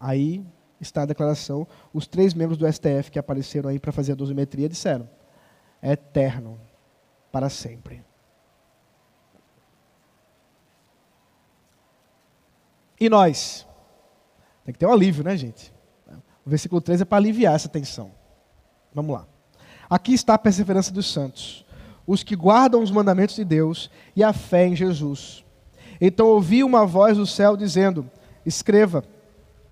Aí 0.00 0.42
está 0.80 1.02
a 1.02 1.06
declaração. 1.06 1.68
Os 1.92 2.06
três 2.06 2.32
membros 2.32 2.56
do 2.56 2.66
STF 2.66 3.10
que 3.10 3.18
apareceram 3.18 3.68
aí 3.68 3.78
para 3.78 3.92
fazer 3.92 4.12
a 4.12 4.16
dosimetria 4.16 4.70
disseram: 4.70 5.06
é 5.82 5.92
eterno, 5.92 6.58
para 7.30 7.50
sempre. 7.50 8.02
E 13.02 13.08
nós? 13.08 13.66
Tem 14.64 14.72
que 14.72 14.78
ter 14.78 14.86
um 14.86 14.92
alívio, 14.92 15.24
né, 15.24 15.36
gente? 15.36 15.74
O 16.46 16.50
versículo 16.50 16.80
3 16.80 17.00
é 17.00 17.04
para 17.04 17.18
aliviar 17.18 17.52
essa 17.52 17.68
tensão. 17.68 18.12
Vamos 18.94 19.12
lá. 19.12 19.26
Aqui 19.90 20.14
está 20.14 20.34
a 20.34 20.38
perseverança 20.38 20.92
dos 20.92 21.12
santos, 21.12 21.66
os 22.06 22.22
que 22.22 22.36
guardam 22.36 22.80
os 22.80 22.92
mandamentos 22.92 23.34
de 23.34 23.44
Deus 23.44 23.90
e 24.14 24.22
a 24.22 24.32
fé 24.32 24.68
em 24.68 24.76
Jesus. 24.76 25.44
Então 26.00 26.28
ouvi 26.28 26.62
uma 26.62 26.86
voz 26.86 27.16
do 27.16 27.26
céu 27.26 27.56
dizendo: 27.56 28.08
Escreva 28.46 29.02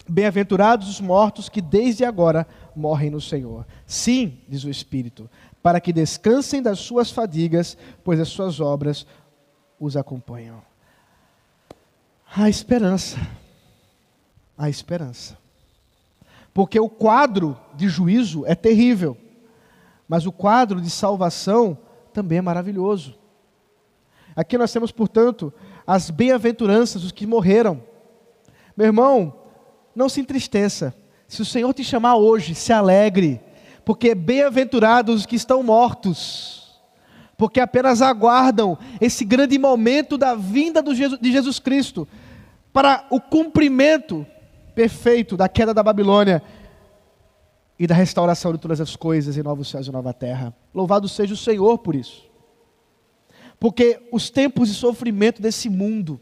Bem-aventurados 0.08 0.88
os 0.88 1.00
mortos 1.00 1.48
que 1.48 1.60
desde 1.60 2.04
agora 2.04 2.44
morrem 2.74 3.10
no 3.10 3.20
Senhor. 3.20 3.64
Sim, 3.86 4.40
diz 4.48 4.64
o 4.64 4.70
Espírito, 4.70 5.30
para 5.62 5.80
que 5.80 5.92
descansem 5.92 6.60
das 6.60 6.80
suas 6.80 7.12
fadigas, 7.12 7.76
pois 8.02 8.18
as 8.18 8.26
suas 8.26 8.58
obras 8.58 9.06
os 9.78 9.96
acompanham. 9.96 10.69
A 12.36 12.48
esperança. 12.48 13.18
A 14.56 14.68
esperança. 14.68 15.36
Porque 16.54 16.78
o 16.78 16.88
quadro 16.88 17.58
de 17.74 17.88
juízo 17.88 18.44
é 18.46 18.54
terrível, 18.54 19.16
mas 20.08 20.26
o 20.26 20.32
quadro 20.32 20.80
de 20.80 20.90
salvação 20.90 21.76
também 22.12 22.38
é 22.38 22.42
maravilhoso. 22.42 23.18
Aqui 24.34 24.56
nós 24.56 24.72
temos, 24.72 24.92
portanto, 24.92 25.52
as 25.86 26.10
bem-aventuranças 26.10 27.02
dos 27.02 27.12
que 27.12 27.26
morreram. 27.26 27.82
Meu 28.76 28.86
irmão, 28.86 29.34
não 29.94 30.08
se 30.08 30.20
entristeça. 30.20 30.94
Se 31.26 31.42
o 31.42 31.44
Senhor 31.44 31.72
te 31.74 31.82
chamar 31.82 32.16
hoje, 32.16 32.54
se 32.54 32.72
alegre, 32.72 33.40
porque 33.84 34.14
bem-aventurados 34.14 35.20
os 35.20 35.26
que 35.26 35.36
estão 35.36 35.62
mortos, 35.62 36.80
porque 37.36 37.60
apenas 37.60 38.02
aguardam 38.02 38.78
esse 39.00 39.24
grande 39.24 39.58
momento 39.58 40.18
da 40.18 40.34
vinda 40.34 40.82
de 40.82 41.32
Jesus 41.32 41.58
Cristo 41.58 42.06
para 42.72 43.06
o 43.10 43.20
cumprimento 43.20 44.26
perfeito 44.74 45.36
da 45.36 45.48
queda 45.48 45.74
da 45.74 45.82
Babilônia 45.82 46.42
e 47.78 47.86
da 47.86 47.94
restauração 47.94 48.52
de 48.52 48.58
todas 48.58 48.80
as 48.80 48.94
coisas 48.94 49.36
em 49.36 49.42
novos 49.42 49.68
céus 49.68 49.86
e 49.86 49.90
nova 49.90 50.12
terra. 50.12 50.54
Louvado 50.74 51.08
seja 51.08 51.34
o 51.34 51.36
Senhor 51.36 51.78
por 51.78 51.94
isso. 51.94 52.28
Porque 53.58 54.00
os 54.12 54.30
tempos 54.30 54.68
de 54.68 54.74
sofrimento 54.74 55.42
desse 55.42 55.68
mundo, 55.68 56.20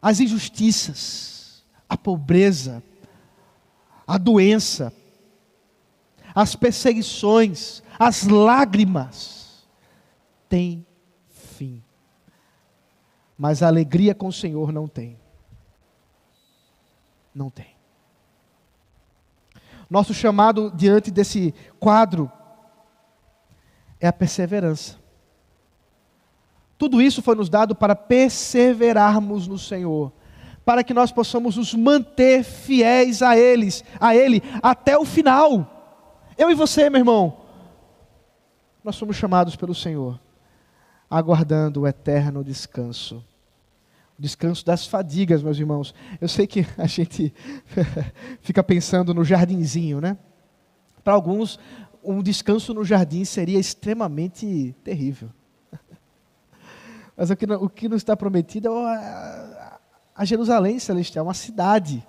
as 0.00 0.20
injustiças, 0.20 1.64
a 1.88 1.96
pobreza, 1.96 2.82
a 4.06 4.16
doença, 4.16 4.92
as 6.34 6.54
perseguições, 6.54 7.82
as 7.98 8.26
lágrimas, 8.26 9.66
tem 10.48 10.86
fim. 11.28 11.82
Mas 13.38 13.62
a 13.62 13.68
alegria 13.68 14.14
com 14.14 14.26
o 14.26 14.32
Senhor 14.32 14.72
não 14.72 14.88
tem. 14.88 15.16
Não 17.34 17.48
tem. 17.48 17.76
Nosso 19.88 20.12
chamado 20.12 20.70
diante 20.74 21.10
desse 21.10 21.54
quadro 21.78 22.30
é 24.00 24.08
a 24.08 24.12
perseverança. 24.12 24.98
Tudo 26.76 27.00
isso 27.00 27.22
foi 27.22 27.34
nos 27.34 27.48
dado 27.48 27.74
para 27.74 27.94
perseverarmos 27.94 29.46
no 29.46 29.58
Senhor 29.58 30.12
para 30.68 30.84
que 30.84 30.92
nós 30.92 31.10
possamos 31.10 31.56
nos 31.56 31.72
manter 31.72 32.44
fiéis 32.44 33.22
a 33.22 33.34
eles, 33.34 33.82
a 33.98 34.14
ele 34.14 34.42
até 34.62 34.98
o 34.98 35.04
final. 35.06 36.28
Eu 36.36 36.50
e 36.50 36.54
você, 36.54 36.90
meu 36.90 36.98
irmão, 36.98 37.38
nós 38.84 38.94
somos 38.94 39.16
chamados 39.16 39.56
pelo 39.56 39.74
Senhor, 39.74 40.20
aguardando 41.08 41.80
o 41.80 41.86
eterno 41.86 42.44
descanso. 42.44 43.24
Descanso 44.18 44.66
das 44.66 44.84
fadigas, 44.84 45.44
meus 45.44 45.58
irmãos. 45.58 45.94
Eu 46.20 46.26
sei 46.26 46.44
que 46.44 46.66
a 46.76 46.86
gente 46.86 47.32
fica 48.42 48.64
pensando 48.64 49.14
no 49.14 49.24
jardinzinho, 49.24 50.00
né? 50.00 50.18
Para 51.04 51.12
alguns, 51.12 51.56
um 52.02 52.20
descanso 52.20 52.74
no 52.74 52.84
jardim 52.84 53.24
seria 53.24 53.60
extremamente 53.60 54.74
terrível. 54.82 55.30
Mas 57.16 57.30
o 57.30 57.68
que, 57.68 57.88
nos 57.88 57.98
está 57.98 58.16
prometido 58.16 58.68
é 58.68 59.78
a 60.16 60.24
Jerusalém 60.24 60.80
celestial, 60.80 61.24
uma 61.24 61.34
cidade. 61.34 62.04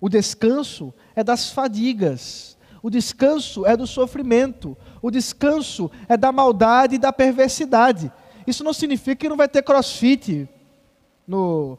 O 0.00 0.08
descanso 0.08 0.92
é 1.14 1.22
das 1.22 1.50
fadigas. 1.50 2.58
O 2.82 2.90
descanso 2.90 3.64
é 3.64 3.76
do 3.76 3.86
sofrimento. 3.86 4.76
O 5.00 5.12
descanso 5.12 5.90
é 6.08 6.16
da 6.16 6.32
maldade 6.32 6.96
e 6.96 6.98
da 6.98 7.12
perversidade. 7.12 8.10
Isso 8.48 8.64
não 8.64 8.72
significa 8.72 9.14
que 9.14 9.28
não 9.28 9.36
vai 9.36 9.48
ter 9.48 9.62
crossfit 9.62 10.48
no 11.28 11.78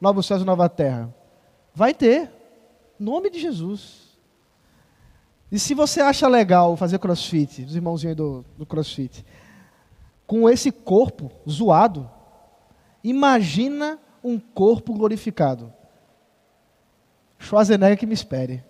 Novo 0.00 0.22
Céu 0.22 0.38
e 0.38 0.44
Nova 0.44 0.68
Terra. 0.68 1.12
Vai 1.74 1.94
ter. 1.94 2.30
Nome 2.98 3.30
de 3.30 3.40
Jesus. 3.40 4.10
E 5.50 5.58
se 5.58 5.74
você 5.74 6.02
acha 6.02 6.28
legal 6.28 6.76
fazer 6.76 6.98
crossfit, 6.98 7.62
os 7.62 7.74
irmãozinhos 7.74 8.14
do, 8.14 8.44
do 8.58 8.66
crossfit, 8.66 9.24
com 10.26 10.48
esse 10.48 10.70
corpo 10.70 11.32
zoado, 11.48 12.08
imagina 13.02 13.98
um 14.22 14.38
corpo 14.38 14.92
glorificado. 14.92 15.72
Schwarzenegger 17.38 17.98
que 17.98 18.06
me 18.06 18.14
espere. 18.14 18.62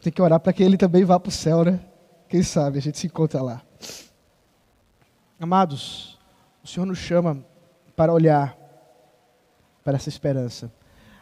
Tem 0.00 0.12
que 0.12 0.22
orar 0.22 0.40
para 0.40 0.52
que 0.52 0.62
ele 0.62 0.78
também 0.78 1.04
vá 1.04 1.18
para 1.20 1.28
o 1.28 1.32
céu, 1.32 1.64
né? 1.64 1.80
Quem 2.28 2.42
sabe 2.42 2.78
a 2.78 2.80
gente 2.80 2.98
se 2.98 3.06
encontra 3.06 3.42
lá. 3.42 3.60
Amados, 5.38 6.19
o 6.62 6.66
Senhor 6.66 6.86
nos 6.86 6.98
chama 6.98 7.44
para 7.96 8.12
olhar 8.12 8.56
para 9.84 9.96
essa 9.96 10.08
esperança. 10.08 10.72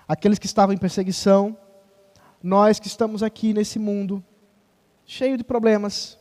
Aqueles 0.06 0.38
que 0.38 0.46
estavam 0.46 0.74
em 0.74 0.78
perseguição, 0.78 1.56
nós 2.42 2.78
que 2.78 2.86
estamos 2.86 3.22
aqui 3.22 3.52
nesse 3.52 3.78
mundo, 3.78 4.24
cheio 5.04 5.36
de 5.36 5.44
problemas, 5.44 6.18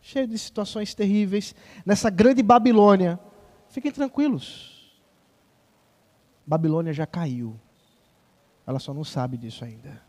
cheio 0.00 0.26
de 0.26 0.38
situações 0.38 0.94
terríveis, 0.94 1.54
nessa 1.84 2.10
grande 2.10 2.42
Babilônia, 2.42 3.18
fiquem 3.68 3.90
tranquilos. 3.92 5.00
Babilônia 6.46 6.92
já 6.92 7.06
caiu. 7.06 7.58
Ela 8.66 8.78
só 8.78 8.94
não 8.94 9.04
sabe 9.04 9.36
disso 9.36 9.64
ainda. 9.64 10.00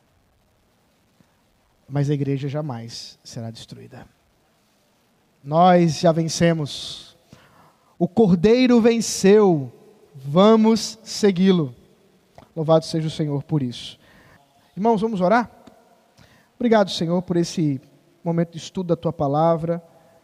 Mas 1.87 2.09
a 2.09 2.13
igreja 2.13 2.47
jamais 2.47 3.17
será 3.23 3.49
destruída. 3.51 4.07
Nós 5.43 5.99
já 5.99 6.11
vencemos. 6.11 7.08
O 7.99 8.07
Cordeiro 8.07 8.79
venceu. 8.79 9.71
Vamos 10.15 10.97
segui-lo. 11.03 11.75
Louvado 12.55 12.85
seja 12.85 13.07
o 13.07 13.11
Senhor 13.11 13.43
por 13.43 13.61
isso. 13.61 13.99
Irmãos, 14.75 15.01
vamos 15.01 15.21
orar? 15.21 15.51
Obrigado, 16.55 16.89
Senhor, 16.89 17.21
por 17.21 17.37
esse 17.37 17.79
momento 18.23 18.53
de 18.53 18.57
estudo 18.57 18.87
da 18.87 18.95
tua 18.95 19.13
palavra, 19.13 19.83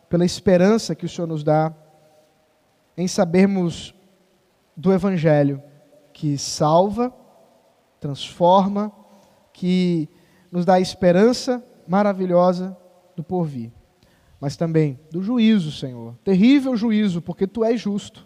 pela 0.09 0.25
esperança 0.25 0.95
que 0.95 1.05
o 1.05 1.09
Senhor 1.09 1.27
nos 1.27 1.43
dá 1.43 1.73
em 2.97 3.07
sabermos 3.07 3.93
do 4.75 4.91
Evangelho 4.93 5.61
que 6.13 6.37
salva, 6.37 7.13
transforma, 7.99 8.89
que 9.51 10.07
nos 10.49 10.63
dá 10.63 10.75
a 10.75 10.79
esperança 10.79 11.61
maravilhosa 11.85 12.75
do 13.17 13.23
porvir, 13.23 13.69
mas 14.39 14.55
também 14.55 14.99
do 15.11 15.21
juízo, 15.21 15.71
Senhor. 15.71 16.15
Terrível 16.23 16.75
juízo, 16.75 17.21
porque 17.21 17.47
tu 17.47 17.63
és 17.63 17.79
justo, 17.79 18.25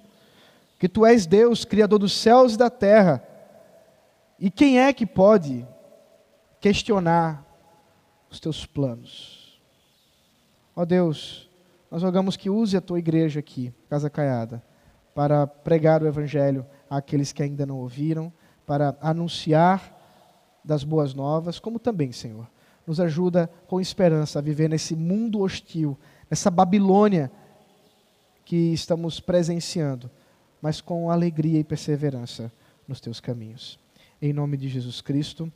que 0.77 0.89
tu 0.89 1.05
és 1.05 1.25
Deus, 1.25 1.65
Criador 1.65 1.99
dos 1.99 2.13
céus 2.13 2.55
e 2.55 2.57
da 2.57 2.69
terra. 2.69 3.23
E 4.39 4.49
quem 4.49 4.79
é 4.79 4.93
que 4.93 5.05
pode 5.05 5.67
questionar 6.59 7.45
os 8.29 8.39
teus 8.39 8.65
planos. 8.65 9.59
Ó 10.75 10.85
Deus, 10.85 11.49
nós 11.89 12.03
rogamos 12.03 12.37
que 12.37 12.49
use 12.49 12.77
a 12.77 12.81
tua 12.81 12.99
igreja 12.99 13.39
aqui, 13.39 13.73
Casa 13.89 14.09
Caiada, 14.09 14.63
para 15.15 15.47
pregar 15.47 16.03
o 16.03 16.07
Evangelho 16.07 16.65
àqueles 16.89 17.31
que 17.31 17.41
ainda 17.41 17.65
não 17.65 17.77
ouviram, 17.77 18.31
para 18.65 18.95
anunciar 19.01 19.97
das 20.63 20.83
boas 20.83 21.13
novas, 21.13 21.59
como 21.59 21.79
também, 21.79 22.11
Senhor, 22.11 22.47
nos 22.89 22.99
ajuda 22.99 23.47
com 23.67 23.79
esperança 23.79 24.39
a 24.39 24.41
viver 24.41 24.67
nesse 24.67 24.95
mundo 24.95 25.41
hostil, 25.41 25.95
nessa 26.27 26.49
Babilônia 26.49 27.31
que 28.43 28.73
estamos 28.73 29.19
presenciando, 29.19 30.09
mas 30.59 30.81
com 30.81 31.11
alegria 31.11 31.59
e 31.59 31.63
perseverança 31.63 32.51
nos 32.87 32.99
teus 32.99 33.19
caminhos. 33.19 33.77
Em 34.19 34.33
nome 34.33 34.57
de 34.57 34.67
Jesus 34.67 35.01
Cristo, 35.01 35.53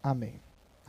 amém. 0.00 0.45